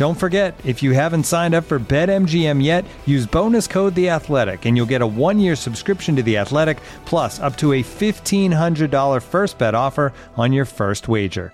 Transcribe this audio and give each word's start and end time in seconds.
Don't 0.00 0.14
forget, 0.14 0.58
if 0.64 0.82
you 0.82 0.92
haven't 0.92 1.24
signed 1.24 1.54
up 1.54 1.64
for 1.64 1.78
BetMGM 1.78 2.64
yet, 2.64 2.86
use 3.04 3.26
bonus 3.26 3.66
code 3.66 3.94
The 3.94 4.08
Athletic, 4.08 4.64
and 4.64 4.74
you'll 4.74 4.86
get 4.86 5.02
a 5.02 5.06
one-year 5.06 5.54
subscription 5.54 6.16
to 6.16 6.22
The 6.22 6.38
Athletic, 6.38 6.78
plus 7.04 7.38
up 7.38 7.54
to 7.58 7.74
a 7.74 7.82
fifteen 7.82 8.50
hundred 8.50 8.90
dollar 8.90 9.20
first 9.20 9.58
bet 9.58 9.74
offer 9.74 10.14
on 10.38 10.54
your 10.54 10.64
first 10.64 11.06
wager. 11.06 11.52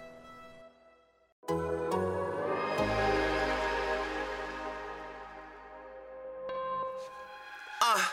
Uh, 7.83 8.05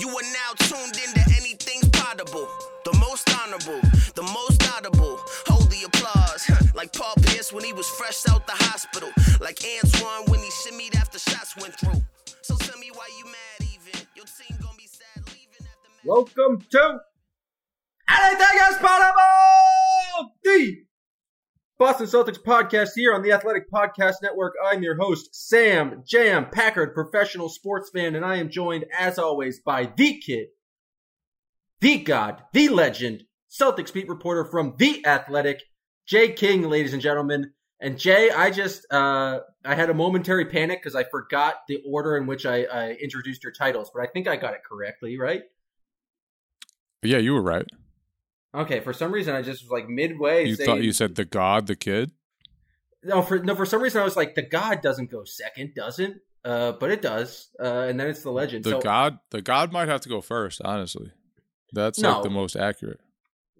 you 0.00 0.08
are 0.08 0.22
now 0.32 0.52
tuned 0.58 0.96
into 0.96 1.20
potable. 1.92 2.48
The 2.84 2.96
most 2.98 3.30
honorable, 3.38 3.80
the 4.14 4.22
most 4.22 4.68
audible. 4.72 5.19
Like 6.80 6.94
Paul 6.94 7.14
Pierce 7.24 7.52
when 7.52 7.62
he 7.62 7.74
was 7.74 7.86
fresh 7.90 8.26
out 8.30 8.46
the 8.46 8.54
hospital. 8.54 9.10
Like 9.38 9.58
Antoine 9.84 10.24
when 10.30 10.40
he 10.40 10.48
shimmied 10.48 10.96
after 10.96 11.18
shots 11.18 11.54
went 11.60 11.78
through. 11.78 12.00
So 12.40 12.56
tell 12.56 12.78
me 12.78 12.90
why 12.94 13.06
you 13.18 13.26
mad 13.26 13.68
even. 13.74 14.00
Your 14.16 14.24
team 14.24 14.56
gonna 14.62 14.78
be 14.78 14.86
sad 14.86 15.26
leaving 15.26 15.58
after 15.58 15.90
Welcome 16.06 16.64
to 16.70 17.00
Anything 18.08 18.60
is 18.70 18.76
Possible! 18.78 20.32
The 20.42 20.76
Boston 21.78 22.06
Celtics 22.06 22.42
podcast 22.42 22.92
here 22.94 23.12
on 23.12 23.20
the 23.20 23.32
Athletic 23.32 23.70
Podcast 23.70 24.22
Network. 24.22 24.54
I'm 24.64 24.82
your 24.82 24.96
host, 24.96 25.34
Sam 25.34 26.02
Jam 26.06 26.46
Packard, 26.50 26.94
professional 26.94 27.50
sports 27.50 27.90
fan, 27.94 28.14
and 28.14 28.24
I 28.24 28.36
am 28.36 28.48
joined, 28.48 28.86
as 28.98 29.18
always, 29.18 29.60
by 29.60 29.92
the 29.98 30.18
kid, 30.18 30.46
the 31.82 31.98
god, 31.98 32.40
the 32.54 32.70
legend, 32.70 33.24
Celtics 33.50 33.92
beat 33.92 34.08
reporter 34.08 34.46
from 34.46 34.76
The 34.78 35.04
Athletic, 35.04 35.60
Jay 36.10 36.32
King, 36.32 36.68
ladies 36.68 36.92
and 36.92 37.00
gentlemen. 37.00 37.52
And 37.78 37.96
Jay, 37.96 38.30
I 38.30 38.50
just, 38.50 38.84
uh, 38.92 39.40
I 39.64 39.76
had 39.76 39.90
a 39.90 39.94
momentary 39.94 40.44
panic 40.44 40.80
because 40.82 40.96
I 40.96 41.04
forgot 41.04 41.60
the 41.68 41.78
order 41.86 42.16
in 42.16 42.26
which 42.26 42.44
I, 42.44 42.64
I 42.64 42.90
introduced 42.94 43.44
your 43.44 43.52
titles, 43.52 43.92
but 43.94 44.02
I 44.02 44.06
think 44.06 44.26
I 44.26 44.34
got 44.34 44.54
it 44.54 44.62
correctly, 44.68 45.18
right? 45.18 45.42
Yeah, 47.02 47.18
you 47.18 47.32
were 47.32 47.40
right. 47.40 47.64
Okay, 48.52 48.80
for 48.80 48.92
some 48.92 49.12
reason 49.12 49.36
I 49.36 49.42
just 49.42 49.62
was 49.62 49.70
like 49.70 49.88
midway. 49.88 50.46
You 50.46 50.56
saying, 50.56 50.68
thought 50.68 50.82
you 50.82 50.92
said 50.92 51.14
the 51.14 51.24
god, 51.24 51.68
the 51.68 51.76
kid. 51.76 52.10
no 53.04 53.22
for 53.22 53.38
no 53.38 53.54
for 53.54 53.64
some 53.64 53.80
reason 53.80 54.00
I 54.02 54.04
was 54.04 54.16
like 54.16 54.34
the 54.34 54.42
god 54.42 54.82
doesn't 54.82 55.12
go 55.12 55.22
second, 55.22 55.74
doesn't? 55.76 56.16
Uh, 56.44 56.72
but 56.72 56.90
it 56.90 57.00
does. 57.00 57.50
Uh, 57.60 57.86
and 57.88 58.00
then 58.00 58.08
it's 58.08 58.24
the 58.24 58.32
legend. 58.32 58.64
The 58.64 58.70
so 58.70 58.80
god, 58.80 59.20
the 59.30 59.40
god 59.40 59.70
might 59.70 59.88
have 59.88 60.00
to 60.00 60.08
go 60.08 60.20
first. 60.20 60.60
Honestly, 60.64 61.12
that's 61.72 62.00
No. 62.00 62.14
like 62.14 62.24
the 62.24 62.30
most 62.30 62.56
accurate. 62.56 63.00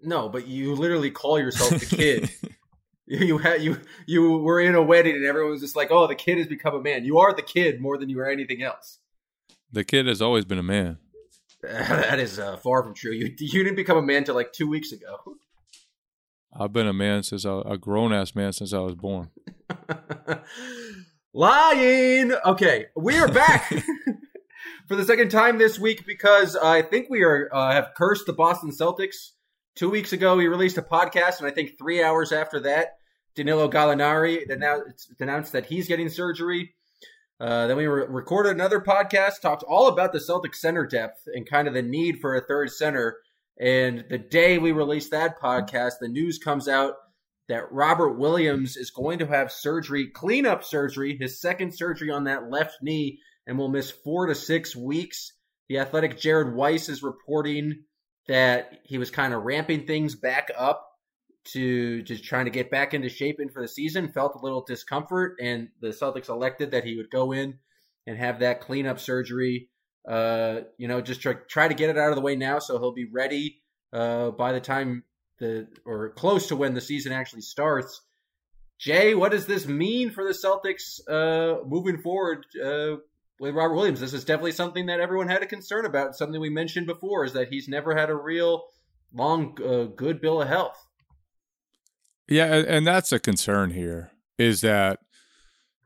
No, 0.03 0.29
but 0.29 0.47
you 0.47 0.75
literally 0.75 1.11
call 1.11 1.39
yourself 1.39 1.79
the 1.79 1.95
kid. 1.95 2.29
you 3.05 3.37
had 3.37 3.61
you 3.61 3.79
you 4.05 4.37
were 4.37 4.59
in 4.59 4.75
a 4.75 4.81
wedding 4.81 5.15
and 5.15 5.25
everyone 5.25 5.51
was 5.51 5.61
just 5.61 5.75
like, 5.75 5.91
oh, 5.91 6.07
the 6.07 6.15
kid 6.15 6.37
has 6.37 6.47
become 6.47 6.75
a 6.75 6.81
man. 6.81 7.05
You 7.05 7.19
are 7.19 7.35
the 7.35 7.41
kid 7.41 7.81
more 7.81 7.97
than 7.97 8.09
you 8.09 8.19
are 8.19 8.29
anything 8.29 8.61
else. 8.61 8.99
The 9.71 9.83
kid 9.83 10.07
has 10.07 10.21
always 10.21 10.45
been 10.45 10.59
a 10.59 10.63
man. 10.63 10.97
that 11.61 12.19
is 12.19 12.39
uh, 12.39 12.57
far 12.57 12.83
from 12.83 12.93
true. 12.93 13.11
You 13.11 13.33
you 13.37 13.63
didn't 13.63 13.75
become 13.75 13.97
a 13.97 14.01
man 14.01 14.23
till 14.23 14.35
like 14.35 14.53
two 14.53 14.67
weeks 14.67 14.91
ago. 14.91 15.37
I've 16.53 16.73
been 16.73 16.87
a 16.87 16.93
man 16.93 17.23
since 17.23 17.45
I, 17.45 17.61
a 17.65 17.77
grown 17.77 18.11
ass 18.11 18.35
man 18.35 18.51
since 18.51 18.73
I 18.73 18.79
was 18.79 18.95
born. 18.95 19.29
Lying. 21.33 22.33
Okay, 22.45 22.87
we 22.95 23.17
are 23.17 23.29
back 23.29 23.71
for 24.87 24.95
the 24.95 25.05
second 25.05 25.29
time 25.29 25.57
this 25.57 25.79
week 25.79 26.05
because 26.05 26.57
I 26.57 26.81
think 26.81 27.09
we 27.09 27.23
are 27.23 27.49
uh, 27.53 27.71
have 27.71 27.91
cursed 27.95 28.25
the 28.25 28.33
Boston 28.33 28.71
Celtics. 28.71 29.31
Two 29.81 29.89
weeks 29.89 30.13
ago, 30.13 30.35
we 30.35 30.47
released 30.47 30.77
a 30.77 30.83
podcast, 30.83 31.39
and 31.39 31.47
I 31.47 31.49
think 31.49 31.75
three 31.75 32.03
hours 32.03 32.31
after 32.31 32.59
that, 32.59 32.89
Danilo 33.33 33.67
Gallinari 33.67 34.47
announced, 34.47 35.11
announced 35.19 35.53
that 35.53 35.65
he's 35.65 35.87
getting 35.87 36.07
surgery. 36.07 36.75
Uh, 37.39 37.65
then 37.65 37.77
we 37.77 37.87
re- 37.87 38.05
recorded 38.07 38.51
another 38.51 38.79
podcast, 38.79 39.41
talked 39.41 39.63
all 39.63 39.87
about 39.87 40.13
the 40.13 40.19
Celtics 40.19 40.57
center 40.57 40.85
depth 40.85 41.23
and 41.25 41.49
kind 41.49 41.67
of 41.67 41.73
the 41.73 41.81
need 41.81 42.19
for 42.19 42.35
a 42.35 42.45
third 42.45 42.69
center. 42.69 43.17
And 43.59 44.05
the 44.07 44.19
day 44.19 44.59
we 44.59 44.71
released 44.71 45.09
that 45.09 45.41
podcast, 45.41 45.93
the 45.99 46.09
news 46.09 46.37
comes 46.37 46.67
out 46.67 46.93
that 47.49 47.71
Robert 47.71 48.19
Williams 48.19 48.77
is 48.77 48.91
going 48.91 49.17
to 49.17 49.25
have 49.25 49.51
surgery, 49.51 50.11
cleanup 50.13 50.63
surgery, 50.63 51.17
his 51.19 51.41
second 51.41 51.73
surgery 51.73 52.11
on 52.11 52.25
that 52.25 52.51
left 52.51 52.83
knee, 52.83 53.17
and 53.47 53.57
will 53.57 53.67
miss 53.67 53.89
four 53.89 54.27
to 54.27 54.35
six 54.35 54.75
weeks. 54.75 55.33
The 55.69 55.79
athletic 55.79 56.19
Jared 56.19 56.53
Weiss 56.53 56.87
is 56.87 57.01
reporting 57.01 57.85
that 58.27 58.79
he 58.83 58.97
was 58.97 59.09
kind 59.09 59.33
of 59.33 59.43
ramping 59.43 59.85
things 59.85 60.15
back 60.15 60.49
up 60.57 60.87
to 61.43 62.01
just 62.03 62.23
trying 62.23 62.45
to 62.45 62.51
get 62.51 62.69
back 62.69 62.93
into 62.93 63.09
shape 63.09 63.39
in 63.39 63.49
for 63.49 63.61
the 63.61 63.67
season, 63.67 64.11
felt 64.11 64.35
a 64.35 64.43
little 64.43 64.63
discomfort, 64.63 65.37
and 65.41 65.69
the 65.81 65.89
Celtics 65.89 66.29
elected 66.29 66.71
that 66.71 66.83
he 66.83 66.97
would 66.97 67.09
go 67.09 67.31
in 67.31 67.57
and 68.05 68.17
have 68.17 68.39
that 68.39 68.61
cleanup 68.61 68.99
surgery. 68.99 69.69
Uh, 70.07 70.61
you 70.77 70.87
know, 70.87 71.01
just 71.01 71.21
try, 71.21 71.33
try 71.49 71.67
to 71.67 71.73
get 71.73 71.89
it 71.89 71.97
out 71.97 72.09
of 72.09 72.15
the 72.15 72.21
way 72.21 72.35
now 72.35 72.59
so 72.59 72.79
he'll 72.79 72.93
be 72.93 73.09
ready 73.11 73.61
uh, 73.93 74.31
by 74.31 74.51
the 74.51 74.59
time 74.59 75.03
the 75.39 75.67
or 75.85 76.11
close 76.11 76.47
to 76.47 76.55
when 76.55 76.73
the 76.73 76.81
season 76.81 77.11
actually 77.11 77.41
starts. 77.41 78.01
Jay, 78.79 79.13
what 79.13 79.31
does 79.31 79.45
this 79.45 79.67
mean 79.67 80.09
for 80.09 80.23
the 80.23 80.31
Celtics 80.31 80.99
uh, 81.07 81.63
moving 81.67 82.01
forward 82.01 82.45
uh, 82.63 82.95
with 83.41 83.55
Robert 83.55 83.73
Williams? 83.73 83.99
This 83.99 84.13
is 84.13 84.23
definitely 84.23 84.51
something 84.51 84.85
that 84.85 84.99
everyone 84.99 85.27
had 85.27 85.41
a 85.41 85.47
concern 85.47 85.85
about. 85.85 86.15
Something 86.15 86.39
we 86.39 86.51
mentioned 86.51 86.85
before 86.85 87.25
is 87.25 87.33
that 87.33 87.49
he's 87.49 87.67
never 87.67 87.95
had 87.95 88.11
a 88.11 88.15
real 88.15 88.65
long, 89.11 89.57
uh, 89.65 89.85
good 89.85 90.21
bill 90.21 90.41
of 90.41 90.47
health. 90.47 90.87
Yeah, 92.29 92.53
and, 92.55 92.87
that's 92.87 93.11
a 93.11 93.19
concern 93.19 93.71
here 93.71 94.11
is 94.37 94.61
that 94.61 94.99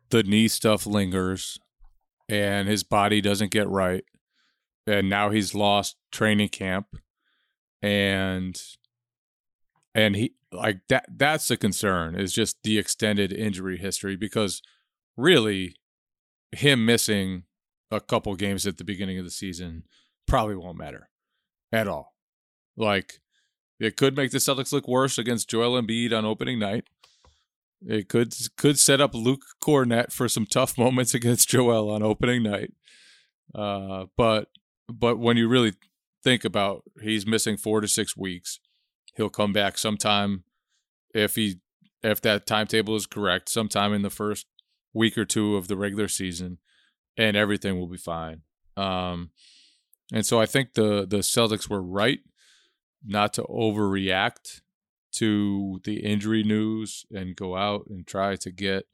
the 0.09 0.21
knee 0.21 0.49
stuff 0.49 0.85
lingers 0.85 1.57
and 2.29 2.67
his 2.67 2.83
body 2.83 3.21
doesn't 3.21 3.51
get 3.51 3.69
right. 3.69 4.03
And 4.85 5.09
now 5.09 5.29
he's 5.31 5.55
lost 5.55 5.95
training 6.11 6.49
camp 6.49 6.87
and 7.81 8.61
and 9.95 10.15
he 10.15 10.35
like 10.51 10.81
that 10.89 11.05
that's 11.17 11.47
the 11.47 11.57
concern 11.57 12.15
is 12.15 12.33
just 12.33 12.61
the 12.63 12.77
extended 12.77 13.33
injury 13.33 13.77
history 13.77 14.15
because 14.15 14.61
really 15.17 15.75
him 16.51 16.85
missing 16.85 17.43
a 17.91 17.99
couple 17.99 18.35
games 18.35 18.65
at 18.65 18.77
the 18.77 18.83
beginning 18.83 19.17
of 19.17 19.25
the 19.25 19.31
season 19.31 19.83
probably 20.27 20.55
won't 20.55 20.77
matter 20.77 21.09
at 21.71 21.87
all. 21.87 22.15
Like 22.77 23.19
it 23.79 23.97
could 23.97 24.15
make 24.15 24.31
the 24.31 24.37
Celtics 24.37 24.71
look 24.71 24.87
worse 24.87 25.17
against 25.17 25.49
Joel 25.49 25.81
Embiid 25.81 26.17
on 26.17 26.25
opening 26.25 26.59
night. 26.59 26.85
It 27.85 28.09
could 28.09 28.33
could 28.57 28.79
set 28.79 29.01
up 29.01 29.13
Luke 29.13 29.43
Kornet 29.61 30.11
for 30.11 30.27
some 30.27 30.45
tough 30.45 30.77
moments 30.77 31.13
against 31.13 31.49
Joel 31.49 31.89
on 31.89 32.03
opening 32.03 32.43
night. 32.43 32.73
Uh, 33.53 34.05
but 34.17 34.49
but 34.87 35.17
when 35.17 35.37
you 35.37 35.47
really 35.47 35.73
think 36.23 36.45
about 36.45 36.83
he's 37.01 37.27
missing 37.27 37.57
four 37.57 37.81
to 37.81 37.87
six 37.87 38.17
weeks, 38.17 38.59
he'll 39.15 39.29
come 39.29 39.53
back 39.53 39.77
sometime 39.77 40.43
if 41.13 41.35
he 41.35 41.59
if 42.03 42.21
that 42.21 42.45
timetable 42.45 42.95
is 42.95 43.07
correct, 43.07 43.49
sometime 43.49 43.93
in 43.93 44.03
the 44.03 44.09
first 44.09 44.45
week 44.95 45.17
or 45.17 45.25
two 45.25 45.55
of 45.57 45.67
the 45.67 45.77
regular 45.77 46.07
season, 46.07 46.57
and 47.15 47.37
everything 47.37 47.77
will 47.77 47.87
be 47.87 47.97
fine. 47.97 48.41
Um, 48.75 49.29
and 50.11 50.25
so 50.25 50.39
I 50.41 50.47
think 50.47 50.73
the 50.73 51.05
the 51.05 51.17
Celtics 51.17 51.69
were 51.69 51.81
right 51.81 52.19
not 53.05 53.33
to 53.33 53.43
overreact 53.43 54.61
to 55.13 55.79
the 55.83 55.97
injury 55.97 56.43
news 56.43 57.05
and 57.11 57.35
go 57.35 57.55
out 57.55 57.85
and 57.87 58.05
try 58.07 58.35
to 58.35 58.51
get 58.51 58.85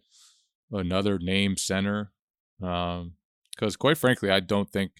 another 0.71 1.17
name 1.17 1.57
center. 1.57 2.11
Because 2.59 3.01
um, 3.01 3.79
quite 3.79 3.97
frankly, 3.97 4.29
I 4.29 4.39
don't 4.39 4.69
think 4.69 4.91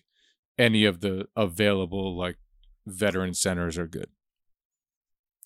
any 0.58 0.86
of 0.86 1.02
the 1.02 1.28
available 1.36 2.18
like 2.18 2.38
veteran 2.88 3.34
centers 3.34 3.78
are 3.78 3.88
good. 3.88 4.10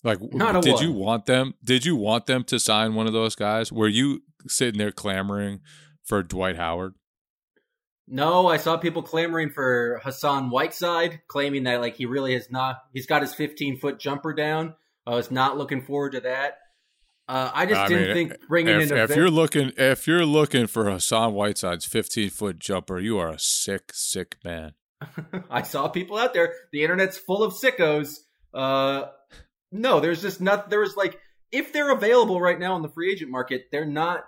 Like, 0.06 0.20
Not 0.32 0.62
did 0.62 0.74
one. 0.74 0.82
you 0.84 0.92
want 0.92 1.26
them? 1.26 1.54
Did 1.64 1.84
you 1.84 1.96
want 1.96 2.26
them 2.26 2.44
to 2.44 2.60
sign 2.60 2.94
one 2.94 3.08
of 3.08 3.12
those 3.12 3.34
guys? 3.34 3.72
Were 3.72 3.88
you 3.88 4.22
sitting 4.46 4.78
there 4.78 4.92
clamoring 4.92 5.60
for 6.04 6.22
Dwight 6.22 6.56
Howard? 6.56 6.94
No, 8.06 8.46
I 8.46 8.56
saw 8.56 8.76
people 8.76 9.02
clamoring 9.02 9.50
for 9.50 10.00
Hassan 10.04 10.50
Whiteside, 10.50 11.22
claiming 11.26 11.64
that 11.64 11.80
like 11.80 11.96
he 11.96 12.06
really 12.06 12.34
has 12.34 12.52
not. 12.52 12.76
He's 12.92 13.06
got 13.06 13.22
his 13.22 13.34
15 13.34 13.78
foot 13.78 13.98
jumper 13.98 14.32
down. 14.32 14.76
I 15.04 15.16
was 15.16 15.32
not 15.32 15.58
looking 15.58 15.82
forward 15.82 16.12
to 16.12 16.20
that. 16.20 16.58
Uh, 17.28 17.50
I 17.52 17.66
just 17.66 17.80
I 17.80 17.88
didn't 17.88 18.14
mean, 18.14 18.28
think 18.28 18.48
bringing 18.48 18.80
if, 18.80 18.92
in 18.92 18.96
a 18.96 19.02
if 19.02 19.16
you're 19.16 19.28
looking 19.28 19.72
if 19.76 20.06
you're 20.06 20.24
looking 20.24 20.68
for 20.68 20.88
Hassan 20.88 21.34
Whiteside's 21.34 21.84
15 21.84 22.30
foot 22.30 22.60
jumper, 22.60 23.00
you 23.00 23.18
are 23.18 23.30
a 23.30 23.40
sick, 23.40 23.90
sick 23.92 24.36
man. 24.44 24.74
I 25.50 25.62
saw 25.62 25.88
people 25.88 26.16
out 26.16 26.32
there. 26.32 26.54
The 26.70 26.84
internet's 26.84 27.18
full 27.18 27.42
of 27.42 27.54
sickos. 27.54 28.18
Uh, 28.54 29.06
no, 29.72 30.00
there's 30.00 30.22
just 30.22 30.40
not. 30.40 30.70
There 30.70 30.80
was 30.80 30.96
like, 30.96 31.18
if 31.52 31.72
they're 31.72 31.90
available 31.90 32.40
right 32.40 32.58
now 32.58 32.76
in 32.76 32.82
the 32.82 32.88
free 32.88 33.12
agent 33.12 33.30
market, 33.30 33.66
they're 33.72 33.84
not 33.84 34.24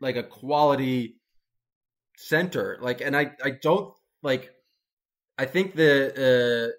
like 0.00 0.16
a 0.16 0.22
quality 0.22 1.16
center. 2.16 2.78
Like, 2.80 3.00
and 3.00 3.16
I, 3.16 3.32
I 3.42 3.50
don't 3.50 3.94
like. 4.22 4.50
I 5.38 5.44
think 5.46 5.74
the. 5.74 6.72
Uh, 6.74 6.78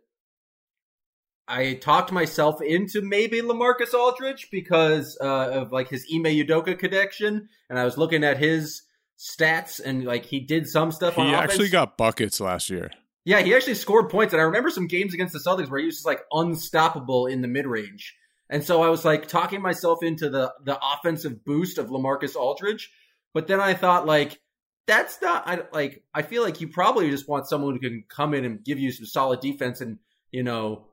I 1.45 1.74
talked 1.74 2.12
myself 2.12 2.62
into 2.62 3.01
maybe 3.01 3.42
LaMarcus 3.42 3.94
Aldridge 3.94 4.48
because 4.50 5.18
uh, 5.19 5.50
of 5.51 5.72
like 5.74 5.89
his 5.89 6.06
Ime 6.13 6.24
Udoka 6.24 6.80
connection, 6.80 7.50
and 7.69 7.78
I 7.78 7.84
was 7.84 7.98
looking 7.98 8.24
at 8.24 8.38
his 8.38 8.84
stats 9.19 9.81
and 9.84 10.06
like 10.06 10.25
he 10.25 10.39
did 10.39 10.68
some 10.68 10.92
stuff. 10.92 11.18
on 11.19 11.28
He 11.28 11.34
offense. 11.34 11.51
actually 11.51 11.69
got 11.69 11.98
buckets 11.98 12.39
last 12.39 12.69
year. 12.69 12.92
Yeah, 13.25 13.42
he 13.42 13.56
actually 13.56 13.75
scored 13.75 14.10
points, 14.10 14.34
and 14.34 14.42
I 14.42 14.46
remember 14.46 14.70
some 14.70 14.88
games 14.88 15.14
against 15.14 15.34
the 15.34 15.40
Celtics 15.40 15.70
where 15.70 15.80
he 15.80 15.86
was 15.86 15.96
just 15.96 16.06
like 16.06 16.22
unstoppable 16.31 17.28
in 17.28 17.42
the 17.42 17.48
mid 17.48 17.66
range. 17.66 18.16
And 18.50 18.64
so 18.64 18.81
I 18.84 18.90
was 18.90 19.06
like 19.06 19.28
talking 19.28 19.62
myself 19.62 20.04
into 20.04 20.30
the 20.30 20.54
the 20.64 20.78
offensive 20.78 21.46
boost 21.46 21.78
of 21.78 21.88
LaMarcus 21.88 22.36
Aldridge, 22.36 22.92
but 23.34 23.48
then 23.48 23.60
I 23.60 23.74
thought 23.74 24.06
like 24.06 24.40
that's 24.86 25.22
not 25.22 25.48
I 25.48 25.62
like 25.72 26.04
I 26.14 26.22
feel 26.22 26.44
like 26.44 26.60
you 26.60 26.68
probably 26.68 27.10
just 27.10 27.30
want 27.30 27.48
someone 27.48 27.74
who 27.74 27.80
can 27.80 28.04
come 28.10 28.34
in 28.34 28.44
and 28.44 28.64
give 28.64 28.80
you 28.80 28.92
some 28.92 29.06
solid 29.06 29.40
defense 29.40 29.80
and 29.80 30.00
you 30.31 30.44
know 30.44 30.88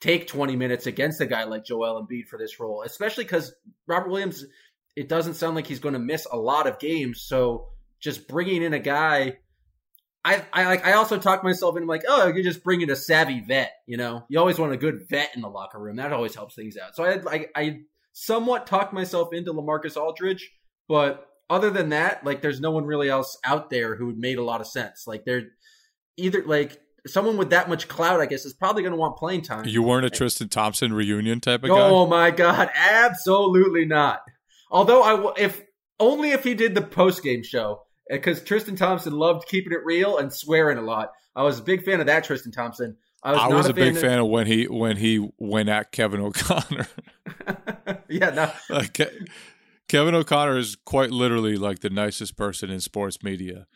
take 0.00 0.26
20 0.26 0.56
minutes 0.56 0.86
against 0.86 1.20
a 1.20 1.26
guy 1.26 1.44
like 1.44 1.64
Joel 1.64 2.04
Embiid 2.04 2.26
for 2.26 2.38
this 2.38 2.58
role, 2.58 2.82
especially 2.82 3.24
because 3.24 3.54
Robert 3.86 4.10
Williams. 4.10 4.44
It 4.94 5.08
doesn't 5.08 5.34
sound 5.34 5.56
like 5.56 5.66
he's 5.66 5.78
going 5.78 5.94
to 5.94 5.98
miss 5.98 6.26
a 6.30 6.36
lot 6.36 6.66
of 6.66 6.78
games, 6.78 7.22
so 7.22 7.68
just 7.98 8.28
bringing 8.28 8.62
in 8.62 8.74
a 8.74 8.78
guy 8.78 9.38
I, 10.24 10.44
I 10.52 10.66
like 10.66 10.86
I 10.86 10.92
also 10.92 11.18
talk 11.18 11.42
myself 11.42 11.76
into 11.76 11.88
like, 11.88 12.04
oh, 12.08 12.28
you 12.28 12.42
just 12.44 12.62
bring 12.62 12.80
in 12.80 12.90
a 12.90 12.96
savvy 12.96 13.40
vet, 13.40 13.72
you 13.86 13.96
know. 13.96 14.24
You 14.28 14.38
always 14.38 14.58
want 14.58 14.72
a 14.72 14.76
good 14.76 15.08
vet 15.08 15.30
in 15.34 15.42
the 15.42 15.48
locker 15.48 15.78
room. 15.78 15.96
That 15.96 16.12
always 16.12 16.34
helps 16.34 16.54
things 16.54 16.76
out. 16.76 16.94
So 16.94 17.04
I 17.04 17.20
I, 17.34 17.46
I 17.56 17.80
somewhat 18.12 18.66
talked 18.66 18.92
myself 18.92 19.32
into 19.32 19.52
LaMarcus 19.52 19.96
Aldridge, 19.96 20.50
but 20.88 21.26
other 21.50 21.70
than 21.70 21.88
that, 21.88 22.24
like 22.24 22.40
there's 22.40 22.60
no 22.60 22.70
one 22.70 22.84
really 22.84 23.08
else 23.10 23.36
out 23.44 23.68
there 23.68 23.96
who 23.96 24.14
made 24.14 24.38
a 24.38 24.44
lot 24.44 24.60
of 24.60 24.66
sense. 24.66 25.06
Like 25.06 25.24
they're 25.24 25.48
either 26.16 26.44
like 26.44 26.78
someone 27.06 27.36
with 27.36 27.50
that 27.50 27.68
much 27.68 27.88
clout, 27.88 28.20
I 28.20 28.26
guess, 28.26 28.44
is 28.44 28.52
probably 28.52 28.82
going 28.82 28.92
to 28.92 28.98
want 28.98 29.16
playing 29.16 29.42
time. 29.42 29.66
You 29.66 29.82
weren't 29.82 30.06
a 30.06 30.10
Tristan 30.10 30.48
Thompson 30.48 30.92
reunion 30.92 31.40
type 31.40 31.64
of 31.64 31.70
guy. 31.70 31.76
Oh 31.76 32.06
my 32.06 32.30
god, 32.30 32.70
absolutely 32.74 33.84
not. 33.84 34.22
Although 34.70 35.02
I 35.02 35.10
w- 35.10 35.34
if 35.36 35.60
only 35.98 36.30
if 36.30 36.44
he 36.44 36.54
did 36.54 36.74
the 36.74 36.82
post 36.82 37.22
game 37.22 37.42
show 37.42 37.82
because 38.12 38.42
Tristan 38.42 38.76
Thompson 38.76 39.14
loved 39.14 39.48
keeping 39.48 39.72
it 39.72 39.84
real 39.84 40.18
and 40.18 40.32
swearing 40.32 40.78
a 40.78 40.82
lot. 40.82 41.12
I 41.34 41.42
was 41.42 41.58
a 41.58 41.62
big 41.62 41.84
fan 41.84 42.00
of 42.00 42.06
that 42.06 42.24
Tristan 42.24 42.52
Thompson. 42.52 42.96
I 43.22 43.32
was, 43.32 43.40
I 43.40 43.48
not 43.48 43.56
was 43.56 43.66
a, 43.66 43.70
a 43.70 43.74
big 43.74 43.96
fan 43.96 44.18
of 44.18 44.28
when 44.28 44.46
he 44.46 44.64
when 44.64 44.96
he 44.96 45.30
went 45.38 45.68
at 45.68 45.92
Kevin 45.92 46.20
O'Connor. 46.20 46.86
yeah, 48.08 48.30
no, 48.30 48.52
like 48.68 49.00
Kevin 49.88 50.14
O'Connor 50.14 50.58
is 50.58 50.76
quite 50.76 51.10
literally 51.10 51.56
like 51.56 51.80
the 51.80 51.90
nicest 51.90 52.36
person 52.36 52.70
in 52.70 52.80
sports 52.80 53.22
media, 53.22 53.66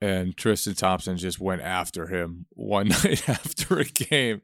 and 0.00 0.36
Tristan 0.36 0.74
Thompson 0.74 1.16
just 1.16 1.40
went 1.40 1.62
after 1.62 2.08
him 2.08 2.46
one 2.50 2.88
night 3.04 3.28
after 3.28 3.78
a 3.78 3.84
game, 3.84 4.42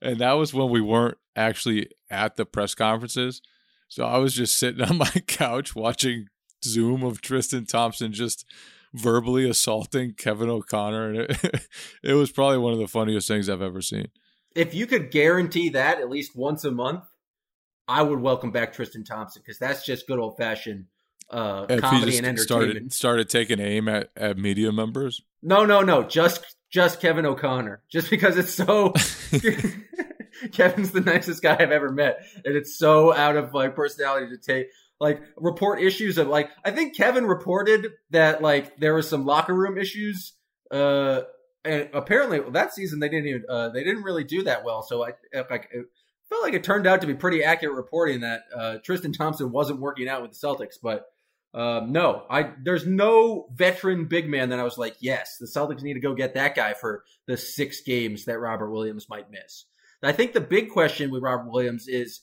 and 0.00 0.18
that 0.18 0.32
was 0.32 0.52
when 0.52 0.70
we 0.70 0.80
weren't 0.80 1.18
actually 1.36 1.88
at 2.10 2.36
the 2.36 2.46
press 2.46 2.74
conferences. 2.74 3.42
So 3.88 4.06
I 4.06 4.16
was 4.16 4.34
just 4.34 4.58
sitting 4.58 4.82
on 4.82 4.96
my 4.96 5.10
couch 5.26 5.76
watching 5.76 6.26
Zoom 6.64 7.02
of 7.02 7.20
Tristan 7.20 7.66
Thompson 7.66 8.12
just 8.12 8.44
verbally 8.94 9.48
assaulting 9.48 10.14
Kevin 10.14 10.50
O'Connor, 10.50 11.10
and 11.10 11.20
it, 11.20 11.66
it 12.02 12.14
was 12.14 12.30
probably 12.30 12.58
one 12.58 12.72
of 12.72 12.78
the 12.78 12.88
funniest 12.88 13.28
things 13.28 13.48
I've 13.48 13.62
ever 13.62 13.80
seen. 13.80 14.08
if 14.54 14.74
you 14.74 14.86
could 14.86 15.10
guarantee 15.10 15.70
that 15.70 16.00
at 16.00 16.10
least 16.10 16.36
once 16.36 16.64
a 16.64 16.70
month, 16.70 17.04
I 17.88 18.02
would 18.02 18.20
welcome 18.20 18.50
back 18.50 18.72
Tristan 18.72 19.04
Thompson 19.04 19.42
because 19.44 19.58
that's 19.58 19.84
just 19.84 20.06
good 20.06 20.18
old 20.18 20.36
fashioned 20.36 20.86
uh, 21.30 21.66
If 21.68 21.80
comedy 21.80 22.18
and 22.18 22.26
entertainment. 22.26 22.40
started 22.40 22.92
started 22.92 23.28
taking 23.28 23.60
aim 23.60 23.88
at, 23.88 24.10
at 24.16 24.36
media 24.38 24.70
members. 24.72 25.22
No, 25.42 25.64
no, 25.64 25.80
no. 25.80 26.02
Just 26.02 26.44
just 26.70 27.00
Kevin 27.00 27.26
O'Connor. 27.26 27.82
Just 27.90 28.10
because 28.10 28.36
it's 28.36 28.54
so 28.54 28.92
Kevin's 30.52 30.92
the 30.92 31.00
nicest 31.00 31.42
guy 31.42 31.56
I've 31.58 31.70
ever 31.72 31.90
met. 31.90 32.24
And 32.44 32.56
it's 32.56 32.76
so 32.76 33.14
out 33.14 33.36
of 33.36 33.52
my 33.52 33.68
personality 33.68 34.28
to 34.28 34.38
take 34.38 34.68
like 35.02 35.20
report 35.36 35.82
issues 35.82 36.16
of 36.16 36.28
like 36.28 36.48
I 36.64 36.70
think 36.70 36.96
Kevin 36.96 37.26
reported 37.26 37.88
that 38.10 38.40
like 38.40 38.76
there 38.76 38.94
was 38.94 39.08
some 39.08 39.26
locker 39.26 39.52
room 39.52 39.76
issues. 39.76 40.34
Uh 40.70 41.22
and 41.64 41.90
apparently 41.92 42.40
that 42.52 42.72
season 42.72 43.00
they 43.00 43.08
didn't 43.08 43.26
even 43.26 43.42
uh 43.50 43.68
they 43.70 43.82
didn't 43.82 44.04
really 44.04 44.22
do 44.22 44.44
that 44.44 44.64
well. 44.64 44.82
So 44.82 45.02
I 45.02 45.08
like 45.34 45.68
it 45.72 45.86
felt 46.28 46.42
like 46.42 46.54
it 46.54 46.62
turned 46.62 46.86
out 46.86 47.00
to 47.00 47.08
be 47.08 47.14
pretty 47.14 47.42
accurate 47.42 47.74
reporting 47.74 48.20
that 48.20 48.42
uh 48.56 48.76
Tristan 48.84 49.12
Thompson 49.12 49.50
wasn't 49.50 49.80
working 49.80 50.08
out 50.08 50.22
with 50.22 50.30
the 50.30 50.46
Celtics, 50.46 50.76
but 50.80 51.06
um, 51.54 51.92
no, 51.92 52.24
I 52.30 52.52
there's 52.62 52.86
no 52.86 53.48
veteran 53.52 54.06
big 54.06 54.26
man 54.26 54.50
that 54.50 54.58
I 54.58 54.62
was 54.62 54.78
like, 54.78 54.96
yes, 55.00 55.36
the 55.38 55.46
Celtics 55.46 55.82
need 55.82 55.94
to 55.94 56.00
go 56.00 56.14
get 56.14 56.32
that 56.34 56.54
guy 56.54 56.72
for 56.72 57.04
the 57.26 57.36
six 57.36 57.82
games 57.82 58.24
that 58.24 58.38
Robert 58.38 58.70
Williams 58.70 59.08
might 59.10 59.30
miss. 59.30 59.66
I 60.02 60.12
think 60.12 60.32
the 60.32 60.40
big 60.40 60.70
question 60.70 61.10
with 61.10 61.22
Robert 61.22 61.50
Williams 61.52 61.88
is 61.88 62.22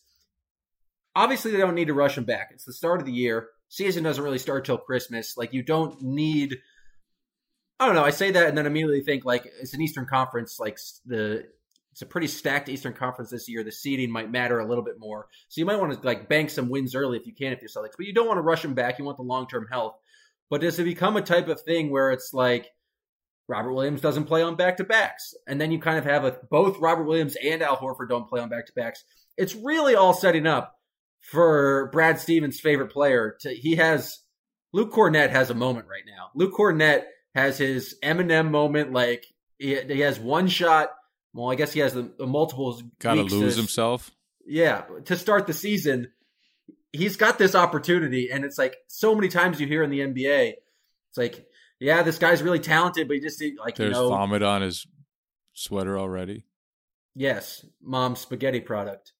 obviously 1.15 1.51
they 1.51 1.57
don't 1.57 1.75
need 1.75 1.87
to 1.87 1.93
rush 1.93 2.17
him 2.17 2.25
back. 2.25 2.49
It's 2.53 2.65
the 2.65 2.73
start 2.73 2.99
of 2.99 3.05
the 3.05 3.13
year. 3.13 3.49
Season 3.69 4.03
doesn't 4.03 4.23
really 4.23 4.39
start 4.39 4.65
till 4.65 4.77
Christmas. 4.77 5.37
Like 5.37 5.53
you 5.53 5.63
don't 5.63 6.01
need 6.01 6.57
I 7.79 7.85
don't 7.85 7.95
know, 7.95 8.03
I 8.03 8.09
say 8.09 8.31
that 8.31 8.49
and 8.49 8.57
then 8.57 8.65
immediately 8.65 9.01
think 9.01 9.23
like 9.23 9.45
it's 9.61 9.73
an 9.73 9.81
Eastern 9.81 10.05
Conference, 10.05 10.59
like 10.59 10.77
the 11.05 11.45
it's 11.91 12.01
a 12.01 12.05
pretty 12.05 12.27
stacked 12.27 12.69
Eastern 12.69 12.93
Conference 12.93 13.29
this 13.31 13.49
year. 13.49 13.63
The 13.63 13.71
seeding 13.71 14.11
might 14.11 14.31
matter 14.31 14.59
a 14.59 14.67
little 14.67 14.83
bit 14.83 14.99
more. 14.99 15.27
So 15.47 15.59
you 15.59 15.65
might 15.65 15.79
want 15.79 15.93
to 15.93 16.05
like 16.05 16.29
bank 16.29 16.49
some 16.49 16.69
wins 16.69 16.93
early 16.93 17.17
if 17.17 17.25
you 17.25 17.33
can 17.33 17.53
if 17.53 17.61
you're 17.61 17.69
Celtics, 17.69 17.97
but 17.97 18.05
you 18.05 18.13
don't 18.13 18.27
want 18.27 18.37
to 18.37 18.43
rush 18.43 18.61
them 18.61 18.73
back. 18.73 18.99
You 18.99 19.05
want 19.05 19.17
the 19.17 19.23
long 19.23 19.47
term 19.47 19.67
health. 19.71 19.95
But 20.49 20.61
does 20.61 20.79
it 20.79 20.83
become 20.83 21.15
a 21.15 21.21
type 21.21 21.47
of 21.47 21.61
thing 21.61 21.89
where 21.89 22.11
it's 22.11 22.33
like 22.33 22.71
Robert 23.47 23.73
Williams 23.73 24.01
doesn't 24.01 24.25
play 24.25 24.41
on 24.41 24.55
back 24.55 24.77
to 24.77 24.83
backs, 24.83 25.33
and 25.47 25.59
then 25.59 25.71
you 25.71 25.79
kind 25.79 25.97
of 25.97 26.05
have 26.05 26.23
a 26.23 26.37
both 26.49 26.79
Robert 26.79 27.05
Williams 27.05 27.35
and 27.43 27.61
Al 27.61 27.77
Horford 27.77 28.09
don't 28.09 28.29
play 28.29 28.41
on 28.41 28.49
back 28.49 28.67
to 28.67 28.73
backs. 28.73 29.03
It's 29.37 29.55
really 29.55 29.95
all 29.95 30.13
setting 30.13 30.47
up 30.47 30.78
for 31.21 31.89
Brad 31.91 32.19
Stevens' 32.19 32.59
favorite 32.59 32.91
player. 32.91 33.37
To 33.41 33.49
he 33.49 33.75
has 33.75 34.19
Luke 34.73 34.91
Kornet 34.91 35.29
has 35.29 35.49
a 35.49 35.55
moment 35.55 35.87
right 35.87 36.03
now. 36.05 36.29
Luke 36.35 36.53
Kornet 36.53 37.03
has 37.35 37.57
his 37.57 37.95
Eminem 38.03 38.51
moment. 38.51 38.91
Like 38.91 39.25
he, 39.57 39.75
he 39.75 39.99
has 40.01 40.19
one 40.19 40.47
shot. 40.47 40.89
Well, 41.33 41.51
I 41.51 41.55
guess 41.55 41.71
he 41.71 41.79
has 41.81 41.93
the, 41.93 42.11
the 42.17 42.25
multiples. 42.25 42.83
Got 42.99 43.15
to 43.15 43.23
lose 43.23 43.55
himself. 43.55 44.11
yeah, 44.45 44.83
to 45.05 45.15
start 45.15 45.45
the 45.45 45.53
season, 45.53 46.11
he's 46.91 47.17
got 47.17 47.37
this 47.37 47.53
opportunity, 47.53 48.29
and 48.31 48.43
it's 48.43 48.57
like 48.57 48.75
so 48.87 49.13
many 49.13 49.27
times 49.27 49.59
you 49.59 49.67
hear 49.67 49.83
in 49.83 49.91
the 49.91 49.99
NBA, 49.99 50.53
it's 51.09 51.17
like, 51.17 51.45
yeah, 51.79 52.01
this 52.01 52.17
guy's 52.17 52.41
really 52.41 52.59
talented, 52.59 53.07
but 53.07 53.13
he 53.15 53.19
just 53.21 53.43
like 53.63 53.75
There's 53.75 53.89
you 53.89 53.93
know, 53.93 54.09
vomit 54.09 54.41
on 54.41 54.63
his 54.63 54.87
sweater 55.53 55.99
already. 55.99 56.45
yes, 57.15 57.63
mom's 57.81 58.19
spaghetti 58.19 58.59
product. 58.59 59.13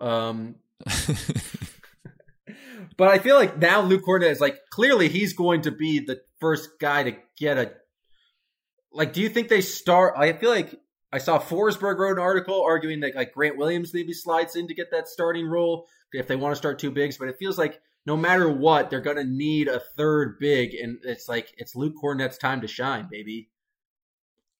Um, 0.00 0.54
but 2.96 3.08
I 3.08 3.18
feel 3.18 3.36
like 3.36 3.58
now 3.58 3.80
Luke 3.80 4.04
Kornet 4.06 4.30
is 4.30 4.40
like 4.40 4.58
clearly 4.70 5.08
he's 5.08 5.32
going 5.32 5.62
to 5.62 5.70
be 5.70 6.00
the 6.00 6.20
first 6.40 6.70
guy 6.80 7.02
to 7.04 7.16
get 7.36 7.58
a. 7.58 7.72
Like, 8.92 9.12
do 9.12 9.20
you 9.20 9.28
think 9.28 9.48
they 9.48 9.60
start? 9.60 10.14
I 10.16 10.32
feel 10.32 10.50
like 10.50 10.74
I 11.12 11.18
saw 11.18 11.38
Forsberg 11.38 11.98
wrote 11.98 12.18
an 12.18 12.22
article 12.22 12.62
arguing 12.62 13.00
that 13.00 13.14
like 13.14 13.32
Grant 13.32 13.56
Williams 13.56 13.94
maybe 13.94 14.12
slides 14.12 14.56
in 14.56 14.68
to 14.68 14.74
get 14.74 14.90
that 14.90 15.08
starting 15.08 15.46
role 15.46 15.86
if 16.12 16.26
they 16.26 16.36
want 16.36 16.52
to 16.52 16.56
start 16.56 16.78
two 16.78 16.90
bigs, 16.90 17.16
but 17.16 17.28
it 17.28 17.36
feels 17.38 17.58
like 17.58 17.80
no 18.06 18.16
matter 18.16 18.48
what, 18.50 18.90
they're 18.90 19.00
going 19.00 19.16
to 19.16 19.24
need 19.24 19.68
a 19.68 19.80
third 19.96 20.38
big, 20.40 20.74
and 20.74 20.98
it's 21.04 21.28
like 21.28 21.52
it's 21.58 21.76
Luke 21.76 21.94
Kornet's 22.02 22.38
time 22.38 22.60
to 22.62 22.66
shine, 22.66 23.08
baby. 23.10 23.50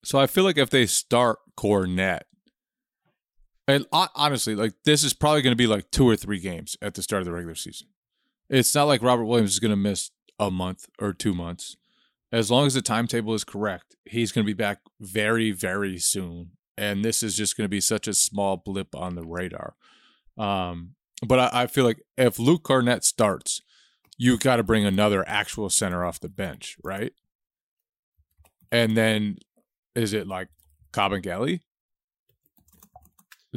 so 0.04 0.18
I 0.18 0.26
feel 0.26 0.44
like 0.44 0.58
if 0.58 0.70
they 0.70 0.86
start 0.86 1.38
Kornet, 1.56 2.22
And 3.68 3.86
honestly, 3.92 4.54
like 4.54 4.74
this 4.84 5.04
is 5.04 5.14
probably 5.14 5.42
going 5.42 5.52
to 5.52 5.56
be 5.56 5.66
like 5.66 5.90
two 5.90 6.08
or 6.08 6.16
three 6.16 6.40
games 6.40 6.76
at 6.82 6.94
the 6.94 7.02
start 7.02 7.20
of 7.20 7.26
the 7.26 7.32
regular 7.32 7.54
season. 7.54 7.88
It's 8.48 8.74
not 8.74 8.84
like 8.84 9.02
Robert 9.02 9.26
Williams 9.26 9.52
is 9.52 9.60
going 9.60 9.70
to 9.70 9.76
miss 9.76 10.10
a 10.38 10.50
month 10.50 10.88
or 10.98 11.12
two 11.12 11.34
months. 11.34 11.76
As 12.32 12.50
long 12.50 12.66
as 12.66 12.74
the 12.74 12.82
timetable 12.82 13.34
is 13.34 13.44
correct, 13.44 13.96
he's 14.04 14.32
going 14.32 14.44
to 14.44 14.50
be 14.50 14.56
back 14.56 14.80
very, 15.00 15.50
very 15.52 15.98
soon. 15.98 16.52
And 16.76 17.04
this 17.04 17.22
is 17.22 17.36
just 17.36 17.56
going 17.56 17.64
to 17.64 17.68
be 17.68 17.80
such 17.80 18.08
a 18.08 18.14
small 18.14 18.56
blip 18.56 18.94
on 18.94 19.14
the 19.14 19.24
radar. 19.24 19.74
Um, 20.38 20.94
but 21.26 21.38
I, 21.38 21.62
I 21.62 21.66
feel 21.66 21.84
like 21.84 22.02
if 22.16 22.38
Luke 22.38 22.64
Kornet 22.64 23.04
starts, 23.04 23.60
you've 24.16 24.40
got 24.40 24.56
to 24.56 24.62
bring 24.62 24.84
another 24.84 25.26
actual 25.28 25.70
center 25.70 26.04
off 26.04 26.20
the 26.20 26.28
bench, 26.28 26.76
right? 26.82 27.12
And 28.72 28.96
then 28.96 29.38
is 29.94 30.12
it 30.12 30.26
like 30.26 30.48
Kabengele? 30.92 31.60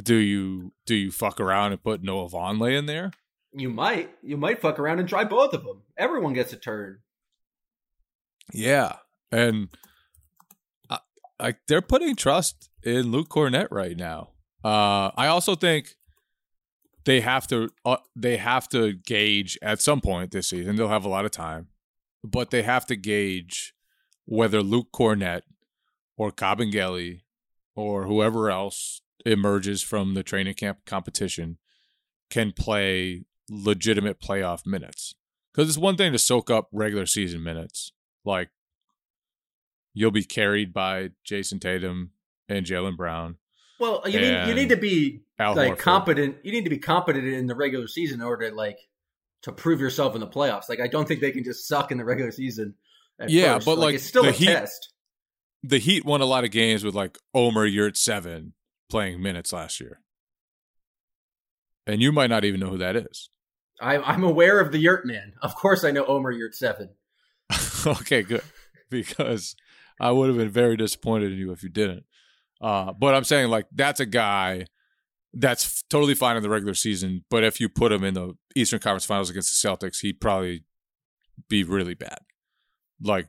Do 0.02 0.16
you 0.16 0.72
do 0.86 0.94
you 0.94 1.10
fuck 1.10 1.40
around 1.40 1.72
and 1.72 1.82
put 1.82 2.02
Noah 2.02 2.28
Vonleh 2.28 2.76
in 2.76 2.86
there? 2.86 3.12
You 3.52 3.70
might. 3.70 4.10
You 4.22 4.36
might 4.36 4.60
fuck 4.60 4.78
around 4.78 4.98
and 4.98 5.08
try 5.08 5.24
both 5.24 5.54
of 5.54 5.64
them. 5.64 5.82
Everyone 5.96 6.32
gets 6.32 6.52
a 6.52 6.56
turn. 6.56 6.98
Yeah, 8.52 8.96
and 9.30 9.68
like 11.40 11.58
they're 11.68 11.82
putting 11.82 12.16
trust 12.16 12.70
in 12.82 13.10
Luke 13.10 13.28
Kornet 13.28 13.68
right 13.70 13.96
now. 13.96 14.30
Uh, 14.62 15.10
I 15.16 15.26
also 15.26 15.54
think 15.54 15.94
they 17.04 17.20
have 17.20 17.46
to 17.48 17.70
uh, 17.84 17.98
they 18.16 18.36
have 18.36 18.68
to 18.70 18.94
gauge 18.94 19.58
at 19.62 19.80
some 19.80 20.00
point 20.00 20.30
this 20.30 20.48
season. 20.48 20.76
They'll 20.76 20.88
have 20.88 21.04
a 21.04 21.10
lot 21.10 21.24
of 21.24 21.30
time, 21.30 21.68
but 22.22 22.50
they 22.50 22.62
have 22.62 22.86
to 22.86 22.96
gauge 22.96 23.74
whether 24.24 24.62
Luke 24.62 24.88
Kornet 24.92 25.42
or 26.16 26.30
Kabengele 26.30 27.20
or 27.76 28.06
whoever 28.06 28.50
else 28.50 29.02
emerges 29.24 29.82
from 29.82 30.14
the 30.14 30.22
training 30.22 30.54
camp 30.54 30.84
competition 30.84 31.58
can 32.30 32.52
play 32.52 33.24
legitimate 33.50 34.20
playoff 34.20 34.66
minutes. 34.66 35.14
Because 35.52 35.68
it's 35.68 35.78
one 35.78 35.96
thing 35.96 36.12
to 36.12 36.18
soak 36.18 36.50
up 36.50 36.68
regular 36.72 37.06
season 37.06 37.42
minutes, 37.42 37.92
like 38.24 38.50
you'll 39.92 40.10
be 40.10 40.24
carried 40.24 40.72
by 40.72 41.10
Jayson 41.24 41.60
Tatum 41.60 42.10
and 42.48 42.66
Jaylen 42.66 42.96
Brown. 42.96 43.36
Well, 43.78 44.02
you 44.06 44.20
need 44.20 44.48
you 44.48 44.54
need 44.54 44.68
to 44.70 44.76
be 44.76 45.22
Al 45.38 45.54
like 45.54 45.74
Horford. 45.74 45.78
competent. 45.78 46.36
You 46.42 46.52
need 46.52 46.64
to 46.64 46.70
be 46.70 46.78
competent 46.78 47.26
in 47.26 47.46
the 47.46 47.54
regular 47.54 47.86
season 47.86 48.20
in 48.20 48.26
order 48.26 48.50
to 48.50 48.56
like 48.56 48.78
to 49.42 49.52
prove 49.52 49.80
yourself 49.80 50.14
in 50.14 50.20
the 50.20 50.26
playoffs. 50.26 50.68
Like 50.68 50.80
I 50.80 50.88
don't 50.88 51.06
think 51.06 51.20
they 51.20 51.32
can 51.32 51.44
just 51.44 51.68
suck 51.68 51.92
in 51.92 51.98
the 51.98 52.04
regular 52.04 52.32
season. 52.32 52.74
yeah, 53.26 53.54
first. 53.54 53.66
but 53.66 53.78
like, 53.78 53.86
like 53.86 53.94
it's 53.96 54.04
still 54.04 54.26
a 54.26 54.32
Heat, 54.32 54.46
test. 54.46 54.92
The 55.62 55.78
Heat 55.78 56.04
won 56.04 56.20
a 56.20 56.26
lot 56.26 56.44
of 56.44 56.50
games 56.50 56.84
with 56.84 56.94
like 56.94 57.18
Omer 57.32 57.68
Yurtseven 57.68 58.52
playing 58.94 59.20
minutes 59.20 59.52
last 59.52 59.80
year, 59.80 59.98
and 61.84 62.00
you 62.00 62.12
might 62.12 62.30
not 62.30 62.44
even 62.44 62.60
know 62.60 62.68
who 62.68 62.78
that 62.78 62.94
is. 62.94 63.28
I, 63.80 63.96
I'm 63.96 64.22
aware 64.22 64.60
of 64.60 64.70
the 64.70 64.78
Yurt 64.78 65.04
man. 65.04 65.32
Of 65.42 65.56
course, 65.56 65.82
I 65.82 65.90
know 65.90 66.04
Omer 66.06 66.32
Yurtseven. 66.32 66.90
okay, 68.00 68.22
good, 68.22 68.44
because 68.90 69.56
I 70.00 70.12
would 70.12 70.28
have 70.28 70.38
been 70.38 70.48
very 70.48 70.76
disappointed 70.76 71.32
in 71.32 71.38
you 71.38 71.50
if 71.50 71.64
you 71.64 71.70
didn't. 71.70 72.04
Uh, 72.60 72.92
but 72.92 73.16
I'm 73.16 73.24
saying 73.24 73.50
like 73.50 73.66
that's 73.72 73.98
a 73.98 74.06
guy 74.06 74.66
that's 75.32 75.82
totally 75.90 76.14
fine 76.14 76.36
in 76.36 76.44
the 76.44 76.48
regular 76.48 76.74
season, 76.74 77.24
but 77.30 77.42
if 77.42 77.58
you 77.58 77.68
put 77.68 77.90
him 77.90 78.04
in 78.04 78.14
the 78.14 78.34
Eastern 78.54 78.78
Conference 78.78 79.06
Finals 79.06 79.28
against 79.28 79.60
the 79.60 79.68
Celtics, 79.68 80.02
he'd 80.02 80.20
probably 80.20 80.62
be 81.48 81.64
really 81.64 81.94
bad, 81.94 82.20
like 83.02 83.26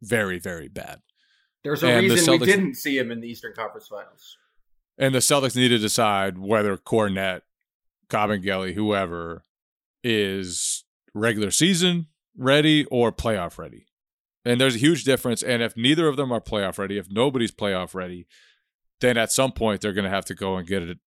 very 0.00 0.38
very 0.38 0.68
bad. 0.68 1.02
There's 1.62 1.82
a 1.82 1.88
and 1.88 2.08
reason 2.08 2.34
Celtics, 2.34 2.40
we 2.40 2.46
didn't 2.46 2.74
see 2.74 2.96
him 2.96 3.10
in 3.10 3.20
the 3.20 3.28
Eastern 3.28 3.52
Conference 3.54 3.88
Finals. 3.88 4.38
And 4.98 5.14
the 5.14 5.18
Celtics 5.18 5.56
need 5.56 5.68
to 5.68 5.78
decide 5.78 6.38
whether 6.38 6.76
Kornet, 6.76 7.42
Kabengele, 8.08 8.74
whoever 8.74 9.42
is 10.02 10.84
regular 11.14 11.50
season 11.50 12.06
ready 12.36 12.84
or 12.86 13.12
playoff 13.12 13.58
ready. 13.58 13.86
And 14.44 14.60
there's 14.60 14.76
a 14.76 14.78
huge 14.78 15.04
difference. 15.04 15.42
And 15.42 15.62
if 15.62 15.76
neither 15.76 16.08
of 16.08 16.16
them 16.16 16.32
are 16.32 16.40
playoff 16.40 16.78
ready, 16.78 16.96
if 16.96 17.10
nobody's 17.10 17.52
playoff 17.52 17.94
ready, 17.94 18.26
then 19.00 19.16
at 19.16 19.32
some 19.32 19.52
point 19.52 19.80
they're 19.80 19.92
going 19.92 20.04
to 20.04 20.10
have 20.10 20.24
to 20.26 20.34
go 20.34 20.56
and 20.56 20.66
get 20.66 20.82
a 20.82 20.98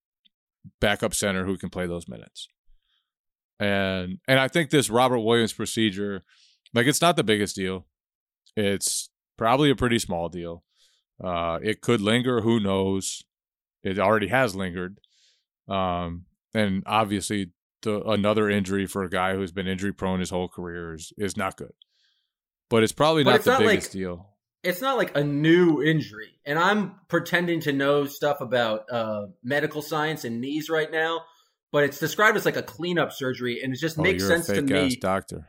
backup 0.80 1.14
center 1.14 1.46
who 1.46 1.58
can 1.58 1.70
play 1.70 1.88
those 1.88 2.08
minutes. 2.08 2.48
And 3.60 4.20
and 4.28 4.40
I 4.40 4.48
think 4.48 4.70
this 4.70 4.90
Robert 4.90 5.20
Williams 5.20 5.54
procedure, 5.54 6.24
like 6.74 6.88
it's 6.88 7.02
not 7.02 7.16
the 7.16 7.24
biggest 7.24 7.56
deal. 7.56 7.86
It's 8.56 9.10
probably 9.38 9.70
a 9.70 9.76
pretty 9.76 10.00
small 10.00 10.30
deal. 10.30 10.64
Uh, 11.24 11.60
it 11.62 11.82
could 11.82 12.02
linger. 12.02 12.42
Who 12.42 12.60
knows? 12.60 13.24
It 13.84 14.00
already 14.00 14.28
has 14.28 14.56
lingered. 14.56 15.00
Um, 15.68 16.26
and 16.54 16.84
obviously, 16.86 17.52
the, 17.82 18.02
another 18.04 18.50
injury 18.50 18.86
for 18.86 19.04
a 19.04 19.10
guy 19.10 19.36
who's 19.36 19.52
been 19.52 19.68
injury 19.68 19.94
prone 19.94 20.20
his 20.20 20.30
whole 20.30 20.48
career 20.48 20.94
is, 20.94 21.14
is 21.18 21.38
not 21.38 21.58
good 21.58 21.74
but 22.74 22.82
it's 22.82 22.92
probably 22.92 23.24
but 23.24 23.30
not 23.30 23.36
it's 23.36 23.46
the 23.46 23.52
not 23.52 23.60
biggest 23.60 23.90
like, 23.90 23.92
deal. 23.92 24.30
It's 24.64 24.82
not 24.82 24.98
like 24.98 25.16
a 25.16 25.24
new 25.24 25.84
injury, 25.84 26.40
and 26.44 26.58
I'm 26.58 26.96
pretending 27.08 27.60
to 27.62 27.72
know 27.72 28.08
stuff 28.08 28.42
about 28.42 28.92
uh, 28.92 29.28
medical 29.44 29.84
science 29.84 30.24
and 30.24 30.42
knees 30.42 30.72
right 30.72 30.92
now. 30.92 31.22
But 31.72 31.84
it's 31.84 32.00
described 32.00 32.36
as 32.36 32.46
like 32.46 32.56
a 32.56 32.64
cleanup 32.64 33.12
surgery, 33.12 33.62
and 33.62 33.74
it 33.74 33.80
just 33.80 34.00
oh, 34.00 34.02
makes 34.02 34.26
sense 34.26 34.48
to 34.48 34.60
me. 34.64 34.96
doctor. 34.96 35.48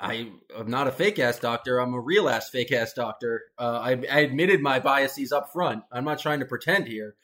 I 0.00 0.30
am 0.56 0.70
not 0.70 0.86
a 0.86 0.92
fake 0.92 1.18
ass 1.18 1.38
doctor. 1.38 1.78
I'm 1.78 1.92
a 1.92 2.00
real 2.00 2.28
ass 2.28 2.48
fake 2.48 2.72
ass 2.72 2.94
doctor. 2.94 3.42
Uh, 3.58 3.78
I, 3.82 3.90
I, 4.10 4.20
admitted 4.20 4.62
my 4.62 4.80
biases 4.80 5.30
up 5.30 5.52
front. 5.52 5.84
I'm 5.92 6.04
not 6.04 6.18
trying 6.18 6.40
to 6.40 6.46
pretend 6.46 6.88
here, 6.88 7.16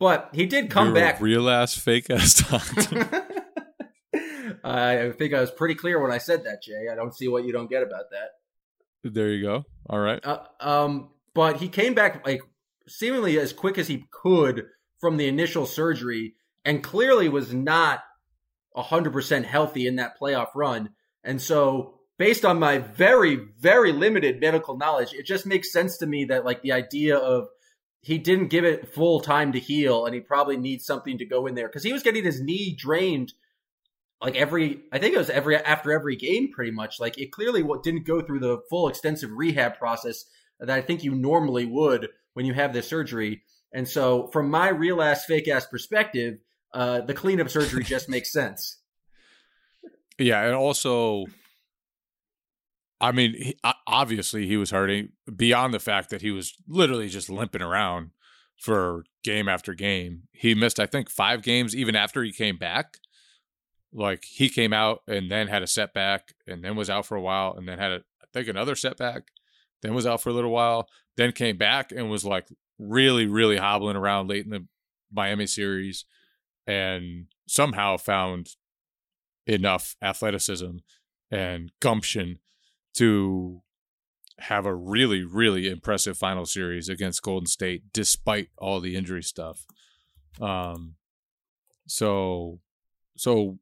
but 0.00 0.30
he 0.32 0.44
did 0.46 0.68
come 0.68 0.88
You're 0.88 0.96
back. 0.96 1.20
real 1.20 1.48
ass 1.48 1.78
fake 1.78 2.10
ass 2.10 2.34
doctor. 2.50 3.08
I 4.64 5.12
think 5.16 5.32
I 5.32 5.40
was 5.40 5.50
pretty 5.52 5.76
clear 5.76 6.00
when 6.02 6.10
I 6.10 6.18
said 6.18 6.44
that, 6.44 6.62
Jay. 6.62 6.88
I 6.90 6.96
don't 6.96 7.14
see 7.14 7.28
what 7.28 7.44
you 7.44 7.52
don't 7.52 7.70
get 7.70 7.82
about 7.82 8.10
that. 8.10 9.12
There 9.12 9.28
you 9.28 9.42
go. 9.42 9.64
All 9.88 9.98
right. 9.98 10.24
Uh, 10.24 10.40
um, 10.60 11.10
but 11.34 11.58
he 11.58 11.68
came 11.68 11.94
back 11.94 12.26
like 12.26 12.40
seemingly 12.88 13.38
as 13.38 13.52
quick 13.52 13.78
as 13.78 13.86
he 13.86 14.06
could 14.10 14.66
from 14.98 15.18
the 15.18 15.28
initial 15.28 15.66
surgery, 15.66 16.34
and 16.64 16.82
clearly 16.82 17.28
was 17.28 17.54
not 17.54 18.02
hundred 18.74 19.12
percent 19.12 19.46
healthy 19.46 19.86
in 19.86 19.96
that 19.96 20.18
playoff 20.18 20.48
run. 20.54 20.90
And 21.22 21.40
so, 21.40 21.93
based 22.18 22.44
on 22.44 22.58
my 22.58 22.78
very, 22.78 23.36
very 23.58 23.92
limited 23.92 24.40
medical 24.40 24.76
knowledge, 24.76 25.12
it 25.12 25.26
just 25.26 25.46
makes 25.46 25.72
sense 25.72 25.98
to 25.98 26.06
me 26.06 26.26
that 26.26 26.44
like 26.44 26.62
the 26.62 26.72
idea 26.72 27.16
of 27.16 27.48
he 28.00 28.18
didn't 28.18 28.48
give 28.48 28.64
it 28.64 28.92
full 28.92 29.20
time 29.20 29.52
to 29.52 29.58
heal, 29.58 30.04
and 30.04 30.14
he 30.14 30.20
probably 30.20 30.56
needs 30.56 30.84
something 30.84 31.18
to 31.18 31.24
go 31.24 31.46
in 31.46 31.54
there 31.54 31.68
because 31.68 31.82
he 31.82 31.92
was 31.92 32.02
getting 32.02 32.24
his 32.24 32.40
knee 32.40 32.74
drained 32.78 33.32
like 34.24 34.36
every 34.36 34.80
I 34.90 34.98
think 34.98 35.14
it 35.14 35.18
was 35.18 35.30
every 35.30 35.56
after 35.56 35.92
every 35.92 36.16
game 36.16 36.50
pretty 36.52 36.70
much. 36.70 36.98
Like 36.98 37.18
it 37.18 37.30
clearly 37.30 37.62
what 37.62 37.82
didn't 37.82 38.06
go 38.06 38.22
through 38.22 38.40
the 38.40 38.58
full 38.70 38.88
extensive 38.88 39.30
rehab 39.30 39.78
process 39.78 40.24
that 40.60 40.70
I 40.70 40.80
think 40.80 41.04
you 41.04 41.14
normally 41.14 41.66
would 41.66 42.08
when 42.32 42.46
you 42.46 42.54
have 42.54 42.72
this 42.72 42.88
surgery. 42.88 43.42
And 43.72 43.88
so 43.88 44.28
from 44.28 44.50
my 44.50 44.68
real 44.68 45.02
ass 45.02 45.24
fake 45.24 45.48
ass 45.48 45.66
perspective, 45.66 46.38
uh, 46.72 47.02
the 47.02 47.14
cleanup 47.14 47.50
surgery 47.50 47.84
just 47.84 48.08
makes 48.08 48.32
sense. 48.32 48.78
Yeah, 50.18 50.42
and 50.44 50.54
also 50.54 51.26
I 53.04 53.12
mean, 53.12 53.34
he, 53.34 53.56
obviously 53.86 54.46
he 54.46 54.56
was 54.56 54.70
hurting 54.70 55.10
beyond 55.36 55.74
the 55.74 55.78
fact 55.78 56.08
that 56.08 56.22
he 56.22 56.30
was 56.30 56.54
literally 56.66 57.10
just 57.10 57.28
limping 57.28 57.60
around 57.60 58.12
for 58.56 59.04
game 59.22 59.46
after 59.46 59.74
game. 59.74 60.22
He 60.32 60.54
missed 60.54 60.80
I 60.80 60.86
think 60.86 61.10
5 61.10 61.42
games 61.42 61.76
even 61.76 61.94
after 61.94 62.22
he 62.22 62.32
came 62.32 62.56
back 62.56 62.96
like 63.92 64.24
he 64.24 64.48
came 64.48 64.72
out 64.72 65.02
and 65.06 65.30
then 65.30 65.48
had 65.48 65.62
a 65.62 65.66
setback 65.66 66.32
and 66.46 66.64
then 66.64 66.76
was 66.76 66.88
out 66.88 67.04
for 67.04 67.14
a 67.14 67.20
while 67.20 67.54
and 67.58 67.68
then 67.68 67.78
had 67.78 67.92
a, 67.92 67.96
I 68.22 68.26
think 68.32 68.48
another 68.48 68.74
setback, 68.74 69.24
then 69.82 69.92
was 69.92 70.06
out 70.06 70.22
for 70.22 70.30
a 70.30 70.32
little 70.32 70.50
while, 70.50 70.88
then 71.18 71.32
came 71.32 71.58
back 71.58 71.92
and 71.92 72.10
was 72.10 72.24
like 72.24 72.48
really, 72.78 73.26
really 73.26 73.58
hobbling 73.58 73.96
around 73.96 74.28
late 74.28 74.46
in 74.46 74.50
the 74.50 74.66
Miami 75.12 75.46
series 75.46 76.06
and 76.66 77.26
somehow 77.46 77.98
found 77.98 78.56
enough 79.46 79.94
athleticism 80.02 80.78
and 81.30 81.70
gumption 81.80 82.38
to 82.94 83.62
have 84.38 84.66
a 84.66 84.74
really, 84.74 85.22
really 85.22 85.68
impressive 85.68 86.18
final 86.18 86.46
series 86.46 86.88
against 86.88 87.22
Golden 87.22 87.46
State 87.46 87.84
despite 87.92 88.48
all 88.58 88.80
the 88.80 88.96
injury 88.96 89.22
stuff. 89.22 89.64
Um, 90.40 90.96
so, 91.86 92.60
so 93.16 93.58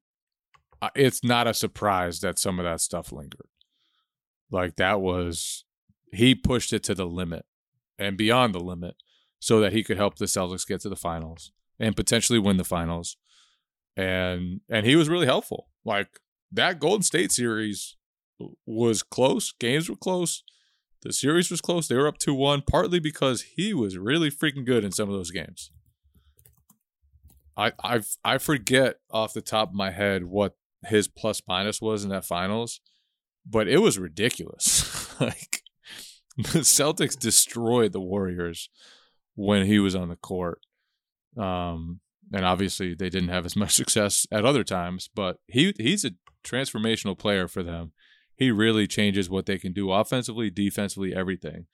it's 0.95 1.23
not 1.23 1.47
a 1.47 1.55
surprise 1.55 2.21
that 2.21 2.39
some 2.39 2.59
of 2.59 2.65
that 2.65 2.81
stuff 2.81 3.13
lingered. 3.13 3.49
Like 4.51 4.77
that 4.77 5.01
was 5.01 5.65
he 6.13 6.35
pushed 6.35 6.73
it 6.73 6.83
to 6.85 6.95
the 6.95 7.07
limit 7.07 7.45
and 7.99 8.17
beyond 8.17 8.55
the 8.55 8.61
limit 8.61 8.97
so 9.39 9.61
that 9.61 9.73
he 9.73 9.83
could 9.83 9.97
help 9.97 10.17
the 10.17 10.27
Celtics 10.27 10.67
get 10.67 10.81
to 10.83 10.89
the 10.89 10.97
finals 10.97 11.53
and 11.79 11.97
potentially 11.97 12.39
win 12.39 12.59
the 12.59 12.65
finals. 12.65 13.17
And 13.97 14.61
and 14.69 14.87
he 14.87 14.97
was 14.97 15.09
really 15.09 15.27
helpful. 15.27 15.69
Like 15.85 16.21
that 16.51 16.81
Golden 16.81 17.03
State 17.03 17.33
series 17.33 17.97
was 18.67 19.03
close, 19.03 19.53
games 19.59 19.89
were 19.89 19.97
close. 19.97 20.43
The 21.03 21.13
series 21.13 21.51
was 21.51 21.61
close. 21.61 21.89
They 21.89 21.97
were 21.97 22.07
up 22.07 22.19
2-1 22.19 22.67
partly 22.67 23.01
because 23.01 23.43
he 23.57 23.75
was 23.75 23.99
really 23.99 24.31
freaking 24.31 24.65
good 24.65 24.85
in 24.85 24.93
some 24.93 25.09
of 25.09 25.15
those 25.15 25.31
games. 25.33 25.71
I 27.57 27.73
I 27.83 28.01
I 28.25 28.39
forget 28.39 28.97
off 29.11 29.35
the 29.35 29.43
top 29.43 29.71
of 29.71 29.75
my 29.75 29.91
head 29.91 30.25
what 30.25 30.57
his 30.87 31.09
plus 31.09 31.43
minus 31.47 31.81
was 31.81 32.03
in 32.05 32.11
that 32.11 32.25
finals, 32.25 32.81
but 33.47 33.69
it 33.69 33.79
was 33.79 33.99
ridiculous. 33.99 35.15
like 35.21 35.63
the 36.37 36.61
Celtics 36.61 37.19
destroyed 37.19 37.93
the 37.93 38.01
Warriors 38.01 38.71
when 39.35 39.67
he 39.67 39.79
was 39.79 39.95
on 39.95 40.09
the 40.09 40.17
court. 40.17 40.61
Um, 41.37 42.01
and 42.33 42.45
obviously 42.45 42.95
they 42.95 43.11
didn't 43.11 43.29
have 43.29 43.47
as 43.47 43.57
much 43.57 43.73
success 43.75 44.27
at 44.31 44.45
other 44.45 44.65
times, 44.65 45.09
but 45.15 45.39
he 45.47 45.75
he's 45.79 46.05
a 46.05 46.13
transformational 46.45 47.19
player 47.19 47.49
for 47.49 47.63
them. 47.63 47.93
He 48.37 48.51
really 48.51 48.87
changes 48.87 49.31
what 49.31 49.47
they 49.47 49.59
can 49.59 49.73
do 49.73 49.93
offensively, 49.93 50.51
defensively, 50.51 51.15
everything. 51.15 51.67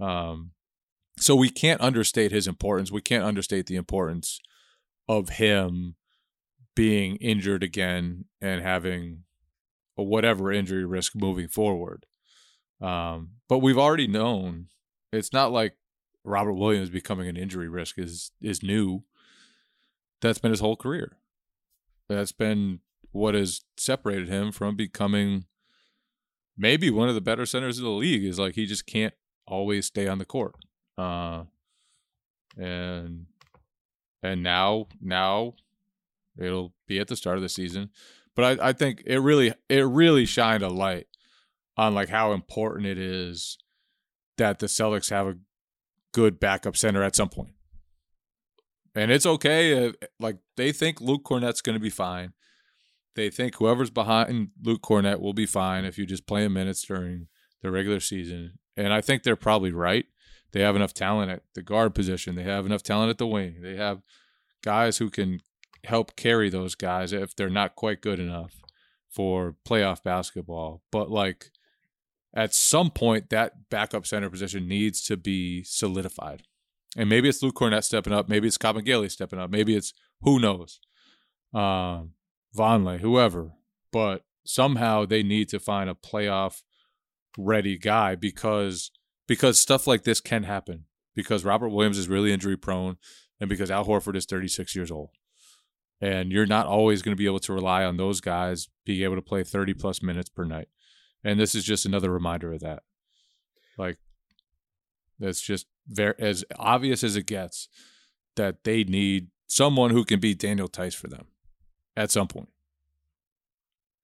Um, 0.00 0.52
so 1.18 1.34
we 1.34 1.50
can't 1.50 1.80
understate 1.80 2.32
his 2.32 2.46
importance. 2.46 2.90
We 2.90 3.00
can't 3.00 3.24
understate 3.24 3.66
the 3.66 3.76
importance 3.76 4.40
of 5.08 5.30
him 5.30 5.96
being 6.74 7.16
injured 7.16 7.62
again 7.62 8.24
and 8.40 8.62
having 8.62 9.24
a 9.96 10.02
whatever 10.02 10.50
injury 10.52 10.84
risk 10.84 11.14
moving 11.14 11.48
forward. 11.48 12.06
Um, 12.80 13.32
but 13.48 13.58
we've 13.58 13.78
already 13.78 14.06
known 14.06 14.68
it's 15.12 15.32
not 15.32 15.52
like 15.52 15.76
Robert 16.24 16.54
Williams 16.54 16.90
becoming 16.90 17.28
an 17.28 17.36
injury 17.36 17.68
risk 17.68 17.98
is 17.98 18.30
is 18.40 18.62
new. 18.62 19.04
That's 20.20 20.38
been 20.38 20.50
his 20.50 20.60
whole 20.60 20.76
career. 20.76 21.18
That's 22.08 22.32
been 22.32 22.80
what 23.10 23.34
has 23.34 23.62
separated 23.76 24.28
him 24.28 24.52
from 24.52 24.76
becoming 24.76 25.44
maybe 26.56 26.90
one 26.90 27.08
of 27.08 27.14
the 27.14 27.20
better 27.20 27.46
centers 27.46 27.78
of 27.78 27.84
the 27.84 27.90
league. 27.90 28.24
Is 28.24 28.38
like 28.38 28.54
he 28.54 28.66
just 28.66 28.86
can't 28.86 29.14
always 29.46 29.86
stay 29.86 30.08
on 30.08 30.18
the 30.18 30.24
court. 30.24 30.54
Uh, 30.96 31.44
and 32.56 33.26
and 34.22 34.42
now 34.42 34.86
now 35.00 35.54
it'll 36.38 36.74
be 36.86 36.98
at 36.98 37.08
the 37.08 37.16
start 37.16 37.36
of 37.36 37.42
the 37.42 37.48
season. 37.48 37.90
But 38.34 38.60
I, 38.60 38.68
I 38.68 38.72
think 38.72 39.02
it 39.06 39.18
really 39.18 39.54
it 39.68 39.86
really 39.86 40.26
shined 40.26 40.62
a 40.62 40.68
light 40.68 41.06
on 41.76 41.94
like 41.94 42.08
how 42.08 42.32
important 42.32 42.86
it 42.86 42.98
is 42.98 43.58
that 44.38 44.58
the 44.58 44.66
Celtics 44.66 45.10
have 45.10 45.26
a 45.26 45.38
good 46.12 46.38
backup 46.40 46.76
center 46.76 47.02
at 47.02 47.16
some 47.16 47.28
point. 47.28 47.54
And 48.94 49.10
it's 49.10 49.26
okay. 49.26 49.88
Uh, 49.88 49.92
like 50.20 50.36
they 50.56 50.72
think 50.72 51.00
Luke 51.00 51.24
Kornet's 51.24 51.62
going 51.62 51.74
to 51.74 51.80
be 51.80 51.90
fine. 51.90 52.32
They 53.14 53.30
think 53.30 53.56
whoever's 53.56 53.90
behind 53.90 54.50
Luke 54.62 54.82
Kornet 54.82 55.20
will 55.20 55.34
be 55.34 55.46
fine 55.46 55.84
if 55.84 55.98
you 55.98 56.06
just 56.06 56.26
play 56.26 56.44
him 56.44 56.54
minutes 56.54 56.82
during 56.82 57.28
the 57.62 57.70
regular 57.70 58.00
season. 58.00 58.58
And 58.76 58.92
I 58.92 59.00
think 59.00 59.22
they're 59.22 59.36
probably 59.36 59.72
right. 59.72 60.06
They 60.52 60.60
have 60.60 60.76
enough 60.76 60.94
talent 60.94 61.30
at 61.30 61.42
the 61.54 61.62
guard 61.62 61.94
position. 61.94 62.34
They 62.34 62.42
have 62.42 62.66
enough 62.66 62.82
talent 62.82 63.10
at 63.10 63.18
the 63.18 63.26
wing. 63.26 63.60
They 63.62 63.76
have 63.76 64.02
guys 64.62 64.98
who 64.98 65.10
can 65.10 65.40
help 65.84 66.16
carry 66.16 66.48
those 66.48 66.74
guys 66.74 67.12
if 67.12 67.34
they're 67.34 67.50
not 67.50 67.74
quite 67.74 68.00
good 68.00 68.20
enough 68.20 68.62
for 69.10 69.56
playoff 69.66 70.02
basketball. 70.02 70.82
But 70.90 71.10
like 71.10 71.50
at 72.34 72.54
some 72.54 72.90
point, 72.90 73.30
that 73.30 73.68
backup 73.68 74.06
center 74.06 74.30
position 74.30 74.68
needs 74.68 75.02
to 75.04 75.16
be 75.16 75.64
solidified. 75.64 76.44
And 76.96 77.08
maybe 77.08 77.28
it's 77.28 77.42
Luke 77.42 77.56
Kornet 77.56 77.84
stepping 77.84 78.12
up. 78.12 78.28
Maybe 78.28 78.48
it's 78.48 78.58
Kabengele 78.58 79.10
stepping 79.10 79.38
up. 79.38 79.50
Maybe 79.50 79.74
it's 79.74 79.92
who 80.22 80.38
knows, 80.38 80.80
um, 81.54 82.12
Vonleh, 82.56 83.00
whoever. 83.00 83.52
But 83.90 84.24
somehow 84.44 85.06
they 85.06 85.22
need 85.22 85.48
to 85.50 85.60
find 85.60 85.88
a 85.88 85.94
playoff 85.94 86.62
ready 87.38 87.78
guy 87.78 88.14
because 88.14 88.90
because 89.26 89.60
stuff 89.60 89.86
like 89.86 90.04
this 90.04 90.20
can 90.20 90.44
happen. 90.44 90.84
Because 91.14 91.44
Robert 91.44 91.68
Williams 91.68 91.98
is 91.98 92.08
really 92.08 92.32
injury 92.32 92.56
prone, 92.56 92.96
and 93.38 93.48
because 93.48 93.70
Al 93.70 93.84
Horford 93.84 94.16
is 94.16 94.24
36 94.24 94.74
years 94.74 94.90
old. 94.90 95.10
And 96.00 96.32
you're 96.32 96.46
not 96.46 96.66
always 96.66 97.02
going 97.02 97.12
to 97.14 97.18
be 97.18 97.26
able 97.26 97.38
to 97.40 97.52
rely 97.52 97.84
on 97.84 97.96
those 97.96 98.20
guys 98.20 98.68
being 98.84 99.02
able 99.02 99.16
to 99.16 99.22
play 99.22 99.44
30 99.44 99.74
plus 99.74 100.02
minutes 100.02 100.30
per 100.30 100.44
night. 100.44 100.68
And 101.22 101.38
this 101.38 101.54
is 101.54 101.64
just 101.64 101.86
another 101.86 102.10
reminder 102.10 102.52
of 102.52 102.60
that. 102.60 102.82
Like, 103.76 103.98
that's 105.18 105.40
just 105.40 105.66
very 105.86 106.14
as 106.18 106.44
obvious 106.58 107.04
as 107.04 107.14
it 107.14 107.26
gets 107.26 107.68
that 108.36 108.64
they 108.64 108.84
need 108.84 109.28
someone 109.46 109.90
who 109.90 110.04
can 110.04 110.18
beat 110.18 110.38
Daniel 110.38 110.68
Theis 110.68 110.94
for 110.94 111.08
them 111.08 111.26
at 111.96 112.10
some 112.10 112.28
point. 112.28 112.48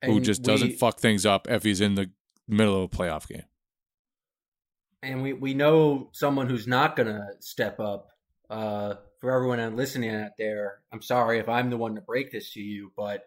And 0.03 0.13
who 0.13 0.21
just 0.21 0.43
doesn't 0.43 0.79
fuck 0.79 0.99
things 1.01 1.27
up 1.27 1.49
if 1.49 1.65
he's 1.65 1.81
in 1.81 1.95
the 1.95 2.11
middle 2.47 2.77
of 2.77 2.83
a 2.83 2.89
playoff 2.89 3.27
game. 3.29 3.45
And 5.03 5.23
we, 5.23 5.33
we 5.33 5.55
know 5.55 6.11
someone 6.13 6.49
who's 6.49 6.67
not 6.67 6.97
going 6.97 7.09
to 7.09 7.27
step 7.41 7.81
up. 7.81 8.09
Uh, 8.51 8.95
for 9.21 9.33
everyone 9.33 9.77
listening 9.77 10.15
out 10.15 10.33
there, 10.39 10.79
I'm 10.93 11.03
sorry 11.03 11.39
if 11.39 11.49
I'm 11.49 11.71
the 11.71 11.77
one 11.77 11.97
to 11.97 12.01
break 12.01 12.31
this 12.31 12.53
to 12.53 12.61
you, 12.61 12.93
but 12.97 13.25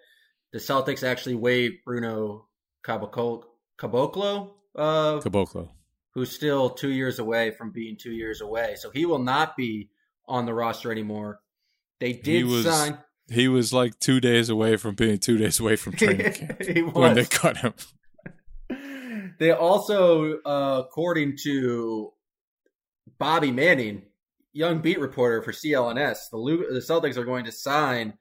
the 0.52 0.60
Celtics 0.60 1.04
actually 1.04 1.36
waived 1.36 1.84
Bruno 1.86 2.48
Caboclo, 2.84 3.44
Caboclo, 3.78 4.52
uh, 4.76 5.20
Caboclo, 5.20 5.70
who's 6.14 6.32
still 6.32 6.70
two 6.70 6.92
years 6.92 7.20
away 7.20 7.52
from 7.52 7.72
being 7.72 7.98
two 7.98 8.12
years 8.12 8.42
away. 8.42 8.76
So 8.78 8.90
he 8.90 9.06
will 9.06 9.20
not 9.20 9.56
be 9.56 9.90
on 10.28 10.46
the 10.46 10.54
roster 10.54 10.92
anymore. 10.92 11.40
They 12.00 12.14
did 12.14 12.46
was, 12.46 12.66
sign. 12.66 12.98
He 13.32 13.48
was 13.48 13.72
like 13.72 13.98
two 14.00 14.20
days 14.20 14.50
away 14.50 14.76
from 14.76 14.96
being 14.96 15.18
two 15.18 15.38
days 15.38 15.60
away 15.60 15.78
from 15.78 15.94
training 15.94 16.34
camp 16.60 16.96
when 16.96 17.16
they 17.16 17.26
cut 17.26 17.58
him. 17.58 17.74
they 19.40 19.52
also, 19.52 20.40
uh, 20.46 20.84
according 20.86 21.38
to 21.44 22.12
Bobby 23.18 23.52
Manning, 23.52 24.04
young 24.52 24.80
beat 24.80 25.00
reporter 25.00 25.42
for 25.42 25.54
CLNS, 25.54 26.30
the, 26.30 26.38
Lu- 26.38 26.74
the 26.74 26.80
Celtics 26.80 27.16
are 27.16 27.24
going 27.24 27.46
to 27.46 27.52
sign 27.54 28.14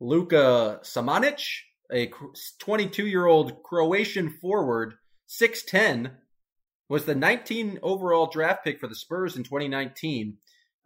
Luka 0.00 0.80
Samanic, 0.82 1.44
a 1.92 2.10
22 2.58 3.06
year 3.06 3.26
old 3.26 3.62
Croatian 3.62 4.30
forward, 4.30 4.94
6'10, 5.28 6.10
was 6.88 7.04
the 7.04 7.14
19 7.14 7.78
overall 7.82 8.26
draft 8.26 8.64
pick 8.64 8.80
for 8.80 8.88
the 8.88 8.96
Spurs 8.96 9.36
in 9.36 9.44
2019. 9.44 10.38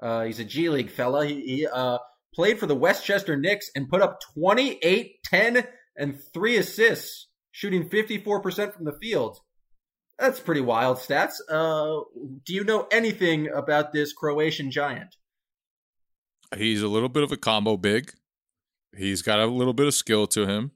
Uh, 0.02 0.24
he's 0.24 0.38
a 0.38 0.44
G 0.44 0.68
League 0.68 0.90
fella. 0.90 1.26
He, 1.26 1.40
he 1.40 1.66
uh, 1.66 1.98
played 2.34 2.58
for 2.58 2.66
the 2.66 2.76
Westchester 2.76 3.36
Knicks 3.36 3.70
and 3.74 3.88
put 3.88 4.02
up 4.02 4.20
28, 4.34 5.22
10, 5.24 5.66
and 5.96 6.18
three 6.32 6.56
assists, 6.56 7.28
shooting 7.50 7.88
54% 7.88 8.74
from 8.74 8.84
the 8.84 8.98
field. 9.00 9.38
That's 10.18 10.40
pretty 10.40 10.60
wild 10.60 10.98
stats. 10.98 11.34
Uh, 11.48 12.04
do 12.44 12.54
you 12.54 12.64
know 12.64 12.86
anything 12.92 13.48
about 13.48 13.92
this 13.92 14.12
Croatian 14.12 14.70
giant? 14.70 15.16
He's 16.56 16.82
a 16.82 16.88
little 16.88 17.08
bit 17.08 17.22
of 17.22 17.32
a 17.32 17.36
combo 17.36 17.76
big. 17.76 18.12
He's 18.96 19.22
got 19.22 19.38
a 19.40 19.46
little 19.46 19.72
bit 19.72 19.86
of 19.86 19.94
skill 19.94 20.26
to 20.28 20.46
him. 20.46 20.72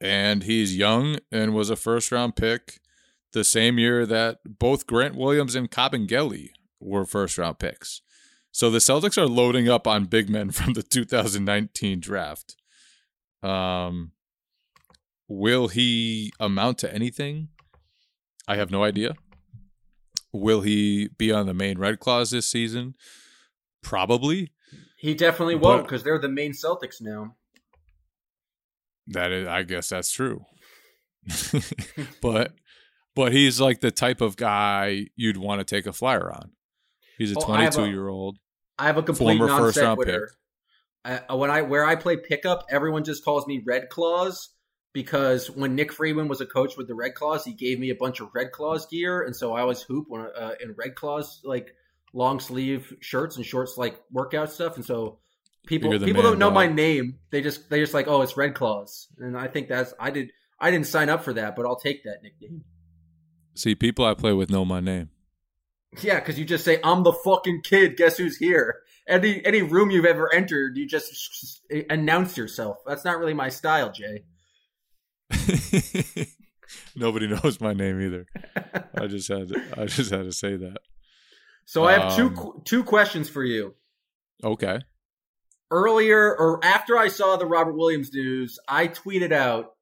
And 0.00 0.42
he's 0.42 0.76
young 0.76 1.18
and 1.32 1.54
was 1.54 1.70
a 1.70 1.76
first 1.76 2.12
round 2.12 2.36
pick 2.36 2.80
the 3.32 3.44
same 3.44 3.78
year 3.78 4.04
that 4.06 4.38
both 4.44 4.86
Grant 4.86 5.14
Williams 5.14 5.54
and 5.54 5.70
Kabengele 5.70 6.50
were 6.80 7.04
first 7.04 7.38
round 7.38 7.58
picks. 7.58 8.02
So 8.54 8.70
the 8.70 8.78
Celtics 8.78 9.18
are 9.18 9.26
loading 9.26 9.68
up 9.68 9.84
on 9.88 10.04
big 10.04 10.30
men 10.30 10.50
from 10.52 10.74
the 10.74 10.84
2019 10.84 11.98
draft. 11.98 12.54
Um, 13.42 14.12
will 15.26 15.66
he 15.66 16.32
amount 16.38 16.78
to 16.78 16.94
anything? 16.94 17.48
I 18.46 18.54
have 18.54 18.70
no 18.70 18.84
idea. 18.84 19.14
Will 20.32 20.60
he 20.60 21.08
be 21.18 21.32
on 21.32 21.46
the 21.46 21.54
Maine 21.54 21.78
Red 21.78 21.98
Claws 21.98 22.30
this 22.30 22.46
season? 22.46 22.94
Probably. 23.82 24.52
He 24.98 25.14
definitely 25.14 25.56
won't 25.56 25.82
because 25.82 26.04
they're 26.04 26.20
the 26.20 26.28
Maine 26.28 26.52
Celtics 26.52 27.00
now. 27.00 27.34
That 29.08 29.32
is, 29.32 29.48
I 29.48 29.64
guess 29.64 29.88
that's 29.88 30.12
true. 30.12 30.44
but 32.22 32.52
but 33.16 33.32
he's 33.32 33.60
like 33.60 33.80
the 33.80 33.90
type 33.90 34.20
of 34.20 34.36
guy 34.36 35.06
you'd 35.16 35.38
want 35.38 35.58
to 35.58 35.64
take 35.64 35.86
a 35.86 35.92
flyer 35.92 36.32
on. 36.32 36.52
He's 37.18 37.32
a 37.32 37.34
22 37.34 37.80
oh, 37.80 37.84
year 37.84 38.08
old. 38.08 38.38
I 38.78 38.86
have 38.86 38.96
a 38.96 39.02
complete 39.02 39.38
former 39.38 39.56
first 39.56 39.78
round 39.78 40.00
pick. 40.00 40.20
Uh, 41.04 41.36
when 41.36 41.50
I 41.50 41.62
where 41.62 41.84
I 41.84 41.96
play 41.96 42.16
pickup, 42.16 42.66
everyone 42.70 43.04
just 43.04 43.24
calls 43.24 43.46
me 43.46 43.62
Red 43.64 43.88
Claws 43.90 44.50
because 44.92 45.50
when 45.50 45.74
Nick 45.74 45.92
Freeman 45.92 46.28
was 46.28 46.40
a 46.40 46.46
coach 46.46 46.76
with 46.76 46.88
the 46.88 46.94
Red 46.94 47.14
Claws, 47.14 47.44
he 47.44 47.52
gave 47.52 47.78
me 47.78 47.90
a 47.90 47.94
bunch 47.94 48.20
of 48.20 48.30
Red 48.34 48.52
Claws 48.52 48.86
gear, 48.86 49.22
and 49.22 49.36
so 49.36 49.52
I 49.52 49.60
always 49.60 49.82
hoop 49.82 50.06
when, 50.08 50.22
uh, 50.22 50.52
in 50.62 50.74
Red 50.78 50.94
Claws 50.94 51.40
like 51.44 51.74
long 52.14 52.40
sleeve 52.40 52.94
shirts 53.00 53.36
and 53.36 53.44
shorts 53.44 53.76
like 53.76 54.00
workout 54.10 54.50
stuff, 54.50 54.76
and 54.76 54.84
so 54.84 55.18
people 55.66 55.90
people 55.98 56.22
don't 56.22 56.38
know 56.38 56.46
dog. 56.46 56.54
my 56.54 56.68
name. 56.68 57.18
They 57.30 57.42
just 57.42 57.68
they 57.68 57.80
just 57.80 57.92
like 57.92 58.08
oh 58.08 58.22
it's 58.22 58.36
Red 58.36 58.54
Claws, 58.54 59.08
and 59.18 59.36
I 59.36 59.48
think 59.48 59.68
that's 59.68 59.92
I 60.00 60.10
did 60.10 60.30
I 60.58 60.70
didn't 60.70 60.86
sign 60.86 61.10
up 61.10 61.22
for 61.22 61.34
that, 61.34 61.54
but 61.54 61.66
I'll 61.66 61.78
take 61.78 62.04
that 62.04 62.22
nickname. 62.22 62.64
See, 63.54 63.74
people 63.74 64.04
I 64.04 64.14
play 64.14 64.32
with 64.32 64.50
know 64.50 64.64
my 64.64 64.80
name. 64.80 65.10
Yeah, 66.02 66.18
because 66.18 66.38
you 66.38 66.44
just 66.44 66.64
say 66.64 66.80
I'm 66.82 67.02
the 67.02 67.12
fucking 67.12 67.62
kid. 67.62 67.96
Guess 67.96 68.18
who's 68.18 68.36
here? 68.36 68.80
Any 69.08 69.44
any 69.44 69.62
room 69.62 69.90
you've 69.90 70.06
ever 70.06 70.32
entered, 70.32 70.76
you 70.76 70.86
just 70.86 71.62
announce 71.90 72.36
yourself. 72.36 72.78
That's 72.86 73.04
not 73.04 73.18
really 73.18 73.34
my 73.34 73.48
style, 73.50 73.92
Jay. 73.92 74.24
Nobody 76.96 77.26
knows 77.26 77.60
my 77.60 77.72
name 77.72 78.00
either. 78.00 78.26
I 78.94 79.06
just 79.06 79.28
had 79.28 79.48
to, 79.48 79.62
I 79.76 79.86
just 79.86 80.10
had 80.10 80.24
to 80.24 80.32
say 80.32 80.56
that. 80.56 80.78
So 81.66 81.84
I 81.84 81.92
have 81.92 82.12
um, 82.12 82.34
two 82.34 82.62
two 82.64 82.84
questions 82.84 83.28
for 83.28 83.44
you. 83.44 83.74
Okay. 84.42 84.80
earlier 85.70 86.34
or 86.36 86.62
after 86.64 86.98
I 86.98 87.08
saw 87.08 87.36
the 87.36 87.46
Robert 87.46 87.74
Williams 87.74 88.12
news, 88.12 88.58
I 88.68 88.88
tweeted 88.88 89.32
out 89.32 89.72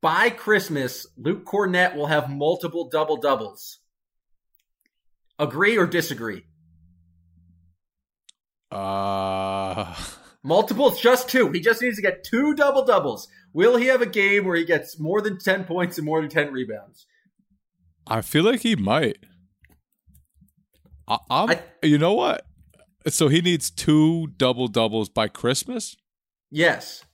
by 0.00 0.30
Christmas, 0.30 1.06
Luke 1.16 1.44
Kornet 1.44 1.94
will 1.96 2.06
have 2.06 2.30
multiple 2.30 2.88
double 2.88 3.16
doubles. 3.16 3.80
Agree 5.38 5.76
or 5.76 5.86
disagree? 5.86 6.44
Uh 8.70 9.94
Multiple, 10.42 10.92
just 10.94 11.28
two. 11.28 11.50
He 11.50 11.58
just 11.58 11.82
needs 11.82 11.96
to 11.96 12.02
get 12.02 12.22
two 12.22 12.54
double 12.54 12.84
doubles. 12.84 13.26
Will 13.52 13.76
he 13.76 13.86
have 13.86 14.00
a 14.00 14.06
game 14.06 14.44
where 14.44 14.54
he 14.56 14.64
gets 14.64 14.96
more 15.00 15.20
than 15.20 15.38
10 15.40 15.64
points 15.64 15.98
and 15.98 16.04
more 16.04 16.20
than 16.20 16.30
10 16.30 16.52
rebounds? 16.52 17.04
I 18.06 18.20
feel 18.20 18.44
like 18.44 18.60
he 18.60 18.76
might. 18.76 19.16
I, 21.08 21.18
I'm, 21.28 21.50
I- 21.50 21.62
you 21.82 21.98
know 21.98 22.12
what? 22.12 22.46
So 23.08 23.26
he 23.26 23.40
needs 23.40 23.70
two 23.70 24.28
double 24.36 24.68
doubles 24.68 25.08
by 25.08 25.26
Christmas. 25.26 25.96
Yes. 26.52 27.04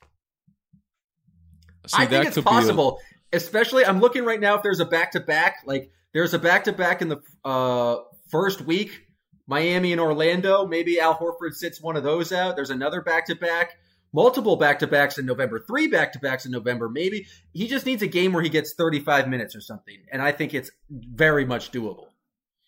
See, 1.86 2.02
I 2.02 2.04
think 2.06 2.26
it's 2.26 2.36
be 2.36 2.40
a- 2.40 2.44
possible. 2.44 2.98
Especially, 3.32 3.86
I'm 3.86 3.98
looking 4.00 4.26
right 4.26 4.40
now 4.40 4.56
if 4.56 4.62
there's 4.62 4.80
a 4.80 4.84
back 4.84 5.12
to 5.12 5.20
back. 5.20 5.62
Like, 5.64 5.90
there's 6.12 6.34
a 6.34 6.38
back 6.38 6.64
to 6.64 6.72
back 6.72 7.00
in 7.00 7.08
the 7.08 7.22
uh, 7.46 7.96
first 8.32 8.62
week, 8.62 9.06
Miami 9.46 9.92
and 9.92 10.00
Orlando. 10.00 10.66
Maybe 10.66 10.98
Al 10.98 11.14
Horford 11.14 11.52
sits 11.52 11.80
one 11.80 11.96
of 11.96 12.02
those 12.02 12.32
out. 12.32 12.56
There's 12.56 12.70
another 12.70 13.02
back 13.02 13.26
to 13.26 13.36
back, 13.36 13.78
multiple 14.12 14.56
back 14.56 14.80
to 14.80 14.88
backs 14.88 15.18
in 15.18 15.26
November, 15.26 15.60
three 15.60 15.86
back 15.86 16.12
to 16.14 16.18
backs 16.18 16.44
in 16.44 16.50
November. 16.50 16.88
Maybe 16.88 17.26
he 17.52 17.68
just 17.68 17.86
needs 17.86 18.02
a 18.02 18.08
game 18.08 18.32
where 18.32 18.42
he 18.42 18.48
gets 18.48 18.72
35 18.72 19.28
minutes 19.28 19.54
or 19.54 19.60
something. 19.60 19.98
And 20.10 20.20
I 20.20 20.32
think 20.32 20.54
it's 20.54 20.72
very 20.90 21.44
much 21.44 21.70
doable. 21.70 22.06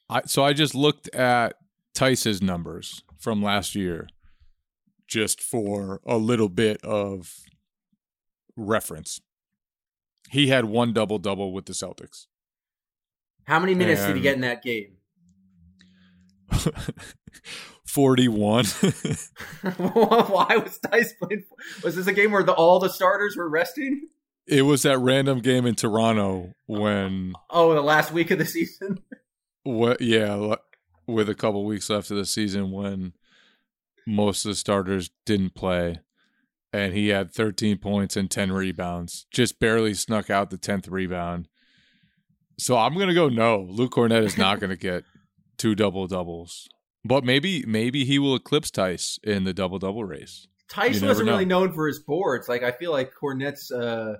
I, 0.09 0.23
so 0.27 0.45
I 0.45 0.53
just 0.53 0.75
looked 0.75 1.13
at 1.15 1.55
Theis's 1.95 2.43
numbers 2.43 3.03
from 3.19 3.43
last 3.43 3.75
year, 3.75 4.07
just 5.09 5.41
for 5.41 6.01
a 6.05 6.19
little 6.19 6.51
bit 6.51 6.83
of 6.85 7.37
reference. 8.55 9.21
He 10.31 10.49
had 10.49 10.67
one 10.67 10.93
double 10.93 11.19
double 11.19 11.53
with 11.53 11.65
the 11.65 11.73
Celtics. 11.73 12.27
How 13.45 13.59
many 13.59 13.75
minutes 13.75 14.05
did 14.05 14.17
he 14.17 14.23
get 14.23 14.35
in 14.35 14.41
that 14.41 14.63
game? 14.63 14.94
41. 17.87 18.65
Why 19.77 20.57
was 20.57 20.79
Theis 20.79 21.13
playing? 21.21 21.45
Was 21.83 21.97
this 21.97 22.07
a 22.07 22.13
game 22.13 22.33
where 22.33 22.43
the, 22.43 22.53
all 22.53 22.79
the 22.81 22.89
starters 22.89 23.37
were 23.37 23.49
resting? 23.49 24.09
it 24.47 24.63
was 24.63 24.83
that 24.83 24.99
random 24.99 25.41
game 25.41 25.65
in 25.65 25.75
Toronto 25.75 26.53
when 26.67 27.33
Oh, 27.49 27.73
the 27.75 27.81
last 27.81 28.13
week 28.13 28.31
of 28.31 28.39
the 28.39 28.45
season. 28.45 28.99
what 29.63 30.01
yeah, 30.03 30.57
with 31.07 31.29
a 31.31 31.35
couple 31.35 31.65
weeks 31.65 31.89
left 31.89 32.11
of 32.11 32.19
the 32.19 32.27
season 32.27 32.71
when 32.71 33.15
most 34.07 34.45
of 34.45 34.51
the 34.51 34.55
starters 34.55 35.11
didn't 35.25 35.55
play 35.55 36.01
and 36.75 36.93
he 36.93 37.09
had 37.09 37.33
13 37.33 37.79
points 37.79 38.17
and 38.17 38.31
10 38.31 38.53
rebounds. 38.53 39.27
Just 39.31 39.59
barely 39.61 39.95
snuck 39.95 40.29
out 40.29 40.51
the 40.51 40.59
10th 40.59 40.91
rebound. 40.91 41.49
So 42.59 42.77
I'm 42.77 42.95
going 42.95 43.09
to 43.09 43.15
go 43.15 43.29
no. 43.31 43.67
Luke 43.71 43.93
Kornet 43.93 44.25
is 44.25 44.37
not 44.37 44.61
going 44.61 44.71
to 44.71 44.77
get 44.77 45.05
two 45.57 45.75
double 45.75 46.07
doubles. 46.07 46.69
But 47.05 47.25
maybe 47.25 47.65
maybe 47.67 48.05
he 48.05 48.19
will 48.19 48.35
eclipse 48.35 48.71
Theis 48.71 49.19
in 49.23 49.45
the 49.45 49.53
double 49.53 49.79
double 49.79 50.05
race. 50.05 50.47
Theis 50.71 51.01
You 51.01 51.09
wasn't 51.09 51.29
really 51.29 51.45
known 51.45 51.73
for 51.73 51.87
his 51.87 51.99
boards. 51.99 52.49
Like 52.49 52.63
I 52.63 52.73
feel 52.73 52.93
like 52.93 53.13
Kornet's 53.15 53.71
uh, 53.71 54.17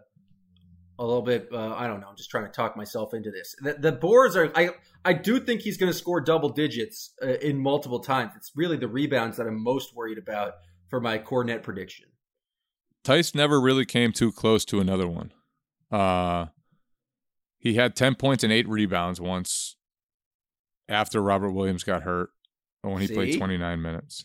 a 0.99 1.05
little 1.05 1.23
bit. 1.23 1.49
Uh, 1.53 1.75
I 1.75 1.87
don't 1.87 2.01
know. 2.01 2.09
I'm 2.09 2.17
just 2.17 2.31
trying 2.31 2.45
to 2.45 2.53
talk 2.53 2.77
myself 2.77 3.15
into 3.15 3.31
this. 3.31 3.55
The, 3.61 3.75
the 3.75 3.93
boards 3.93 4.37
are. 4.37 4.53
I 4.55 4.71
I 5.05 5.15
do 5.15 5.41
think 5.41 5.63
he's 5.63 5.77
going 5.77 5.91
to 5.91 5.99
score 5.99 6.21
double 6.21 6.51
digits 6.51 7.15
uh, 7.23 7.29
in 7.35 7.59
multiple 7.59 8.01
times. 8.01 8.33
It's 8.37 8.53
really 8.55 8.77
the 8.77 8.89
rebounds 8.89 9.39
that 9.39 9.47
I'm 9.47 9.63
most 9.63 9.95
worried 9.95 10.19
about 10.19 10.55
for 10.89 11.01
my 11.01 11.19
Kornet 11.19 11.63
prediction. 11.63 12.07
Theis 13.05 13.35
never 13.35 13.61
really 13.61 13.85
came 13.87 14.13
too 14.13 14.31
close 14.31 14.65
to 14.67 14.81
another 14.81 15.09
one. 15.09 15.33
Uh 15.91 16.47
he 17.59 17.75
had 17.75 17.97
10 17.97 18.17
points 18.17 18.45
and 18.45 18.53
8 18.53 18.69
rebounds 18.69 19.23
once 19.23 19.77
after 20.89 21.21
Robert 21.23 21.51
Williams 21.51 21.85
got 21.85 22.03
hurt 22.03 22.31
when 22.83 23.01
he 23.01 23.09
played 23.09 23.37
29 23.37 23.81
minutes. 23.83 24.25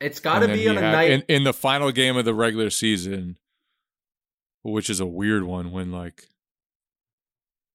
It's 0.00 0.20
got 0.20 0.40
to 0.40 0.48
be 0.48 0.68
on 0.68 0.76
a 0.76 0.80
had- 0.80 0.92
night. 0.92 1.10
in, 1.10 1.22
in 1.28 1.44
the 1.44 1.52
final 1.52 1.92
game 1.92 2.16
of 2.16 2.24
the 2.24 2.34
regular 2.34 2.68
season, 2.70 3.38
which 4.62 4.90
is 4.90 5.00
a 5.00 5.06
weird 5.06 5.44
one 5.44 5.70
when 5.72 5.92
like 5.92 6.24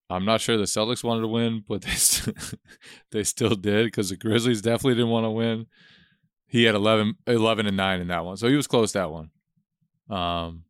I'm 0.09 0.25
not 0.25 0.41
sure 0.41 0.57
the 0.57 0.63
Celtics 0.63 1.03
wanted 1.03 1.21
to 1.21 1.27
win, 1.27 1.63
but 1.67 1.81
they 1.83 1.91
st- 1.91 2.37
they 3.11 3.23
still 3.23 3.55
did 3.55 3.85
because 3.85 4.09
the 4.09 4.17
Grizzlies 4.17 4.61
definitely 4.61 4.95
didn't 4.95 5.09
want 5.11 5.25
to 5.25 5.29
win. 5.31 5.67
He 6.47 6.63
had 6.63 6.73
11, 6.73 7.13
11 7.27 7.67
and 7.67 7.77
9 7.77 8.01
in 8.01 8.07
that 8.07 8.25
one. 8.25 8.35
So 8.37 8.47
he 8.47 8.55
was 8.55 8.67
close 8.67 8.91
that 8.93 9.11
one. 9.11 9.29
Um 10.09 10.63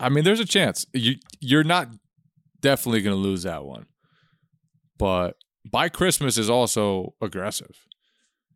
I 0.00 0.08
mean 0.08 0.24
there's 0.24 0.40
a 0.40 0.46
chance. 0.46 0.86
You 0.92 1.16
you're 1.40 1.64
not 1.64 1.88
definitely 2.60 3.02
going 3.02 3.14
to 3.16 3.20
lose 3.22 3.42
that 3.42 3.64
one. 3.64 3.86
But 4.98 5.36
by 5.70 5.88
Christmas 5.88 6.38
is 6.38 6.50
also 6.50 7.14
aggressive. 7.20 7.86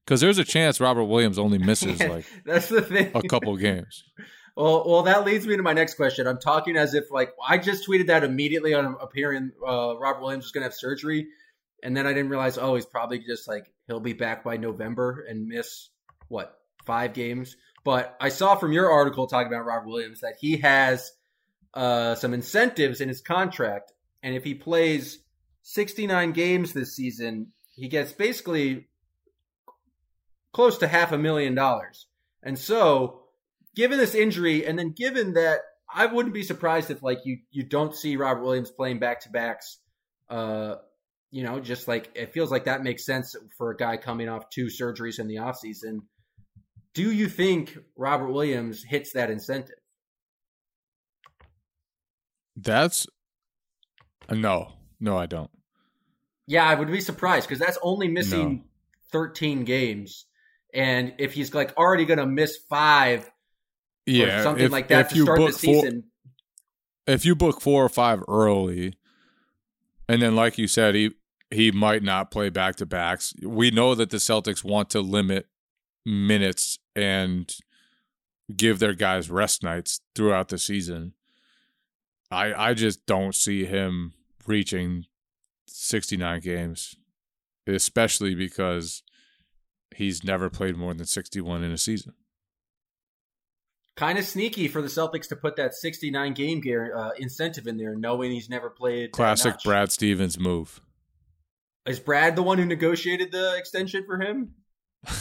Cuz 0.07 0.21
there's 0.21 0.38
a 0.38 0.45
chance 0.45 0.81
Robert 0.81 1.05
Williams 1.05 1.38
only 1.38 1.59
misses 1.59 2.01
like 2.09 2.25
That's 2.45 2.69
the 2.69 2.83
thing. 2.83 3.11
a 3.14 3.23
couple 3.23 3.57
games. 3.57 4.05
Well, 4.59 4.85
well, 4.88 5.03
that 5.03 5.27
leads 5.27 5.47
me 5.47 5.55
to 5.59 5.62
my 5.62 5.75
next 5.75 5.97
question. 5.97 6.27
I'm 6.27 6.40
talking 6.40 6.79
as 6.79 6.95
if 6.95 7.11
like 7.11 7.35
I 7.47 7.59
just 7.59 7.87
tweeted 7.87 8.07
that 8.07 8.25
immediately 8.25 8.73
on 8.73 8.97
appearing. 9.03 9.53
Uh, 9.61 9.99
Robert 9.99 10.23
Williams 10.23 10.47
was 10.47 10.53
going 10.53 10.62
to 10.62 10.69
have 10.69 10.75
surgery, 10.75 11.27
and 11.83 11.95
then 11.95 12.07
I 12.07 12.14
didn't 12.14 12.31
realize. 12.31 12.57
Oh, 12.57 12.75
he's 12.75 12.87
probably 12.87 13.19
just 13.19 13.47
like 13.47 13.71
he'll 13.87 14.01
be 14.01 14.14
back 14.14 14.42
by 14.45 14.57
November 14.57 15.27
and 15.29 15.47
miss 15.47 15.90
what 16.29 16.59
five 16.87 17.12
games. 17.12 17.55
But 17.85 18.16
I 18.19 18.31
saw 18.31 18.57
from 18.57 18.73
your 18.73 18.90
article 18.90 19.27
talking 19.27 19.49
about 19.53 19.66
Robert 19.66 19.88
Williams 19.88 20.21
that 20.21 20.37
he 20.40 20.57
has 20.57 21.12
uh, 21.75 22.14
some 22.14 22.33
incentives 22.33 23.03
in 23.03 23.09
his 23.11 23.21
contract, 23.21 23.92
and 24.23 24.35
if 24.35 24.42
he 24.42 24.55
plays 24.55 25.19
69 25.68 26.31
games 26.31 26.72
this 26.72 26.94
season, 26.94 27.48
he 27.74 27.88
gets 27.88 28.12
basically 28.12 28.87
close 30.52 30.79
to 30.79 30.87
half 30.87 31.11
a 31.11 31.18
million 31.18 31.57
dollars. 31.57 32.07
And 32.44 32.57
so 32.57 33.22
given 33.74 33.98
this 33.98 34.14
injury, 34.14 34.64
and 34.64 34.79
then 34.79 34.92
given 34.92 35.33
that 35.33 35.59
I 35.92 36.07
wouldn't 36.07 36.35
be 36.35 36.44
surprised 36.44 36.92
if 36.92 37.02
like 37.02 37.18
you 37.24 37.38
you 37.50 37.64
don't 37.64 37.96
see 37.96 38.16
Robert 38.16 38.44
Williams 38.44 38.70
playing 38.70 39.00
back 39.00 39.22
to 39.22 39.29
backs. 39.29 39.79
Uh, 40.29 40.76
you 41.33 41.42
know, 41.42 41.59
just 41.59 41.88
like 41.88 42.11
it 42.14 42.33
feels 42.33 42.52
like 42.52 42.66
that 42.66 42.85
makes 42.85 43.05
sense 43.05 43.35
for 43.59 43.72
a 43.72 43.76
guy 43.76 43.96
coming 43.96 44.29
off 44.29 44.48
two 44.50 44.66
surgeries 44.66 45.18
in 45.18 45.26
the 45.26 45.37
offseason. 45.37 46.02
Do 46.94 47.11
you 47.11 47.29
think 47.29 47.76
Robert 47.96 48.31
Williams 48.31 48.85
hits 48.85 49.12
that 49.14 49.31
incentive? 49.31 49.74
That's 52.57 53.09
no, 54.31 54.72
no, 55.00 55.16
I 55.16 55.26
don't. 55.26 55.50
Yeah, 56.46 56.64
I 56.64 56.74
would 56.74 56.90
be 56.90 57.00
surprised 57.00 57.48
because 57.48 57.59
that's 57.59 57.78
only 57.82 58.09
missing 58.09 58.54
No. 58.56 58.62
13 59.12 59.64
games. 59.64 60.26
And 60.72 61.14
if 61.18 61.32
he's 61.32 61.54
like 61.54 61.76
already 61.76 62.04
going 62.04 62.18
to 62.18 62.26
miss 62.26 62.56
five 62.68 63.30
Yeah, 64.06 64.40
or 64.40 64.42
something 64.42 64.64
if- 64.66 64.72
like 64.72 64.88
that 64.88 65.06
if 65.06 65.09
to 65.11 65.16
you 65.16 65.22
start 65.24 65.38
the 65.40 65.44
book 65.46 65.54
four- 65.59 65.90
if 67.06 67.24
you 67.24 67.35
book 67.35 67.61
four 67.61 67.85
or 67.85 67.88
five 67.88 68.20
early, 68.28 68.94
and 70.09 70.20
then 70.22 70.35
like 70.37 70.59
you 70.59 70.68
said, 70.68 70.94
he 70.94 71.12
he 71.52 71.70
might 71.70 72.02
not 72.02 72.30
play 72.32 72.48
back 72.48 72.74
to 72.76 72.87
backs. 72.87 73.32
We 73.42 73.70
know 73.70 73.94
that 73.94 74.11
the 74.11 74.16
Celtics 74.16 74.64
want 74.64 74.90
to 74.90 75.00
limit 75.00 75.46
minutes 76.04 76.78
and 76.96 77.52
give 78.56 78.78
their 78.80 78.94
guys 78.94 79.30
rest 79.30 79.62
nights 79.62 80.00
throughout 80.14 80.48
the 80.48 80.59
season. 80.59 81.12
I 82.30 82.52
I 82.70 82.74
just 82.74 83.06
don't 83.06 83.35
see 83.35 83.64
him 83.64 84.14
reaching 84.46 85.06
69 85.68 86.40
games, 86.40 86.96
especially 87.66 88.35
because 88.35 89.02
he's 89.94 90.22
never 90.24 90.50
played 90.50 90.76
more 90.76 90.94
than 90.94 91.06
61 91.06 91.62
in 91.64 91.72
a 91.72 91.78
season. 91.78 92.12
kind 93.96 94.18
of 94.18 94.24
sneaky 94.24 94.68
for 94.68 94.82
the 94.82 94.88
Celtics 94.88 95.28
to 95.28 95.37
put 95.37 95.56
that 95.56 95.74
69 95.74 96.35
game 96.35 96.61
gear, 96.61 96.94
uh, 96.96 97.11
incentive 97.18 97.66
in 97.66 97.76
there, 97.78 97.96
knowing 97.96 98.30
he's 98.30 98.50
never 98.50 98.68
played. 98.70 99.12
Classic. 99.12 99.54
Brad 99.64 99.90
Stevens 99.90 100.38
move. 100.38 100.80
Is 101.87 101.98
Brad 102.00 102.37
the 102.37 102.42
one 102.42 102.59
who 102.59 102.66
negotiated 102.66 103.32
the 103.32 103.56
extension 103.56 104.04
for 104.06 104.20
him? 104.20 104.54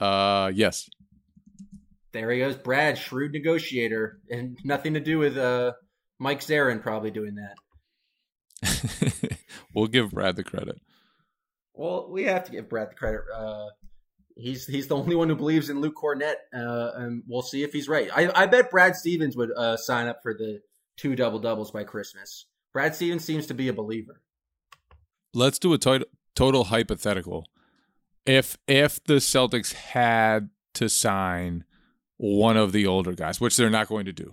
Uh 0.00 0.52
yes. 0.54 0.88
There 2.12 2.30
he 2.30 2.38
goes, 2.38 2.54
Brad, 2.54 2.96
shrewd 2.96 3.32
negotiator, 3.32 4.20
and 4.30 4.56
nothing 4.62 4.94
to 4.94 5.00
do 5.00 5.18
with 5.18 5.36
uh, 5.36 5.72
Mike 6.20 6.38
Zarren 6.38 6.80
probably 6.80 7.10
doing 7.10 7.34
that. 7.34 7.54
we'll 9.74 9.86
give 9.86 10.10
Brad 10.10 10.36
the 10.36 10.44
credit. 10.44 10.80
Well, 11.74 12.08
we 12.10 12.24
have 12.24 12.44
to 12.44 12.52
give 12.52 12.68
Brad 12.68 12.90
the 12.90 12.94
credit. 12.94 13.20
Uh, 13.34 13.68
he's 14.36 14.66
he's 14.66 14.88
the 14.88 14.96
only 14.96 15.14
one 15.14 15.28
who 15.28 15.36
believes 15.36 15.70
in 15.70 15.80
Luke 15.80 15.94
Kornet, 15.96 16.34
uh, 16.54 16.90
and 16.96 17.22
we'll 17.26 17.42
see 17.42 17.62
if 17.62 17.72
he's 17.72 17.88
right. 17.88 18.10
I, 18.14 18.30
I 18.34 18.46
bet 18.46 18.70
Brad 18.70 18.96
Stevens 18.96 19.36
would 19.36 19.50
uh, 19.56 19.76
sign 19.76 20.08
up 20.08 20.20
for 20.22 20.34
the 20.34 20.60
two 20.96 21.14
double 21.14 21.38
doubles 21.38 21.70
by 21.70 21.84
Christmas. 21.84 22.46
Brad 22.72 22.94
Stevens 22.94 23.24
seems 23.24 23.46
to 23.46 23.54
be 23.54 23.68
a 23.68 23.72
believer. 23.72 24.22
Let's 25.34 25.58
do 25.58 25.72
a 25.72 25.78
to- 25.78 26.08
total 26.34 26.64
hypothetical. 26.64 27.46
If 28.26 28.58
if 28.66 29.02
the 29.04 29.14
Celtics 29.14 29.72
had 29.72 30.50
to 30.74 30.88
sign 30.88 31.64
one 32.18 32.56
of 32.56 32.72
the 32.72 32.86
older 32.86 33.12
guys, 33.12 33.40
which 33.40 33.56
they're 33.56 33.70
not 33.70 33.88
going 33.88 34.04
to 34.04 34.12
do. 34.12 34.32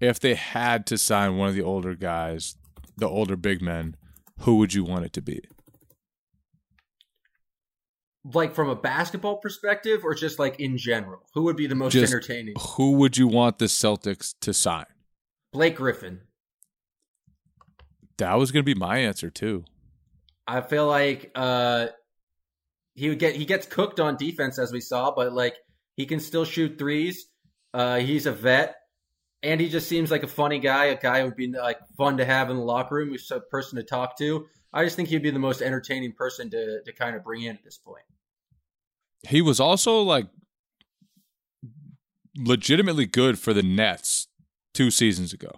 If 0.00 0.18
they 0.18 0.34
had 0.34 0.86
to 0.86 0.98
sign 0.98 1.36
one 1.36 1.48
of 1.48 1.54
the 1.54 1.62
older 1.62 1.94
guys, 1.94 2.56
the 3.02 3.08
older 3.08 3.36
big 3.36 3.60
men, 3.60 3.96
who 4.40 4.56
would 4.56 4.72
you 4.72 4.84
want 4.84 5.04
it 5.04 5.12
to 5.14 5.20
be? 5.20 5.42
Like 8.24 8.54
from 8.54 8.68
a 8.68 8.76
basketball 8.76 9.38
perspective, 9.38 10.04
or 10.04 10.14
just 10.14 10.38
like 10.38 10.60
in 10.60 10.78
general, 10.78 11.26
who 11.34 11.42
would 11.42 11.56
be 11.56 11.66
the 11.66 11.74
most 11.74 11.92
Just 11.92 12.12
entertaining? 12.12 12.54
Who 12.76 12.92
would 12.92 13.16
you 13.16 13.26
want 13.26 13.58
the 13.58 13.64
Celtics 13.64 14.34
to 14.42 14.54
sign? 14.54 14.86
Blake 15.52 15.74
Griffin. 15.74 16.20
That 18.18 18.34
was 18.34 18.52
going 18.52 18.64
to 18.64 18.74
be 18.74 18.78
my 18.78 18.98
answer 18.98 19.30
too. 19.30 19.64
I 20.46 20.60
feel 20.60 20.86
like 20.86 21.32
uh, 21.34 21.88
he 22.94 23.08
would 23.08 23.18
get 23.18 23.34
he 23.34 23.44
gets 23.44 23.66
cooked 23.66 23.98
on 23.98 24.16
defense 24.16 24.60
as 24.60 24.70
we 24.72 24.80
saw, 24.80 25.12
but 25.12 25.32
like 25.32 25.56
he 25.96 26.06
can 26.06 26.20
still 26.20 26.44
shoot 26.44 26.78
threes. 26.78 27.26
Uh, 27.74 27.98
he's 27.98 28.26
a 28.26 28.32
vet, 28.32 28.76
and 29.42 29.60
he 29.60 29.68
just 29.68 29.88
seems 29.88 30.10
like 30.10 30.22
a 30.22 30.28
funny 30.28 30.58
guy. 30.58 30.86
A 30.86 30.96
guy 30.96 31.20
who 31.20 31.26
would 31.26 31.36
be 31.36 31.48
like 31.48 31.78
fun 31.96 32.16
to 32.18 32.24
have 32.24 32.50
in 32.50 32.56
the 32.56 32.62
locker 32.62 32.96
room. 32.96 33.16
A 33.30 33.40
person 33.40 33.76
to 33.76 33.82
talk 33.82 34.16
to. 34.18 34.46
I 34.72 34.84
just 34.84 34.96
think 34.96 35.08
he'd 35.08 35.22
be 35.22 35.30
the 35.30 35.38
most 35.38 35.62
entertaining 35.62 36.12
person 36.12 36.50
to 36.50 36.82
to 36.82 36.92
kind 36.92 37.16
of 37.16 37.24
bring 37.24 37.42
in 37.42 37.56
at 37.56 37.64
this 37.64 37.78
point. 37.78 38.04
He 39.28 39.42
was 39.42 39.60
also 39.60 40.00
like 40.02 40.26
legitimately 42.36 43.06
good 43.06 43.38
for 43.38 43.52
the 43.52 43.62
Nets 43.62 44.28
two 44.74 44.90
seasons 44.90 45.32
ago. 45.32 45.52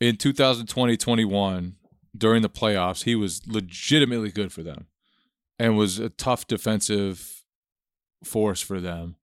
In 0.00 0.16
2020 0.16 0.96
21, 0.96 1.76
during 2.16 2.42
the 2.42 2.48
playoffs, 2.48 3.04
he 3.04 3.14
was 3.14 3.42
legitimately 3.46 4.30
good 4.30 4.52
for 4.52 4.62
them 4.62 4.86
and 5.58 5.76
was 5.76 5.98
a 5.98 6.08
tough 6.08 6.46
defensive 6.46 7.42
force 8.24 8.60
for 8.60 8.80
them 8.80 9.16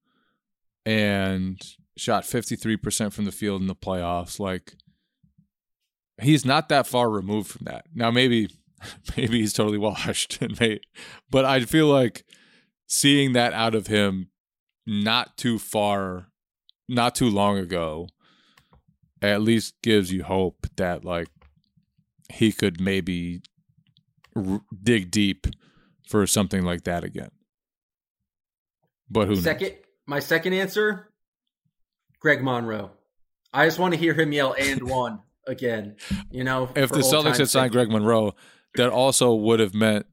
and 0.84 1.76
shot 1.96 2.24
53% 2.24 3.12
from 3.12 3.24
the 3.24 3.32
field 3.32 3.60
in 3.60 3.66
the 3.66 3.74
playoffs. 3.74 4.38
Like, 4.38 4.74
he's 6.20 6.44
not 6.44 6.68
that 6.68 6.86
far 6.86 7.10
removed 7.10 7.50
from 7.50 7.64
that. 7.64 7.86
Now, 7.94 8.10
maybe. 8.10 8.48
Maybe 9.16 9.40
he's 9.40 9.54
totally 9.54 9.78
washed, 9.78 10.40
and 10.42 10.80
but 11.30 11.46
I 11.46 11.60
feel 11.60 11.86
like 11.86 12.26
seeing 12.86 13.32
that 13.32 13.54
out 13.54 13.74
of 13.74 13.86
him 13.86 14.28
not 14.86 15.38
too 15.38 15.58
far, 15.58 16.26
not 16.86 17.14
too 17.14 17.30
long 17.30 17.56
ago, 17.56 18.06
at 19.22 19.40
least 19.40 19.80
gives 19.82 20.12
you 20.12 20.24
hope 20.24 20.66
that 20.76 21.06
like 21.06 21.28
he 22.30 22.52
could 22.52 22.78
maybe 22.78 23.40
r- 24.36 24.60
dig 24.82 25.10
deep 25.10 25.46
for 26.06 26.26
something 26.26 26.62
like 26.62 26.84
that 26.84 27.02
again. 27.02 27.30
But 29.08 29.26
who 29.28 29.36
Second, 29.36 29.68
knows? 29.68 29.78
my 30.06 30.18
second 30.18 30.52
answer, 30.52 31.10
Greg 32.20 32.42
Monroe. 32.42 32.90
I 33.52 33.66
just 33.66 33.78
want 33.78 33.94
to 33.94 34.00
hear 34.00 34.14
him 34.14 34.32
yell 34.32 34.54
"and 34.58 34.82
one" 34.88 35.20
again. 35.46 35.96
You 36.30 36.44
know, 36.44 36.70
If 36.74 36.90
the 36.90 36.98
Celtics 36.98 37.38
had 37.38 37.48
signed. 37.48 37.72
Greg 37.72 37.90
Monroe, 37.90 38.34
that 38.74 38.90
also 38.90 39.34
would 39.34 39.60
have 39.60 39.74
meant 39.74 40.06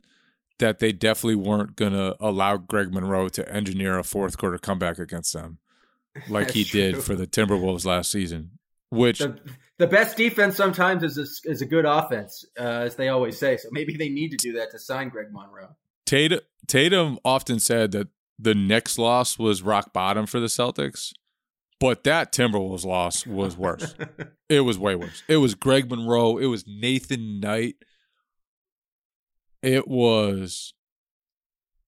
that 0.59 0.79
they 0.79 0.91
definitely 0.91 1.35
weren't 1.35 1.75
going 1.75 1.93
to 1.93 2.15
allow 2.19 2.57
Greg 2.57 2.93
Monroe 2.93 3.27
to 3.29 3.51
engineer 3.53 3.97
a 3.97 4.03
fourth 4.03 4.37
quarter 4.37 4.57
comeback 4.57 4.99
against 4.99 5.33
them 5.33 5.57
like 6.29 6.51
he 6.51 6.63
did 6.63 7.03
for 7.03 7.15
the 7.15 7.27
Timberwolves 7.27 7.85
last 7.85 8.11
season, 8.11 8.51
which 8.89 9.19
the, 9.19 9.39
the 9.79 9.87
best 9.87 10.15
defense 10.15 10.55
sometimes 10.55 11.03
is 11.03 11.17
a, 11.17 11.49
is 11.49 11.61
a 11.61 11.65
good 11.65 11.85
offense, 11.85 12.45
uh, 12.59 12.63
as 12.63 12.95
they 12.95 13.09
always 13.09 13.37
say. 13.37 13.57
So 13.57 13.69
maybe 13.71 13.97
they 13.97 14.09
need 14.09 14.29
to 14.29 14.37
do 14.37 14.53
that 14.53 14.71
to 14.71 14.79
sign 14.79 15.09
Greg 15.09 15.27
Monroe. 15.31 15.75
Tatum, 16.05 16.41
Tatum 16.67 17.17
often 17.25 17.59
said 17.59 17.91
that 17.93 18.09
the 18.37 18.53
Knicks 18.53 18.97
loss 18.97 19.39
was 19.39 19.61
rock 19.61 19.93
bottom 19.93 20.25
for 20.25 20.39
the 20.39 20.47
Celtics, 20.47 21.13
but 21.83 22.05
that 22.05 22.31
Timberwolves 22.31 22.85
loss 22.85 23.27
was 23.27 23.57
worse. 23.57 23.93
it 24.49 24.61
was 24.61 24.79
way 24.79 24.95
worse. 24.95 25.21
It 25.27 25.35
was 25.35 25.53
Greg 25.53 25.89
Monroe. 25.89 26.37
It 26.37 26.45
was 26.45 26.63
Nathan 26.65 27.41
Knight. 27.41 27.75
It 29.61 29.85
was, 29.85 30.73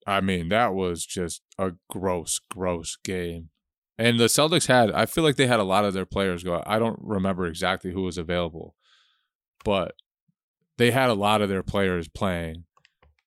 I 0.05 0.19
mean, 0.19 0.49
that 0.49 0.73
was 0.73 1.05
just 1.05 1.43
a 1.57 1.75
gross, 1.89 2.41
gross 2.51 2.97
game. 3.05 3.51
And 3.97 4.19
the 4.19 4.25
Celtics 4.25 4.67
had, 4.67 4.91
I 4.91 5.05
feel 5.05 5.23
like 5.23 5.37
they 5.37 5.47
had 5.47 5.61
a 5.61 5.63
lot 5.63 5.85
of 5.85 5.93
their 5.93 6.05
players 6.05 6.43
go. 6.43 6.61
I 6.67 6.77
don't 6.77 6.99
remember 7.01 7.45
exactly 7.45 7.93
who 7.93 8.01
was 8.01 8.17
available, 8.17 8.75
but 9.63 9.93
they 10.77 10.91
had 10.91 11.09
a 11.09 11.13
lot 11.13 11.41
of 11.41 11.47
their 11.47 11.63
players 11.63 12.09
playing, 12.09 12.65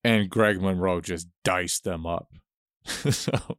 and 0.05 0.29
Greg 0.29 0.61
Monroe 0.61 1.01
just 1.01 1.29
diced 1.45 1.85
them 1.85 2.05
up. 2.05 2.29
so 2.85 3.57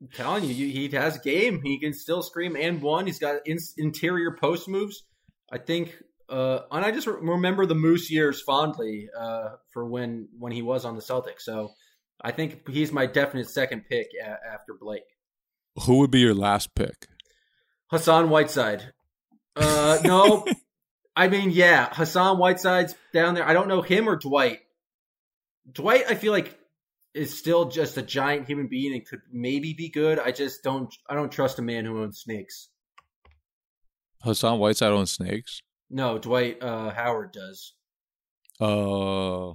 I'm 0.00 0.08
telling 0.08 0.44
you, 0.44 0.52
he 0.52 0.88
has 0.90 1.18
game. 1.18 1.62
He 1.62 1.80
can 1.80 1.92
still 1.94 2.22
scream 2.22 2.54
and 2.56 2.82
one. 2.82 3.06
He's 3.06 3.18
got 3.18 3.36
in, 3.46 3.58
interior 3.78 4.36
post 4.38 4.68
moves. 4.68 5.04
I 5.50 5.58
think, 5.58 5.96
uh, 6.28 6.60
and 6.70 6.84
I 6.84 6.90
just 6.90 7.06
re- 7.06 7.14
remember 7.20 7.64
the 7.66 7.74
Moose 7.74 8.10
years 8.10 8.42
fondly 8.42 9.08
uh, 9.18 9.50
for 9.72 9.86
when 9.86 10.28
when 10.38 10.52
he 10.52 10.60
was 10.60 10.84
on 10.84 10.96
the 10.96 11.02
Celtics. 11.02 11.40
So 11.42 11.70
I 12.20 12.32
think 12.32 12.68
he's 12.68 12.92
my 12.92 13.06
definite 13.06 13.48
second 13.48 13.84
pick 13.88 14.08
a- 14.22 14.52
after 14.52 14.74
Blake. 14.78 15.04
who 15.84 15.98
would 16.00 16.10
be 16.10 16.20
your 16.20 16.34
last 16.34 16.74
pick? 16.74 17.06
Hassan 17.90 18.28
Whiteside. 18.28 18.92
Uh, 19.54 19.98
no, 20.04 20.44
I 21.14 21.28
mean, 21.28 21.50
yeah, 21.50 21.88
Hassan 21.92 22.36
Whiteside's 22.38 22.94
down 23.14 23.34
there. 23.34 23.48
I 23.48 23.54
don't 23.54 23.68
know 23.68 23.80
him 23.80 24.08
or 24.08 24.16
Dwight. 24.16 24.58
Dwight, 25.72 26.04
I 26.08 26.14
feel 26.16 26.32
like 26.32 26.58
is 27.16 27.36
still 27.36 27.64
just 27.68 27.96
a 27.96 28.02
giant 28.02 28.46
human 28.46 28.68
being 28.68 28.92
and 28.92 29.06
could 29.06 29.22
maybe 29.32 29.72
be 29.72 29.88
good. 29.88 30.18
I 30.18 30.30
just 30.30 30.62
don't. 30.62 30.94
I 31.08 31.14
don't 31.14 31.32
trust 31.32 31.58
a 31.58 31.62
man 31.62 31.84
who 31.84 32.02
owns 32.02 32.18
snakes. 32.20 32.68
Hassan 34.22 34.58
Whiteside 34.58 34.92
owns 34.92 35.12
snakes. 35.12 35.60
No, 35.90 36.18
Dwight 36.18 36.62
uh, 36.62 36.90
Howard 36.90 37.32
does. 37.32 37.72
Uh, 38.60 39.50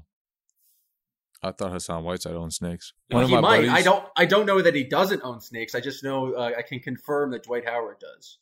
I 1.43 1.52
thought 1.52 1.71
Hassan 1.71 2.04
Whiteside 2.04 2.36
owned 2.36 2.54
snakes. 2.54 2.93
One 3.10 3.24
of 3.24 3.30
he 3.30 3.36
my 3.36 3.41
might. 3.41 3.56
buddies, 3.58 3.71
I 3.71 3.82
don't. 3.82 4.06
I 4.15 4.26
don't 4.26 4.45
know 4.45 4.62
that 4.62 4.76
he 4.76 4.84
doesn't 4.84 5.21
own 5.24 5.41
snakes. 5.41 5.76
I 5.76 5.80
just 5.80 6.04
know 6.04 6.34
uh, 6.34 6.52
I 6.58 6.62
can 6.62 6.80
confirm 6.80 7.32
that 7.32 7.43
Dwight 7.43 7.67
Howard 7.67 8.00
does. 8.00 8.38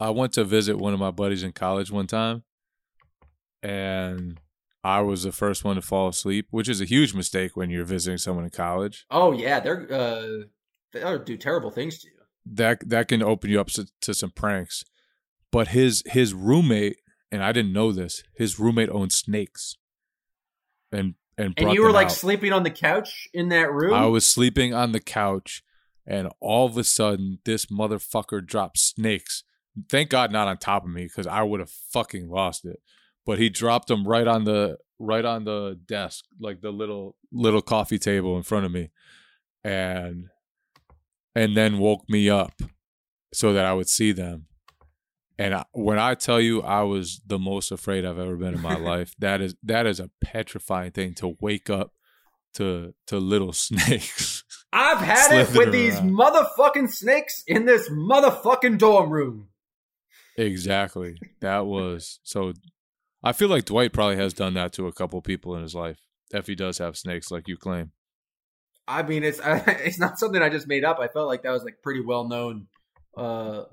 I 0.00 0.10
went 0.10 0.32
to 0.34 0.44
visit 0.44 0.78
one 0.78 0.94
of 0.94 1.00
my 1.00 1.10
buddies 1.10 1.42
in 1.42 1.52
college 1.52 1.90
one 1.90 2.06
time, 2.06 2.44
and 3.62 4.38
I 4.84 5.00
was 5.00 5.24
the 5.24 5.32
first 5.32 5.64
one 5.64 5.76
to 5.76 5.82
fall 5.82 6.08
asleep, 6.08 6.46
which 6.50 6.68
is 6.68 6.80
a 6.80 6.84
huge 6.84 7.14
mistake 7.14 7.56
when 7.56 7.70
you're 7.70 7.84
visiting 7.84 8.18
someone 8.18 8.44
in 8.44 8.50
college. 8.50 9.06
Oh 9.10 9.32
yeah, 9.32 9.60
they're 9.60 9.92
uh, 9.92 10.44
they'll 10.92 11.18
do 11.18 11.36
terrible 11.36 11.70
things 11.70 11.98
to 12.00 12.08
you. 12.08 12.14
That 12.46 12.88
that 12.88 13.08
can 13.08 13.22
open 13.22 13.50
you 13.50 13.60
up 13.60 13.68
to, 13.68 13.88
to 14.02 14.14
some 14.14 14.30
pranks. 14.30 14.84
But 15.50 15.68
his 15.68 16.02
his 16.06 16.34
roommate, 16.34 16.98
and 17.32 17.42
I 17.42 17.52
didn't 17.52 17.72
know 17.72 17.92
this, 17.92 18.22
his 18.36 18.58
roommate 18.58 18.90
owned 18.90 19.12
snakes, 19.12 19.76
and 20.92 21.14
and 21.36 21.54
And 21.56 21.72
you 21.72 21.82
were 21.82 21.92
like 21.92 22.06
out. 22.06 22.12
sleeping 22.12 22.52
on 22.52 22.62
the 22.62 22.70
couch 22.70 23.28
in 23.32 23.48
that 23.48 23.72
room. 23.72 23.94
I 23.94 24.06
was 24.06 24.24
sleeping 24.24 24.74
on 24.74 24.92
the 24.92 25.00
couch, 25.00 25.62
and 26.06 26.28
all 26.40 26.66
of 26.66 26.76
a 26.76 26.84
sudden, 26.84 27.38
this 27.44 27.66
motherfucker 27.66 28.44
dropped 28.44 28.78
snakes. 28.78 29.44
Thank 29.88 30.10
God, 30.10 30.32
not 30.32 30.48
on 30.48 30.58
top 30.58 30.84
of 30.84 30.90
me, 30.90 31.04
because 31.04 31.26
I 31.26 31.42
would 31.42 31.60
have 31.60 31.70
fucking 31.70 32.28
lost 32.28 32.64
it. 32.64 32.80
But 33.28 33.38
he 33.38 33.50
dropped 33.50 33.88
them 33.88 34.08
right 34.08 34.26
on 34.26 34.44
the 34.44 34.78
right 34.98 35.22
on 35.22 35.44
the 35.44 35.78
desk, 35.84 36.24
like 36.40 36.62
the 36.62 36.70
little 36.70 37.14
little 37.30 37.60
coffee 37.60 37.98
table 37.98 38.38
in 38.38 38.42
front 38.42 38.64
of 38.64 38.72
me, 38.72 38.88
and 39.62 40.28
and 41.34 41.54
then 41.54 41.76
woke 41.76 42.08
me 42.08 42.30
up 42.30 42.54
so 43.34 43.52
that 43.52 43.66
I 43.66 43.74
would 43.74 43.90
see 43.90 44.12
them. 44.12 44.46
And 45.38 45.54
I, 45.54 45.66
when 45.72 45.98
I 45.98 46.14
tell 46.14 46.40
you 46.40 46.62
I 46.62 46.84
was 46.84 47.20
the 47.26 47.38
most 47.38 47.70
afraid 47.70 48.06
I've 48.06 48.18
ever 48.18 48.34
been 48.34 48.54
in 48.54 48.62
my 48.62 48.76
life, 48.78 49.14
that 49.18 49.42
is 49.42 49.54
that 49.62 49.86
is 49.86 50.00
a 50.00 50.08
petrifying 50.24 50.92
thing 50.92 51.12
to 51.16 51.36
wake 51.38 51.68
up 51.68 51.92
to 52.54 52.94
to 53.08 53.18
little 53.18 53.52
snakes. 53.68 54.42
I've 54.72 55.00
had 55.00 55.32
it 55.32 55.38
with 55.38 55.50
slithering 55.50 55.72
these 55.72 55.96
motherfucking 55.96 56.90
snakes 56.90 57.44
in 57.46 57.66
this 57.66 57.90
motherfucking 57.90 58.78
dorm 58.78 59.10
room. 59.10 59.48
exactly. 60.38 61.18
That 61.42 61.66
was 61.66 62.20
so 62.22 62.54
I 63.28 63.32
feel 63.32 63.50
like 63.50 63.66
Dwight 63.66 63.92
probably 63.92 64.16
has 64.16 64.32
done 64.32 64.54
that 64.54 64.72
to 64.72 64.86
a 64.86 64.92
couple 64.92 65.20
people 65.20 65.54
in 65.54 65.60
his 65.60 65.74
life 65.74 65.98
if 66.30 66.46
he 66.46 66.54
does 66.54 66.78
have 66.78 66.96
snakes 66.96 67.30
like 67.30 67.46
you 67.46 67.58
claim. 67.58 67.92
I 68.86 69.02
mean, 69.02 69.22
it's 69.22 69.38
it's 69.44 69.98
not 69.98 70.18
something 70.18 70.40
I 70.40 70.48
just 70.48 70.66
made 70.66 70.82
up. 70.82 70.98
I 70.98 71.08
felt 71.08 71.28
like 71.28 71.42
that 71.42 71.50
was 71.50 71.62
like 71.62 71.82
pretty 71.82 72.00
well 72.00 72.26
known 72.26 72.68
uh, 73.18 73.64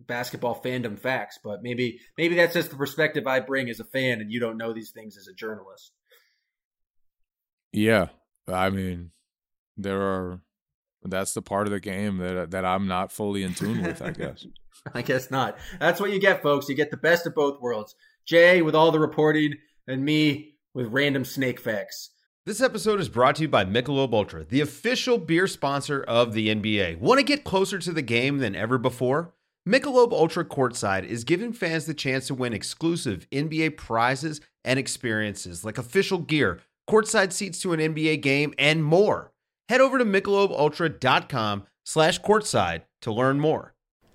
basketball 0.00 0.60
fandom 0.60 0.98
facts, 0.98 1.38
but 1.44 1.62
maybe 1.62 2.00
maybe 2.16 2.34
that's 2.34 2.54
just 2.54 2.70
the 2.70 2.76
perspective 2.76 3.24
I 3.28 3.38
bring 3.38 3.70
as 3.70 3.78
a 3.78 3.84
fan, 3.84 4.20
and 4.20 4.32
you 4.32 4.40
don't 4.40 4.58
know 4.58 4.72
these 4.72 4.90
things 4.90 5.16
as 5.16 5.28
a 5.28 5.32
journalist. 5.32 5.92
Yeah. 7.72 8.08
I 8.48 8.70
mean, 8.70 9.12
there 9.76 10.02
are 10.02 10.40
that's 11.04 11.34
the 11.34 11.42
part 11.42 11.68
of 11.68 11.72
the 11.72 11.78
game 11.78 12.18
that 12.18 12.50
that 12.50 12.64
I'm 12.64 12.88
not 12.88 13.12
fully 13.12 13.44
in 13.44 13.54
tune 13.54 13.80
with, 13.80 14.02
I 14.02 14.10
guess. 14.10 14.44
I 14.94 15.02
guess 15.02 15.30
not. 15.30 15.56
That's 15.78 16.00
what 16.00 16.10
you 16.10 16.18
get, 16.18 16.42
folks. 16.42 16.68
You 16.68 16.74
get 16.74 16.90
the 16.90 16.96
best 16.96 17.28
of 17.28 17.36
both 17.36 17.60
worlds. 17.60 17.94
Jay 18.28 18.60
with 18.60 18.74
all 18.74 18.92
the 18.92 19.00
reporting, 19.00 19.54
and 19.86 20.04
me 20.04 20.56
with 20.74 20.92
random 20.92 21.24
snake 21.24 21.58
facts. 21.58 22.10
This 22.44 22.60
episode 22.60 23.00
is 23.00 23.08
brought 23.08 23.36
to 23.36 23.42
you 23.42 23.48
by 23.48 23.64
Michelob 23.64 24.12
Ultra, 24.12 24.44
the 24.44 24.60
official 24.60 25.16
beer 25.16 25.46
sponsor 25.46 26.02
of 26.02 26.34
the 26.34 26.48
NBA. 26.54 26.98
Want 26.98 27.18
to 27.18 27.24
get 27.24 27.44
closer 27.44 27.78
to 27.78 27.90
the 27.90 28.02
game 28.02 28.36
than 28.36 28.54
ever 28.54 28.76
before? 28.76 29.32
Michelob 29.66 30.12
Ultra 30.12 30.44
Courtside 30.44 31.04
is 31.04 31.24
giving 31.24 31.54
fans 31.54 31.86
the 31.86 31.94
chance 31.94 32.26
to 32.26 32.34
win 32.34 32.52
exclusive 32.52 33.26
NBA 33.32 33.78
prizes 33.78 34.42
and 34.62 34.78
experiences 34.78 35.64
like 35.64 35.78
official 35.78 36.18
gear, 36.18 36.60
courtside 36.86 37.32
seats 37.32 37.62
to 37.62 37.72
an 37.72 37.80
NBA 37.80 38.20
game, 38.20 38.52
and 38.58 38.84
more. 38.84 39.32
Head 39.70 39.80
over 39.80 39.96
to 39.96 40.04
michelobultra.com 40.04 41.64
slash 41.82 42.20
courtside 42.20 42.82
to 43.00 43.10
learn 43.10 43.40
more. 43.40 43.74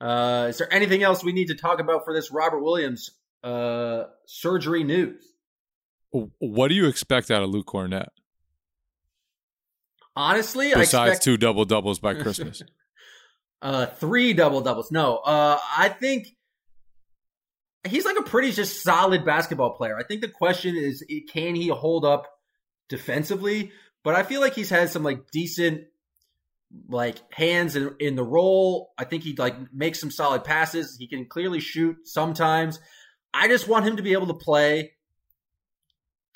Uh, 0.00 0.46
is 0.48 0.58
there 0.58 0.72
anything 0.72 1.02
else 1.02 1.24
we 1.24 1.32
need 1.32 1.48
to 1.48 1.54
talk 1.54 1.80
about 1.80 2.04
for 2.04 2.14
this 2.14 2.30
Robert 2.30 2.62
Williams 2.62 3.10
uh, 3.42 4.04
surgery 4.26 4.84
news? 4.84 5.22
What 6.10 6.68
do 6.68 6.74
you 6.74 6.86
expect 6.86 7.30
out 7.30 7.42
of 7.42 7.50
Luke 7.50 7.66
Kornet? 7.66 8.08
Honestly, 10.16 10.70
Besides 10.74 10.94
I 10.94 11.06
expect 11.06 11.24
two 11.24 11.36
double 11.36 11.64
doubles 11.64 11.98
by 11.98 12.14
Christmas. 12.14 12.62
uh, 13.62 13.86
three 13.86 14.32
double 14.32 14.60
doubles. 14.60 14.90
No, 14.90 15.18
uh, 15.18 15.58
I 15.76 15.88
think 15.90 16.28
he's 17.86 18.04
like 18.04 18.18
a 18.18 18.22
pretty 18.22 18.52
just 18.52 18.82
solid 18.82 19.24
basketball 19.24 19.76
player. 19.76 19.96
I 19.96 20.02
think 20.02 20.22
the 20.22 20.28
question 20.28 20.76
is, 20.76 21.04
can 21.30 21.54
he 21.54 21.68
hold 21.68 22.04
up 22.04 22.26
defensively? 22.88 23.72
But 24.02 24.14
I 24.14 24.22
feel 24.22 24.40
like 24.40 24.54
he's 24.54 24.70
had 24.70 24.90
some 24.90 25.02
like 25.02 25.30
decent 25.30 25.84
like 26.88 27.18
hands 27.32 27.76
in, 27.76 27.94
in 27.98 28.16
the 28.16 28.24
role. 28.24 28.92
I 28.98 29.04
think 29.04 29.22
he 29.22 29.34
like 29.36 29.56
makes 29.72 30.00
some 30.00 30.10
solid 30.10 30.44
passes. 30.44 30.96
He 30.98 31.08
can 31.08 31.26
clearly 31.26 31.60
shoot 31.60 31.96
sometimes. 32.04 32.78
I 33.32 33.48
just 33.48 33.68
want 33.68 33.86
him 33.86 33.96
to 33.96 34.02
be 34.02 34.12
able 34.12 34.26
to 34.28 34.34
play 34.34 34.92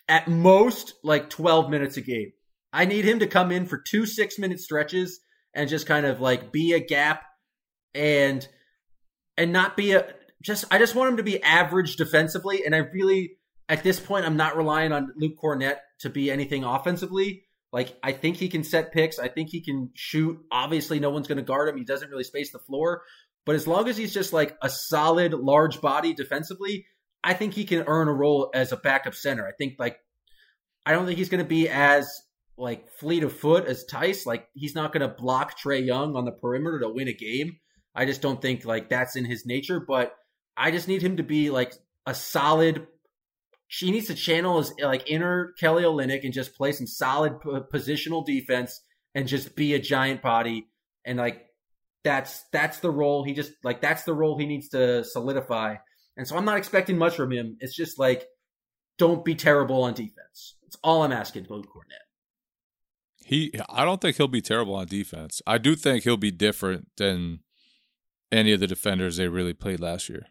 at 0.09 0.29
most 0.29 0.95
like 1.03 1.31
12 1.31 1.71
minutes 1.71 1.97
a 1.97 2.01
game. 2.01 2.33
I 2.73 2.85
need 2.87 3.05
him 3.05 3.19
to 3.21 3.27
come 3.27 3.53
in 3.53 3.67
for 3.67 3.79
two 3.79 4.07
six 4.07 4.39
minute 4.39 4.61
stretches 4.61 5.21
and 5.55 5.69
just 5.69 5.87
kind 5.87 6.07
of 6.07 6.21
like 6.21 6.53
be 6.53 6.73
a 6.73 6.81
gap 6.81 7.23
and 7.95 8.47
and 9.37 9.53
not 9.53 9.77
be 9.77 9.93
a 9.93 10.07
just 10.43 10.65
I 10.71 10.79
just 10.79 10.95
want 10.95 11.11
him 11.11 11.17
to 11.19 11.23
be 11.23 11.43
average 11.43 11.97
defensively 11.97 12.65
and 12.65 12.75
I 12.75 12.79
really 12.79 13.37
at 13.69 13.83
this 13.83 14.01
point 14.01 14.25
I'm 14.25 14.37
not 14.37 14.57
relying 14.57 14.93
on 14.93 15.13
Luke 15.17 15.37
Kornet 15.43 15.77
to 16.01 16.11
be 16.11 16.31
anything 16.31 16.65
offensively. 16.65 17.45
Like 17.73 17.97
I 18.03 18.13
think 18.13 18.37
he 18.37 18.49
can 18.49 18.65
set 18.65 18.93
picks. 18.93 19.19
I 19.19 19.29
think 19.29 19.49
he 19.51 19.63
can 19.63 19.91
shoot. 19.95 20.39
Obviously, 20.51 21.01
no 21.01 21.11
one's 21.11 21.27
going 21.27 21.39
to 21.39 21.45
guard 21.45 21.69
him. 21.69 21.79
He 21.79 21.85
doesn't 21.85 22.11
really 22.11 22.25
space 22.25 22.53
the 22.53 22.59
floor. 22.59 23.03
But 23.45 23.57
as 23.57 23.67
long 23.67 23.89
as 23.89 23.97
he's 23.97 24.15
just 24.15 24.33
like 24.33 24.57
a 24.63 24.71
solid, 24.71 25.33
large 25.33 25.81
body 25.81 26.15
defensively, 26.15 26.87
I 27.25 27.35
think 27.35 27.55
he 27.55 27.65
can 27.65 27.85
earn 27.87 28.09
a 28.09 28.13
role 28.13 28.51
as 28.55 28.73
a 28.73 28.77
backup 28.77 29.15
center. 29.15 29.47
I 29.47 29.53
think 29.53 29.75
like 29.79 29.97
I 30.85 30.93
don't 30.93 31.07
think 31.07 31.19
he's 31.19 31.29
going 31.29 31.43
to 31.43 31.49
be 31.49 31.69
as 31.69 32.09
like 32.59 32.91
fleet 32.91 33.25
of 33.25 33.33
foot 33.33 33.67
as 33.67 33.85
Theis. 33.91 34.27
Like 34.27 34.49
he's 34.55 34.75
not 34.75 34.93
going 34.93 35.09
to 35.09 35.15
block 35.15 35.59
Trae 35.59 35.85
Young 35.85 36.15
on 36.15 36.25
the 36.25 36.33
perimeter 36.33 36.81
to 36.81 36.91
win 36.91 37.09
a 37.09 37.15
game. 37.15 37.59
I 37.95 38.05
just 38.05 38.23
don't 38.23 38.41
think 38.41 38.65
like 38.65 38.91
that's 38.91 39.17
in 39.17 39.25
his 39.25 39.47
nature. 39.47 39.81
But 39.81 40.15
I 40.57 40.71
just 40.71 40.89
need 40.89 41.03
him 41.03 41.17
to 41.17 41.23
be 41.23 41.51
like 41.51 41.73
a 42.07 42.15
solid 42.15 42.87
she 43.73 43.91
needs 43.91 44.09
to 44.09 44.15
channel 44.15 44.59
his 44.59 44.75
like 44.83 45.11
inner 45.11 45.55
Kelly 45.59 45.85
Olynyk 45.85 46.25
and 46.25 46.33
just 46.35 46.55
play 46.55 46.73
some 46.73 46.87
solid 46.87 47.41
p- 47.41 47.49
positional 47.73 48.23
defense 48.23 48.83
and 49.15 49.27
just 49.27 49.57
be 49.57 49.73
a 49.73 49.79
giant 49.79 50.21
body 50.21 50.69
and 51.07 51.17
like 51.17 51.47
that's 52.05 52.45
that's 52.53 52.81
the 52.81 52.91
role 52.91 53.25
he 53.25 53.33
just 53.33 53.53
like 53.65 53.81
that's 53.81 54.03
the 54.03 54.13
role 54.13 54.37
he 54.37 54.45
needs 54.45 54.69
to 54.69 55.03
solidify. 55.05 55.77
And 56.19 56.29
so 56.29 56.37
I'm 56.37 56.45
not 56.45 56.59
expecting 56.59 56.99
much 56.99 57.17
from 57.17 57.33
him. 57.33 57.57
It's 57.61 57.75
just 57.75 57.99
like 57.99 58.27
don't 58.99 59.25
be 59.25 59.35
terrible 59.35 59.85
on 59.85 59.95
defense. 59.95 60.57
That's 60.63 60.77
all 60.85 61.03
I'm 61.03 61.13
asking 61.13 61.47
Luke 61.49 61.67
Kornet. 61.75 63.25
He, 63.25 63.55
I 63.71 63.87
don't 63.87 64.03
think 64.03 64.19
he'll 64.19 64.29
be 64.29 64.43
terrible 64.43 64.75
on 64.75 64.87
defense. 64.87 65.41
I 65.47 65.57
do 65.57 65.77
think 65.77 66.05
he'll 66.05 66.19
be 66.19 66.31
different 66.31 66.89
than 66.99 67.41
any 68.31 68.53
of 68.53 68.61
the 68.61 68.67
defenders 68.67 69.17
they 69.17 69.29
really 69.29 69.55
played 69.55 69.81
last 69.81 70.11
year. 70.11 70.27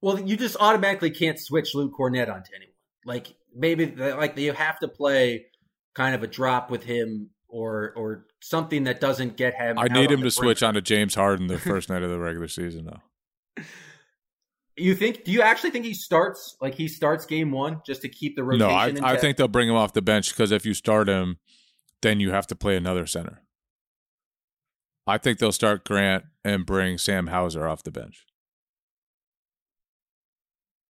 Well, 0.00 0.20
you 0.20 0.36
just 0.36 0.56
automatically 0.60 1.10
can't 1.10 1.38
switch 1.38 1.74
Luke 1.74 1.92
Kornet 1.98 2.32
onto 2.32 2.50
anyone. 2.54 2.74
Like 3.04 3.34
maybe 3.54 3.86
like 3.86 4.36
you 4.38 4.52
have 4.52 4.78
to 4.80 4.88
play 4.88 5.46
kind 5.94 6.14
of 6.14 6.22
a 6.22 6.26
drop 6.26 6.70
with 6.70 6.84
him 6.84 7.30
or 7.48 7.92
or 7.96 8.26
something 8.42 8.84
that 8.84 9.00
doesn't 9.00 9.36
get 9.36 9.54
him. 9.54 9.78
I 9.78 9.88
need 9.88 10.10
him 10.10 10.22
to 10.22 10.30
switch 10.30 10.62
onto 10.62 10.80
James 10.80 11.14
Harden 11.14 11.46
the 11.46 11.58
first 11.58 11.88
night 11.90 12.02
of 12.02 12.10
the 12.10 12.18
regular 12.18 12.48
season, 12.48 12.86
though. 12.86 13.64
You 14.76 14.94
think? 14.94 15.24
Do 15.24 15.32
you 15.32 15.40
actually 15.40 15.70
think 15.70 15.86
he 15.86 15.94
starts 15.94 16.56
like 16.60 16.74
he 16.74 16.86
starts 16.88 17.24
game 17.24 17.50
one 17.50 17.80
just 17.86 18.02
to 18.02 18.08
keep 18.08 18.36
the 18.36 18.44
rotation? 18.44 19.00
No, 19.00 19.06
I, 19.06 19.14
I 19.14 19.16
think 19.16 19.38
they'll 19.38 19.48
bring 19.48 19.68
him 19.68 19.76
off 19.76 19.94
the 19.94 20.02
bench 20.02 20.30
because 20.30 20.52
if 20.52 20.66
you 20.66 20.74
start 20.74 21.08
him, 21.08 21.38
then 22.02 22.20
you 22.20 22.30
have 22.30 22.46
to 22.48 22.56
play 22.56 22.76
another 22.76 23.06
center. 23.06 23.42
I 25.06 25.18
think 25.18 25.38
they'll 25.38 25.52
start 25.52 25.84
Grant 25.84 26.24
and 26.44 26.66
bring 26.66 26.98
Sam 26.98 27.28
Hauser 27.28 27.66
off 27.66 27.84
the 27.84 27.92
bench. 27.92 28.26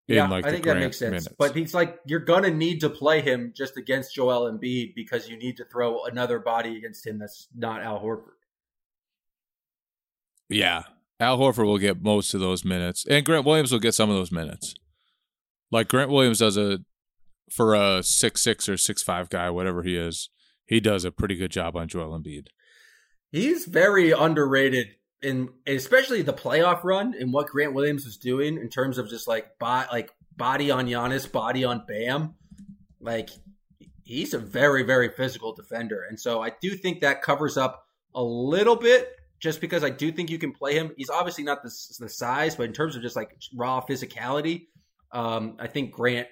Yeah, 0.07 0.29
like 0.29 0.47
I 0.47 0.51
think 0.51 0.64
that 0.64 0.79
makes 0.79 0.99
sense. 0.99 1.11
Minutes. 1.11 1.29
But 1.38 1.57
he's 1.57 1.75
like, 1.75 1.99
you're 2.07 2.21
gonna 2.21 2.51
need 2.51 2.81
to 2.81 2.90
play 2.90 3.21
him 3.21 3.53
just 3.57 3.77
against 3.77 4.14
Joel 4.14 4.51
Embiid 4.51 4.95
because 4.95 5.29
you 5.29 5.37
need 5.37 5.57
to 5.57 5.64
throw 5.64 6.05
another 6.05 6.38
body 6.38 6.77
against 6.77 7.07
him 7.07 7.19
that's 7.19 7.49
not 7.55 7.83
Al 7.83 8.01
Horford. 8.01 8.35
Yeah, 10.49 10.85
Al 11.19 11.38
Horford 11.38 11.66
will 11.66 11.79
get 11.79 12.03
most 12.03 12.35
of 12.35 12.40
those 12.40 12.64
minutes, 12.64 13.05
and 13.09 13.25
Grant 13.27 13.45
Williams 13.45 13.73
will 13.73 13.81
get 13.81 13.95
some 13.95 14.11
of 14.11 14.16
those 14.16 14.31
minutes. 14.31 14.75
Like 15.73 15.88
Grant 15.88 16.11
Williams 16.11 16.38
does 16.38 16.57
a 16.57 16.79
for 17.51 17.75
a 17.75 18.03
six 18.03 18.42
six 18.42 18.69
or 18.69 18.77
six 18.77 19.03
five 19.03 19.29
guy, 19.29 19.51
whatever 19.51 19.83
he 19.83 19.97
is, 19.97 20.31
he 20.66 20.79
does 20.79 21.05
a 21.05 21.11
pretty 21.11 21.35
good 21.35 21.51
job 21.51 21.77
on 21.77 21.88
Joel 21.88 22.19
Embiid. 22.19 22.49
He's 23.33 23.64
very 23.66 24.12
underrated 24.12 24.95
in 25.22 25.48
especially 25.66 26.22
the 26.22 26.33
playoff 26.33 26.85
run 26.85 27.14
and 27.18 27.33
what 27.33 27.48
Grant 27.48 27.74
Williams 27.74 28.05
was 28.05 28.16
doing 28.16 28.59
in 28.59 28.68
terms 28.68 28.98
of 28.98 29.09
just 29.09 29.26
like 29.26 29.59
body, 29.59 29.88
like 29.90 30.11
body 30.37 30.70
on 30.70 30.87
Giannis, 30.87 31.31
body 31.31 31.64
on 31.64 31.85
Bam. 31.87 32.35
Like 33.00 33.31
he's 34.05 34.35
a 34.35 34.38
very 34.38 34.83
very 34.83 35.09
physical 35.11 35.55
defender, 35.55 36.05
and 36.09 36.18
so 36.18 36.42
I 36.42 36.52
do 36.61 36.70
think 36.70 37.00
that 37.00 37.22
covers 37.22 37.57
up 37.57 37.87
a 38.14 38.23
little 38.23 38.77
bit. 38.77 39.12
Just 39.38 39.60
because 39.60 39.85
I 39.85 39.90
do 39.90 40.10
think 40.10 40.31
you 40.31 40.38
can 40.38 40.52
play 40.52 40.75
him, 40.75 40.92
he's 40.96 41.10
obviously 41.10 41.44
not 41.44 41.62
the, 41.62 41.71
the 42.00 42.08
size, 42.08 42.56
but 42.56 42.62
in 42.62 42.73
terms 42.73 42.96
of 42.96 43.02
just 43.02 43.17
like 43.17 43.37
raw 43.54 43.83
physicality, 43.83 44.69
um, 45.12 45.56
I 45.58 45.67
think 45.67 45.92
Grant 45.92 46.27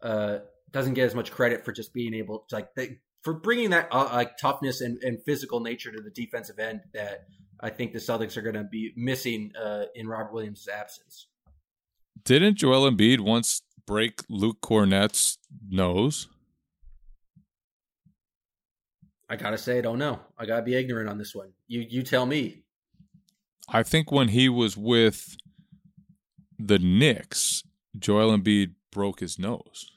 uh, 0.00 0.38
doesn't 0.70 0.94
get 0.94 1.04
as 1.06 1.16
much 1.16 1.32
credit 1.32 1.64
for 1.64 1.72
just 1.72 1.92
being 1.92 2.14
able 2.14 2.44
to 2.48 2.54
like 2.54 2.74
they, 2.76 2.98
for 3.22 3.32
bringing 3.32 3.70
that 3.70 3.88
uh, 3.90 4.08
like 4.12 4.36
toughness 4.36 4.80
and, 4.80 5.02
and 5.02 5.22
physical 5.24 5.60
nature 5.60 5.90
to 5.90 6.00
the 6.00 6.10
defensive 6.10 6.58
end 6.58 6.80
that 6.92 7.26
I 7.64 7.70
think 7.70 7.94
the 7.94 7.98
Celtics 7.98 8.36
are 8.36 8.42
going 8.42 8.56
to 8.56 8.64
be 8.64 8.92
missing 8.94 9.50
uh, 9.58 9.84
in 9.94 10.06
Robert 10.06 10.34
Williams' 10.34 10.68
absence. 10.68 11.28
Didn't 12.22 12.58
Joel 12.58 12.90
Embiid 12.90 13.20
once 13.20 13.62
break 13.86 14.20
Luke 14.28 14.58
Kornet's 14.60 15.38
nose? 15.70 16.28
I 19.30 19.36
gotta 19.36 19.56
say, 19.56 19.78
I 19.78 19.80
don't 19.80 19.98
know. 19.98 20.20
I 20.38 20.44
gotta 20.44 20.62
be 20.62 20.74
ignorant 20.74 21.08
on 21.08 21.16
this 21.16 21.34
one. 21.34 21.52
You 21.66 21.80
you 21.88 22.02
tell 22.02 22.26
me. 22.26 22.64
I 23.66 23.82
think 23.82 24.12
when 24.12 24.28
he 24.28 24.50
was 24.50 24.76
with 24.76 25.36
the 26.58 26.78
Knicks, 26.78 27.62
Joel 27.98 28.36
Embiid 28.36 28.74
broke 28.92 29.20
his 29.20 29.38
nose. 29.38 29.90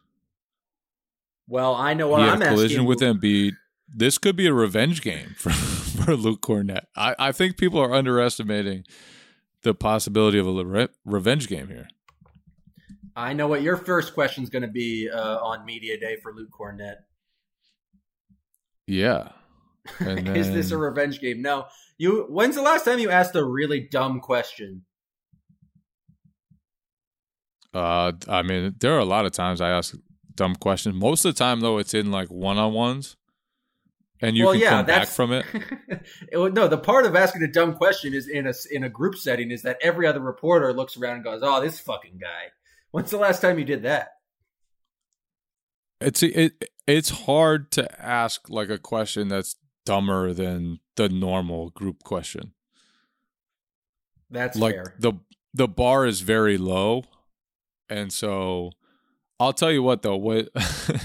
Well, 1.50 1.76
I 1.76 1.94
know 1.94 2.08
what 2.08 2.22
he 2.22 2.30
I'm 2.30 2.40
had 2.40 2.54
a 2.54 2.56
collision 2.56 2.80
asking. 2.80 2.88
with 2.88 3.00
Embiid. 3.00 3.52
This 3.88 4.18
could 4.18 4.36
be 4.36 4.48
a 4.48 4.54
revenge 4.54 5.02
game 5.02 5.34
for, 5.38 5.52
for 5.52 6.16
Luke 6.16 6.42
Kornet. 6.42 6.86
I, 6.96 7.16
I 7.18 7.32
think 7.32 7.58
people 7.58 7.80
are 7.80 7.94
underestimating 7.94 8.84
the 9.64 9.74
possibility 9.74 10.38
of 10.38 10.48
a 10.48 10.66
re- 10.66 10.88
revenge 11.06 11.48
game 11.48 11.68
here. 11.68 11.88
I 13.16 13.34
know 13.34 13.48
what 13.48 13.64
your 13.64 13.78
first 13.78 14.14
question 14.14 14.44
is 14.44 14.50
going 14.52 14.62
to 14.62 14.68
be 14.68 15.10
uh, 15.10 15.38
on 15.40 15.66
media 15.66 16.00
day 16.00 16.18
for 16.22 16.34
Luke 16.34 16.50
Kornet. 16.52 16.98
Yeah. 18.86 19.30
And 20.00 20.36
is 20.36 20.52
this 20.52 20.72
a 20.72 20.78
revenge 20.78 21.22
game? 21.22 21.42
No. 21.42 21.68
You. 21.98 22.26
When's 22.30 22.56
the 22.56 22.62
last 22.62 22.84
time 22.84 23.00
you 23.00 23.10
asked 23.10 23.36
a 23.36 23.44
really 23.44 23.80
dumb 23.80 24.20
question? 24.20 24.84
Uh, 27.74 28.12
I 28.28 28.42
mean, 28.42 28.76
there 28.80 28.94
are 28.94 29.00
a 29.00 29.06
lot 29.06 29.26
of 29.26 29.32
times 29.32 29.62
I 29.62 29.70
ask 29.70 29.96
dumb 30.36 30.56
questions. 30.56 30.94
Most 30.94 31.24
of 31.24 31.34
the 31.34 31.40
time, 31.40 31.62
though, 31.62 31.78
it's 31.78 31.94
in 31.94 32.12
like 32.12 32.28
one 32.28 32.58
on 32.58 32.74
ones, 32.74 33.16
and 34.22 34.36
you 34.36 34.46
well, 34.46 34.54
can 34.54 34.62
yeah, 34.62 34.70
come 34.70 34.86
back 34.86 35.08
from 35.08 35.32
it. 35.32 35.46
No, 36.32 36.68
the 36.68 36.78
part 36.78 37.06
of 37.06 37.16
asking 37.16 37.44
a 37.44 37.48
dumb 37.48 37.76
question 37.76 38.14
is 38.14 38.28
in 38.28 38.48
a 38.48 38.54
in 38.72 38.84
a 38.84 38.90
group 38.90 39.16
setting 39.16 39.52
is 39.52 39.64
that 39.64 39.78
every 39.82 40.08
other 40.08 40.20
reporter 40.20 40.72
looks 40.74 40.98
around 40.98 41.16
and 41.16 41.24
goes, 41.24 41.42
"Oh, 41.44 41.62
this 41.62 41.80
fucking 41.80 42.18
guy." 42.20 42.52
When's 42.92 43.12
the 43.12 43.18
last 43.18 43.42
time 43.42 43.60
you 43.60 43.66
did 43.66 43.84
that? 43.84 44.14
It's 46.00 46.24
it 46.24 46.70
it's 46.88 47.10
hard 47.10 47.72
to 47.72 48.02
ask 48.02 48.50
like 48.50 48.70
a 48.70 48.78
question 48.78 49.28
that's 49.28 49.56
dumber 49.86 50.34
than 50.34 50.80
the 50.96 51.10
normal 51.10 51.70
group 51.72 52.04
question. 52.04 52.54
That's 54.30 54.58
like 54.58 54.76
fair. 54.76 54.96
the 55.00 55.14
the 55.54 55.68
bar 55.68 56.06
is 56.06 56.22
very 56.22 56.58
low, 56.58 57.04
and 57.90 58.12
so 58.12 58.72
I'll 59.40 59.54
tell 59.54 59.72
you 59.72 59.84
what 59.84 60.02
though 60.02 60.18
when 60.18 60.48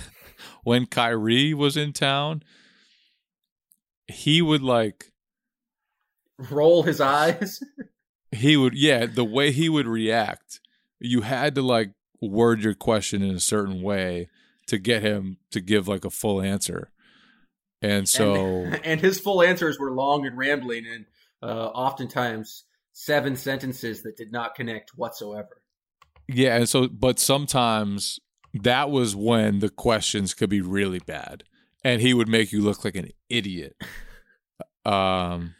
when 0.65 0.87
Kyrie 0.87 1.55
was 1.55 1.77
in 1.77 1.93
town, 1.93 2.43
he 4.09 4.43
would 4.43 4.63
like 4.63 5.13
Roll 6.51 6.83
his 6.83 7.01
eyes. 7.01 7.61
he 8.33 8.57
would 8.57 8.75
yeah 8.75 9.07
the 9.07 9.25
way 9.25 9.53
he 9.53 9.69
would 9.69 9.87
react 9.87 10.61
you 10.99 11.21
had 11.21 11.55
to 11.55 11.63
like 11.63 11.93
word 12.21 12.63
your 12.63 12.75
question 12.75 13.23
in 13.23 13.35
a 13.35 13.41
certain 13.41 13.83
way 13.83 14.29
to 14.67 14.79
get 14.79 15.03
him 15.03 15.37
to 15.51 15.61
give 15.61 15.89
like 15.89 16.05
a 16.05 16.11
full 16.11 16.41
answer 16.41 16.91
and 17.83 18.09
so 18.09 18.35
and, 18.35 18.81
and 18.85 19.01
his 19.01 19.21
full 19.21 19.43
answers 19.43 19.79
were 19.79 19.91
long 19.91 20.25
and 20.25 20.39
rambling, 20.39 20.87
and 20.87 21.05
uh, 21.43 21.67
oftentimes 21.67 22.65
seven 22.93 23.35
sentences 23.37 24.03
that 24.05 24.17
did 24.17 24.31
not 24.31 24.55
connect 24.55 24.91
whatsoever. 24.97 25.63
yeah 26.29 26.57
and 26.57 26.69
so 26.69 26.89
but 26.89 27.19
sometimes 27.19 28.19
that 28.55 28.91
was 28.91 29.17
when 29.17 29.59
the 29.59 29.69
questions 29.71 30.35
could 30.35 30.51
be 30.51 30.61
really 30.61 31.01
bad 31.01 31.43
and 31.85 32.01
he 32.01 32.14
would 32.14 32.28
make 32.28 32.53
you 32.53 32.61
look 32.61 32.85
like 32.85 32.97
an 32.97 33.11
idiot. 33.28 33.76
Um 34.85 35.55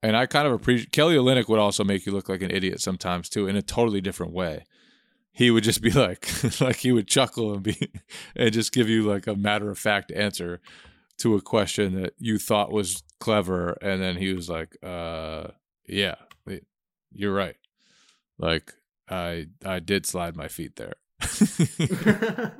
and 0.00 0.16
i 0.16 0.26
kind 0.26 0.46
of 0.46 0.52
appreciate 0.52 0.92
kelly 0.92 1.16
olynyk 1.16 1.48
would 1.48 1.58
also 1.58 1.82
make 1.82 2.06
you 2.06 2.12
look 2.12 2.28
like 2.28 2.40
an 2.40 2.52
idiot 2.52 2.80
sometimes 2.80 3.28
too 3.28 3.48
in 3.48 3.56
a 3.56 3.62
totally 3.62 4.00
different 4.00 4.32
way. 4.32 4.64
He 5.32 5.50
would 5.50 5.64
just 5.64 5.82
be 5.82 5.90
like 6.06 6.28
like 6.60 6.76
he 6.76 6.92
would 6.92 7.08
chuckle 7.08 7.52
and 7.54 7.62
be 7.62 7.90
and 8.36 8.52
just 8.52 8.72
give 8.72 8.88
you 8.88 9.02
like 9.02 9.26
a 9.26 9.34
matter 9.34 9.70
of 9.70 9.78
fact 9.78 10.12
answer 10.12 10.60
to 11.18 11.34
a 11.34 11.40
question 11.40 12.00
that 12.00 12.14
you 12.18 12.38
thought 12.38 12.70
was 12.70 13.02
clever 13.18 13.76
and 13.82 14.00
then 14.00 14.16
he 14.16 14.32
was 14.32 14.48
like 14.48 14.76
uh 14.84 15.48
yeah 15.86 16.14
you're 17.12 17.34
right. 17.34 17.56
Like 18.38 18.74
i 19.08 19.46
i 19.64 19.80
did 19.80 20.04
slide 20.06 20.36
my 20.36 20.48
feet 20.48 20.76
there 20.76 20.94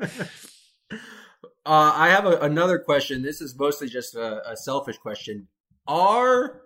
uh, 1.66 1.92
I 1.94 2.08
have 2.08 2.24
a, 2.26 2.38
another 2.38 2.78
question. 2.78 3.22
This 3.22 3.40
is 3.40 3.58
mostly 3.58 3.88
just 3.88 4.14
a, 4.14 4.50
a 4.50 4.56
selfish 4.56 4.98
question. 4.98 5.48
Are 5.86 6.62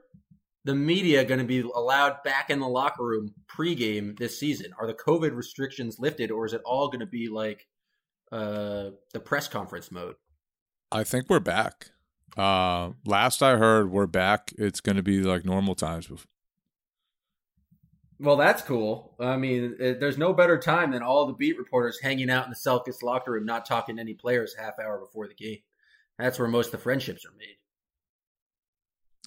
the 0.64 0.74
media 0.74 1.24
going 1.24 1.40
to 1.40 1.46
be 1.46 1.60
allowed 1.60 2.22
back 2.22 2.50
in 2.50 2.60
the 2.60 2.68
locker 2.68 3.04
room 3.04 3.34
pregame 3.48 4.18
this 4.18 4.38
season? 4.38 4.72
Are 4.78 4.86
the 4.86 4.94
COVID 4.94 5.34
restrictions 5.34 5.98
lifted, 5.98 6.30
or 6.30 6.46
is 6.46 6.52
it 6.52 6.62
all 6.64 6.88
going 6.88 7.00
to 7.00 7.06
be 7.06 7.28
like 7.28 7.66
uh, 8.30 8.90
the 9.12 9.20
press 9.20 9.48
conference 9.48 9.90
mode? 9.90 10.14
i 10.92 11.02
think 11.02 11.28
we're 11.28 11.40
back 11.40 11.90
uh 12.36 12.90
last 13.04 13.42
i 13.42 13.56
heard 13.56 13.90
we're 13.90 14.06
back 14.06 14.52
it's 14.58 14.80
going 14.80 14.96
to 14.96 15.02
be 15.02 15.22
like 15.22 15.44
normal 15.44 15.74
times 15.74 16.08
Well, 18.22 18.36
that's 18.36 18.62
cool. 18.62 19.16
I 19.18 19.36
mean, 19.36 19.76
it, 19.80 19.98
there's 19.98 20.16
no 20.16 20.32
better 20.32 20.56
time 20.56 20.92
than 20.92 21.02
all 21.02 21.26
the 21.26 21.32
beat 21.32 21.58
reporters 21.58 21.98
hanging 22.00 22.30
out 22.30 22.44
in 22.44 22.50
the 22.50 22.56
Celtics 22.56 23.02
locker 23.02 23.32
room, 23.32 23.44
not 23.44 23.66
talking 23.66 23.96
to 23.96 24.00
any 24.00 24.14
players 24.14 24.54
half 24.56 24.78
hour 24.78 24.98
before 24.98 25.26
the 25.26 25.34
game. 25.34 25.58
That's 26.18 26.38
where 26.38 26.48
most 26.48 26.66
of 26.66 26.72
the 26.72 26.78
friendships 26.78 27.26
are 27.26 27.36
made. 27.36 27.56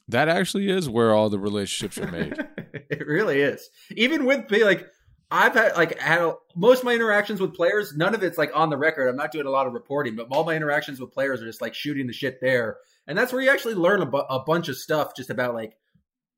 that 0.08 0.30
actually 0.30 0.70
is 0.70 0.90
where 0.90 1.14
all 1.14 1.30
the 1.30 1.40
relationships 1.40 1.98
are 1.98 2.10
made 2.10 2.38
it 2.90 3.06
really 3.08 3.42
is. 3.42 3.70
Even 3.92 4.26
with 4.26 4.52
like 4.52 4.88
I've 5.32 5.54
had 5.54 5.76
like 5.76 6.00
had 6.00 6.22
a, 6.22 6.36
most 6.56 6.80
of 6.80 6.86
my 6.86 6.94
interactions 6.94 7.42
with 7.42 7.54
players. 7.54 7.96
None 7.96 8.14
of 8.14 8.24
it's 8.24 8.38
like 8.38 8.52
on 8.54 8.70
the 8.70 8.78
record. 8.78 9.08
I'm 9.08 9.16
not 9.16 9.32
doing 9.32 9.48
a 9.48 9.52
lot 9.52 9.68
of 9.68 9.74
reporting, 9.74 10.16
but 10.16 10.28
all 10.32 10.44
my 10.44 10.56
interactions 10.56 11.00
with 11.00 11.12
players 11.12 11.42
are 11.42 11.46
just 11.46 11.62
like 11.62 11.74
shooting 11.74 12.08
the 12.08 12.14
shit 12.14 12.40
there, 12.42 12.78
and 13.08 13.18
that's 13.18 13.34
where 13.34 13.42
you 13.42 13.50
actually 13.50 13.76
learn 13.76 14.02
a, 14.02 14.06
bu- 14.06 14.18
a 14.18 14.44
bunch 14.44 14.70
of 14.70 14.78
stuff 14.78 15.16
just 15.16 15.30
about 15.30 15.54
like 15.54 15.76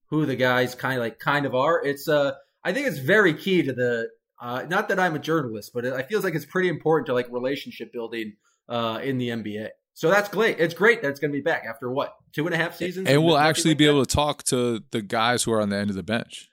who 0.09 0.25
the 0.25 0.35
guys 0.35 0.73
kind 0.73 0.97
of 0.97 1.01
like 1.01 1.19
kind 1.19 1.45
of 1.45 1.53
are. 1.53 1.83
It's 1.83 2.07
uh 2.07 2.33
I 2.67 2.73
think 2.73 2.87
it's 2.87 2.99
very 2.99 3.33
key 3.33 3.63
to 3.63 3.73
the 3.73 4.09
uh 4.41 4.65
not 4.67 4.89
that 4.89 4.99
I'm 4.99 5.15
a 5.15 5.19
journalist, 5.19 5.71
but 5.73 5.85
it, 5.85 5.93
I 5.93 6.03
feels 6.03 6.23
like 6.23 6.35
it's 6.35 6.45
pretty 6.45 6.69
important 6.69 7.07
to 7.07 7.13
like 7.13 7.27
relationship 7.31 7.93
building 7.93 8.33
uh 8.67 8.99
in 9.01 9.17
the 9.17 9.29
NBA. 9.29 9.69
So 9.93 10.09
that's 10.11 10.29
great. 10.29 10.59
It's 10.59 10.73
great 10.73 11.01
that 11.01 11.09
it's 11.09 11.19
going 11.19 11.31
to 11.31 11.37
be 11.37 11.41
back 11.41 11.63
after 11.67 11.89
what 11.89 12.13
two 12.33 12.45
and 12.45 12.53
a 12.53 12.57
half 12.57 12.75
seasons, 12.75 13.07
and 13.09 13.23
we'll 13.23 13.37
actually 13.37 13.71
like 13.71 13.77
be 13.79 13.85
that? 13.85 13.91
able 13.91 14.05
to 14.05 14.15
talk 14.15 14.43
to 14.43 14.83
the 14.91 15.01
guys 15.01 15.43
who 15.43 15.51
are 15.53 15.61
on 15.61 15.69
the 15.69 15.77
end 15.77 15.89
of 15.89 15.95
the 15.95 16.03
bench 16.03 16.51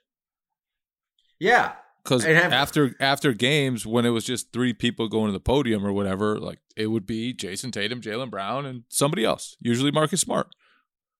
Yeah, 1.37 1.73
because 2.05 2.25
after 2.25 2.95
after 2.99 3.33
games 3.33 3.85
when 3.85 4.05
it 4.05 4.11
was 4.11 4.23
just 4.23 4.53
three 4.53 4.73
people 4.73 5.09
going 5.09 5.27
to 5.27 5.33
the 5.33 5.39
podium 5.39 5.85
or 5.85 5.91
whatever 5.91 6.39
like 6.39 6.59
it 6.77 6.87
would 6.87 7.05
be 7.05 7.33
jayson 7.33 7.71
tatum 7.71 7.99
jaylen 7.99 8.29
brown 8.29 8.65
and 8.65 8.83
somebody 8.89 9.25
else 9.25 9.57
usually 9.59 9.91
marcus 9.91 10.21
smart 10.21 10.47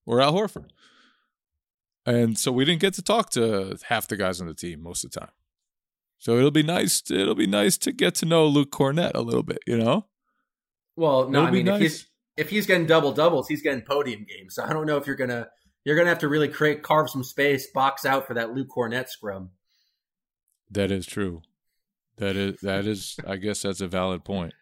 or 0.06 0.22
al 0.22 0.34
horford 0.34 0.70
and 2.06 2.38
so 2.38 2.51
we 2.51 2.66
didn't 2.66 2.82
get 2.82 2.93
to 2.93 3.01
talk 3.01 3.30
to 3.32 3.78
half 3.88 4.08
the 4.08 4.18
guys 4.18 4.39
on 4.41 4.47
the 4.47 4.53
team 4.53 4.82
most 4.82 5.03
of 5.03 5.12
the 5.12 5.20
time 5.20 5.32
so 6.18 6.38
it'll 6.38 6.51
be 6.51 6.64
nice 6.64 7.01
it'll 7.10 7.36
be 7.36 7.47
nice 7.47 7.78
to 7.78 7.91
get 7.91 8.16
to 8.16 8.26
know 8.26 8.45
luke 8.45 8.72
kornet 8.72 9.12
a 9.16 9.22
little 9.22 9.43
bit 9.43 9.60
you 9.68 9.78
know 9.78 10.06
Well, 10.95 11.30
no, 11.30 11.39
It'll 11.39 11.47
I 11.47 11.51
mean, 11.51 11.68
if 11.68 11.82
he's 11.82 12.08
if 12.38 12.49
he's 12.49 12.66
getting 12.66 12.86
double 12.86 13.12
doubles, 13.14 13.47
he's 13.47 13.62
getting 13.62 13.82
podium 13.82 14.26
games. 14.26 14.56
So 14.56 14.64
I 14.64 14.74
don't 14.74 14.86
know 14.86 14.97
if 14.97 15.08
you're 15.08 15.16
gonna 15.16 15.47
you're 15.84 15.95
gonna 15.97 16.10
have 16.10 16.20
to 16.20 16.28
really 16.30 16.47
create 16.49 16.84
carve 16.84 17.10
some 17.10 17.24
space, 17.24 17.68
box 17.74 18.06
out 18.06 18.28
for 18.28 18.34
that 18.34 18.53
Luke 18.53 18.70
Kornet 18.76 19.08
scrum. 19.10 19.51
that 20.72 20.91
is 20.91 21.06
true 21.06 21.41
that 22.18 22.36
is 22.36 22.60
that 22.62 22.86
is 22.86 23.18
i 23.28 23.36
guess 23.36 23.62
that's 23.62 23.82
a 23.82 23.88
valid 23.88 24.24
point 24.24 24.53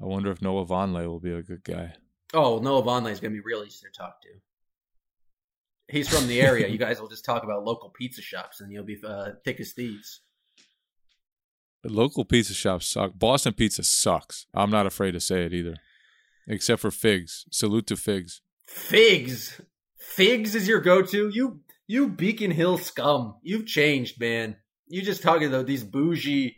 i 0.00 0.04
wonder 0.06 0.30
if 0.32 0.40
noah 0.42 0.64
vonleh 0.66 1.06
will 1.06 1.20
be 1.20 1.32
a 1.32 1.42
good 1.42 1.62
guy 1.64 1.92
Oh, 2.34 2.58
Noah 2.60 2.82
Vonleh 2.82 3.10
is 3.12 3.20
gonna 3.20 3.34
be 3.34 3.40
real 3.40 3.62
easy 3.62 3.84
to 3.86 3.92
talk 3.92 4.22
to. 4.22 4.28
He's 5.88 6.08
from 6.08 6.26
the 6.26 6.40
area. 6.40 6.68
you 6.68 6.78
guys 6.78 7.00
will 7.00 7.08
just 7.08 7.24
talk 7.24 7.44
about 7.44 7.64
local 7.64 7.90
pizza 7.90 8.22
shops, 8.22 8.60
and 8.60 8.72
you'll 8.72 8.84
be 8.84 8.98
uh, 9.06 9.30
thick 9.44 9.60
as 9.60 9.72
thieves. 9.72 10.20
The 11.82 11.92
local 11.92 12.24
pizza 12.24 12.54
shops 12.54 12.86
suck. 12.86 13.18
Boston 13.18 13.54
pizza 13.54 13.82
sucks. 13.82 14.46
I'm 14.54 14.70
not 14.70 14.86
afraid 14.86 15.12
to 15.12 15.20
say 15.20 15.44
it 15.44 15.52
either. 15.52 15.76
Except 16.46 16.80
for 16.80 16.90
figs. 16.90 17.44
Salute 17.50 17.86
to 17.88 17.96
figs. 17.96 18.40
Figs, 18.66 19.60
figs 19.98 20.54
is 20.54 20.66
your 20.68 20.80
go-to. 20.80 21.28
You 21.28 21.60
you 21.86 22.08
Beacon 22.08 22.50
Hill 22.50 22.78
scum. 22.78 23.36
You've 23.42 23.66
changed, 23.66 24.18
man. 24.20 24.56
You 24.88 25.02
just 25.02 25.22
talking 25.22 25.48
about 25.48 25.66
these 25.66 25.84
bougie 25.84 26.56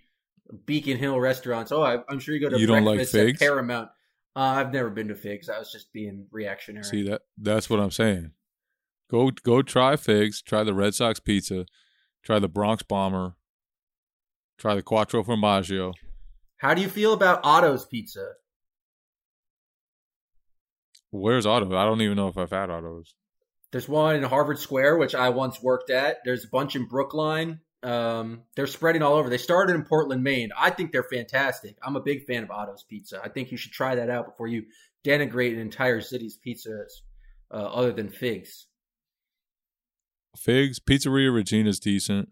Beacon 0.66 0.98
Hill 0.98 1.18
restaurants. 1.18 1.72
Oh, 1.72 1.82
I, 1.82 1.98
I'm 2.08 2.20
sure 2.20 2.34
you 2.34 2.40
go 2.40 2.50
to 2.50 2.58
You 2.58 2.66
don't 2.66 2.84
like 2.84 3.06
figs? 3.08 3.38
Paramount. 3.38 3.88
Uh, 4.36 4.40
I've 4.40 4.72
never 4.72 4.90
been 4.90 5.08
to 5.08 5.14
figs. 5.14 5.48
I 5.48 5.58
was 5.58 5.72
just 5.72 5.92
being 5.92 6.26
reactionary. 6.30 6.84
See 6.84 7.08
that 7.08 7.22
that's 7.38 7.70
what 7.70 7.80
I'm 7.80 7.90
saying. 7.90 8.32
Go 9.10 9.30
go 9.30 9.62
try 9.62 9.96
figs, 9.96 10.42
try 10.42 10.64
the 10.64 10.74
Red 10.74 10.94
Sox 10.94 11.20
pizza, 11.20 11.66
try 12.22 12.38
the 12.38 12.48
Bronx 12.48 12.82
Bomber, 12.82 13.34
try 14.58 14.74
the 14.74 14.82
Quattro 14.82 15.22
Formaggio. 15.22 15.92
How 16.56 16.74
do 16.74 16.80
you 16.80 16.88
feel 16.88 17.12
about 17.12 17.40
Otto's 17.44 17.84
Pizza? 17.84 18.26
Where's 21.10 21.46
Otto? 21.46 21.76
I 21.76 21.84
don't 21.84 22.00
even 22.00 22.16
know 22.16 22.28
if 22.28 22.38
I've 22.38 22.50
had 22.50 22.70
Otto's. 22.70 23.14
There's 23.70 23.88
one 23.88 24.16
in 24.16 24.22
Harvard 24.22 24.58
Square, 24.58 24.98
which 24.98 25.14
I 25.14 25.28
once 25.28 25.62
worked 25.62 25.90
at. 25.90 26.18
There's 26.24 26.44
a 26.44 26.48
bunch 26.48 26.74
in 26.74 26.86
Brookline. 26.86 27.60
Um, 27.82 28.42
they're 28.56 28.66
spreading 28.66 29.02
all 29.02 29.14
over. 29.14 29.28
They 29.28 29.36
started 29.36 29.74
in 29.74 29.84
Portland, 29.84 30.22
Maine. 30.22 30.50
I 30.58 30.70
think 30.70 30.90
they're 30.90 31.02
fantastic. 31.02 31.76
I'm 31.82 31.96
a 31.96 32.00
big 32.00 32.24
fan 32.24 32.42
of 32.42 32.50
Otto's 32.50 32.84
Pizza. 32.88 33.20
I 33.22 33.28
think 33.28 33.50
you 33.50 33.58
should 33.58 33.72
try 33.72 33.94
that 33.94 34.08
out 34.08 34.26
before 34.26 34.46
you 34.46 34.64
denigrate 35.04 35.52
an 35.52 35.58
entire 35.58 36.00
city's 36.00 36.38
pizzas 36.44 37.02
uh, 37.50 37.56
other 37.56 37.92
than 37.92 38.08
figs. 38.08 38.66
Figs, 40.36 40.80
Pizzeria 40.80 41.32
Regina's 41.32 41.78
decent. 41.78 42.28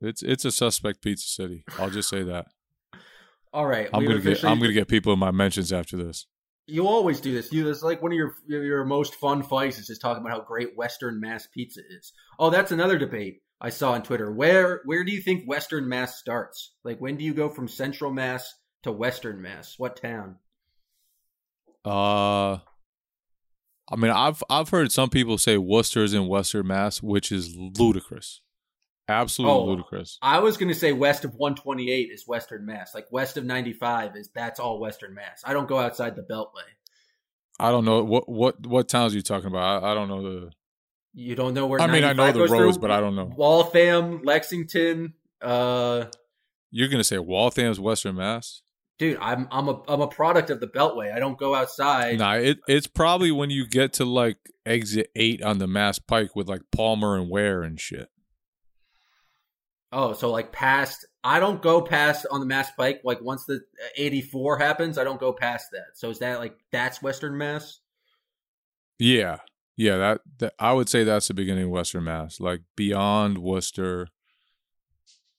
It's 0.00 0.22
it's 0.22 0.44
a 0.44 0.50
suspect 0.50 1.02
pizza 1.02 1.28
city. 1.28 1.64
I'll 1.78 1.90
just 1.90 2.08
say 2.08 2.22
that. 2.22 2.46
All 3.52 3.66
right, 3.66 3.88
I'm 3.92 4.04
gonna 4.04 4.20
get 4.20 4.44
I'm 4.44 4.60
gonna 4.60 4.72
get 4.72 4.88
people 4.88 5.12
in 5.12 5.18
my 5.18 5.30
mentions 5.30 5.72
after 5.72 5.96
this. 5.96 6.26
You 6.66 6.86
always 6.86 7.20
do 7.20 7.32
this. 7.32 7.52
You 7.52 7.64
this 7.64 7.78
is 7.78 7.82
like 7.82 8.00
one 8.00 8.12
of 8.12 8.16
your 8.16 8.34
your 8.46 8.84
most 8.84 9.16
fun 9.16 9.42
fights 9.42 9.78
is 9.78 9.88
just 9.88 10.00
talking 10.00 10.22
about 10.22 10.38
how 10.38 10.44
great 10.44 10.76
Western 10.76 11.20
Mass 11.20 11.48
pizza 11.52 11.80
is. 11.90 12.12
Oh, 12.38 12.50
that's 12.50 12.70
another 12.70 12.96
debate 12.96 13.42
I 13.60 13.70
saw 13.70 13.92
on 13.92 14.02
Twitter. 14.02 14.32
Where 14.32 14.82
where 14.84 15.04
do 15.04 15.12
you 15.12 15.20
think 15.20 15.48
Western 15.48 15.88
Mass 15.88 16.16
starts? 16.16 16.72
Like 16.84 17.00
when 17.00 17.16
do 17.16 17.24
you 17.24 17.34
go 17.34 17.48
from 17.48 17.66
Central 17.66 18.12
Mass 18.12 18.54
to 18.84 18.92
Western 18.92 19.42
Mass? 19.42 19.74
What 19.78 20.00
town? 20.00 20.36
Uh, 21.84 22.58
I 23.90 23.96
mean, 23.96 24.10
I've 24.12 24.42
I've 24.48 24.68
heard 24.68 24.92
some 24.92 25.10
people 25.10 25.36
say 25.38 25.56
Worcester's 25.58 26.14
in 26.14 26.26
Western 26.28 26.66
Mass, 26.68 27.02
which 27.02 27.32
is 27.32 27.56
ludicrous, 27.56 28.40
absolutely 29.08 29.56
Oh. 29.58 29.64
ludicrous. 29.64 30.18
I 30.22 30.38
was 30.38 30.56
going 30.56 30.68
to 30.68 30.78
say 30.78 30.92
west 30.92 31.24
of 31.24 31.34
128 31.34 32.10
is 32.12 32.26
Western 32.26 32.64
Mass. 32.66 32.94
Like 32.94 33.10
west 33.10 33.36
of 33.36 33.44
95 33.44 34.16
is 34.16 34.30
that's 34.34 34.60
all 34.60 34.78
Western 34.78 35.14
Mass. 35.14 35.42
I 35.44 35.52
don't 35.52 35.68
go 35.68 35.78
outside 35.78 36.14
the 36.14 36.22
Beltway. 36.22 36.68
I 37.58 37.70
don't 37.70 37.84
know 37.84 38.04
what 38.04 38.28
what 38.28 38.66
what 38.66 38.88
towns 38.88 39.12
are 39.12 39.16
you 39.16 39.22
talking 39.22 39.48
about. 39.48 39.82
I, 39.82 39.90
I 39.90 39.94
don't 39.94 40.08
know 40.08 40.22
the. 40.22 40.50
You 41.12 41.34
don't 41.34 41.54
know 41.54 41.66
where 41.66 41.80
I 41.80 41.88
mean, 41.88 42.04
I 42.04 42.12
know 42.12 42.30
the 42.30 42.46
roads, 42.46 42.76
through? 42.76 42.82
but 42.82 42.92
I 42.92 43.00
don't 43.00 43.16
know. 43.16 43.32
Waltham, 43.36 44.22
Lexington, 44.22 45.14
uh 45.42 46.04
You're 46.70 46.88
gonna 46.88 47.02
say 47.02 47.18
Waltham's 47.18 47.80
Western 47.80 48.14
Mass? 48.14 48.62
Dude, 49.00 49.16
I'm 49.18 49.48
I'm 49.50 49.66
a 49.66 49.82
I'm 49.88 50.02
a 50.02 50.06
product 50.06 50.50
of 50.50 50.60
the 50.60 50.66
Beltway. 50.66 51.12
I 51.12 51.18
don't 51.18 51.38
go 51.38 51.54
outside. 51.54 52.18
Nah, 52.18 52.34
it 52.34 52.58
it's 52.68 52.86
probably 52.86 53.32
when 53.32 53.48
you 53.48 53.66
get 53.66 53.94
to 53.94 54.04
like 54.04 54.36
exit 54.66 55.10
eight 55.16 55.42
on 55.42 55.58
the 55.58 55.66
Mass 55.66 55.98
Pike 55.98 56.36
with 56.36 56.48
like 56.48 56.60
Palmer 56.70 57.16
and 57.16 57.30
Ware 57.30 57.62
and 57.62 57.80
shit. 57.80 58.08
Oh, 59.90 60.12
so 60.12 60.30
like 60.30 60.52
past 60.52 61.06
I 61.24 61.40
don't 61.40 61.62
go 61.62 61.80
past 61.80 62.26
on 62.30 62.40
the 62.40 62.46
Mass 62.46 62.70
Pike 62.76 63.00
like 63.02 63.22
once 63.22 63.46
the 63.46 63.62
84 63.96 64.58
happens, 64.58 64.98
I 64.98 65.04
don't 65.04 65.18
go 65.18 65.32
past 65.32 65.68
that. 65.72 65.94
So 65.94 66.10
is 66.10 66.18
that 66.18 66.38
like 66.38 66.56
that's 66.70 67.02
Western 67.02 67.38
Mass? 67.38 67.80
Yeah, 68.98 69.38
yeah. 69.78 69.96
That, 69.96 70.20
that 70.40 70.54
I 70.58 70.74
would 70.74 70.90
say 70.90 71.04
that's 71.04 71.28
the 71.28 71.34
beginning 71.34 71.64
of 71.64 71.70
Western 71.70 72.04
Mass, 72.04 72.38
like 72.38 72.60
beyond 72.76 73.38
Worcester, 73.38 74.08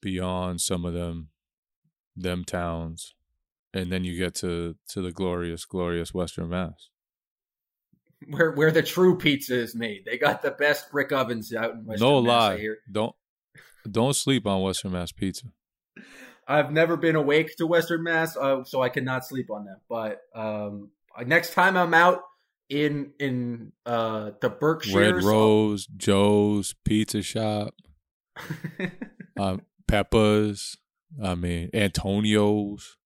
beyond 0.01 0.61
some 0.61 0.83
of 0.83 0.95
them, 0.95 1.29
them 2.15 2.43
towns, 2.43 3.13
and 3.73 3.91
then 3.91 4.03
you 4.03 4.17
get 4.17 4.35
to 4.35 4.75
to 4.89 5.01
the 5.01 5.11
glorious, 5.11 5.65
glorious 5.65 6.13
Western 6.13 6.49
Mass. 6.49 6.89
Where 8.29 8.51
where 8.51 8.69
the 8.69 8.83
true 8.83 9.17
pizza 9.17 9.59
is 9.59 9.73
made. 9.73 10.05
They 10.05 10.15
got 10.15 10.43
the 10.43 10.51
best 10.51 10.91
brick 10.91 11.11
ovens 11.11 11.51
out 11.55 11.71
in 11.71 11.85
Western 11.85 12.07
no 12.07 12.21
Mass, 12.21 12.29
lie, 12.29 12.67
don't 12.91 13.15
don't 13.89 14.15
sleep 14.15 14.45
on 14.45 14.61
Western 14.61 14.91
Mass 14.91 15.11
pizza. 15.11 15.47
I've 16.47 16.71
never 16.71 16.97
been 16.97 17.15
awake 17.15 17.55
to 17.57 17.65
Western 17.65 18.03
Mass, 18.03 18.37
uh, 18.37 18.63
so 18.63 18.81
I 18.81 18.89
cannot 18.89 19.25
sleep 19.25 19.49
on 19.49 19.65
that. 19.65 19.79
But 19.89 20.21
um, 20.35 20.91
next 21.25 21.53
time 21.53 21.75
I'm 21.75 21.95
out 21.95 22.21
in 22.69 23.13
in 23.19 23.71
uh, 23.87 24.31
the 24.39 24.49
Berkshires, 24.49 24.95
Red 24.95 25.23
Rose, 25.23 25.87
Joe's 25.97 26.75
Pizza 26.85 27.21
Shop, 27.21 27.73
um, 29.39 29.61
Peppa's. 29.87 30.77
I 31.21 31.35
mean 31.35 31.69
Antonio's. 31.73 32.97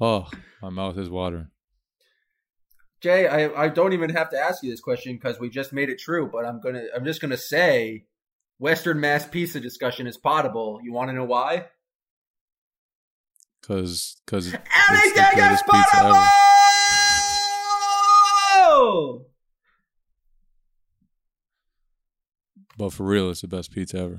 Oh, 0.00 0.28
my 0.60 0.70
mouth 0.70 0.98
is 0.98 1.08
watering. 1.08 1.48
Jay, 3.00 3.26
I, 3.26 3.64
I 3.64 3.68
don't 3.68 3.92
even 3.92 4.10
have 4.10 4.30
to 4.30 4.38
ask 4.38 4.62
you 4.62 4.70
this 4.70 4.80
question 4.80 5.14
because 5.14 5.38
we 5.38 5.50
just 5.50 5.72
made 5.72 5.90
it 5.90 5.98
true. 5.98 6.28
But 6.30 6.46
I'm 6.46 6.60
gonna 6.60 6.84
I'm 6.96 7.04
just 7.04 7.20
gonna 7.20 7.36
say, 7.36 8.06
Western 8.58 8.98
Mass 8.98 9.26
pizza 9.26 9.60
discussion 9.60 10.06
is 10.06 10.16
potable. 10.16 10.80
You 10.82 10.92
want 10.92 11.10
to 11.10 11.14
know 11.14 11.24
why? 11.24 11.66
Cause, 13.62 14.16
cause 14.26 14.46
it's 14.46 15.14
the 15.14 15.26
greatest 15.34 15.64
pizza 15.70 15.96
ever. 15.96 16.28
But 22.76 22.92
for 22.92 23.04
real, 23.04 23.30
it's 23.30 23.40
the 23.40 23.48
best 23.48 23.70
pizza 23.70 23.98
ever. 23.98 24.18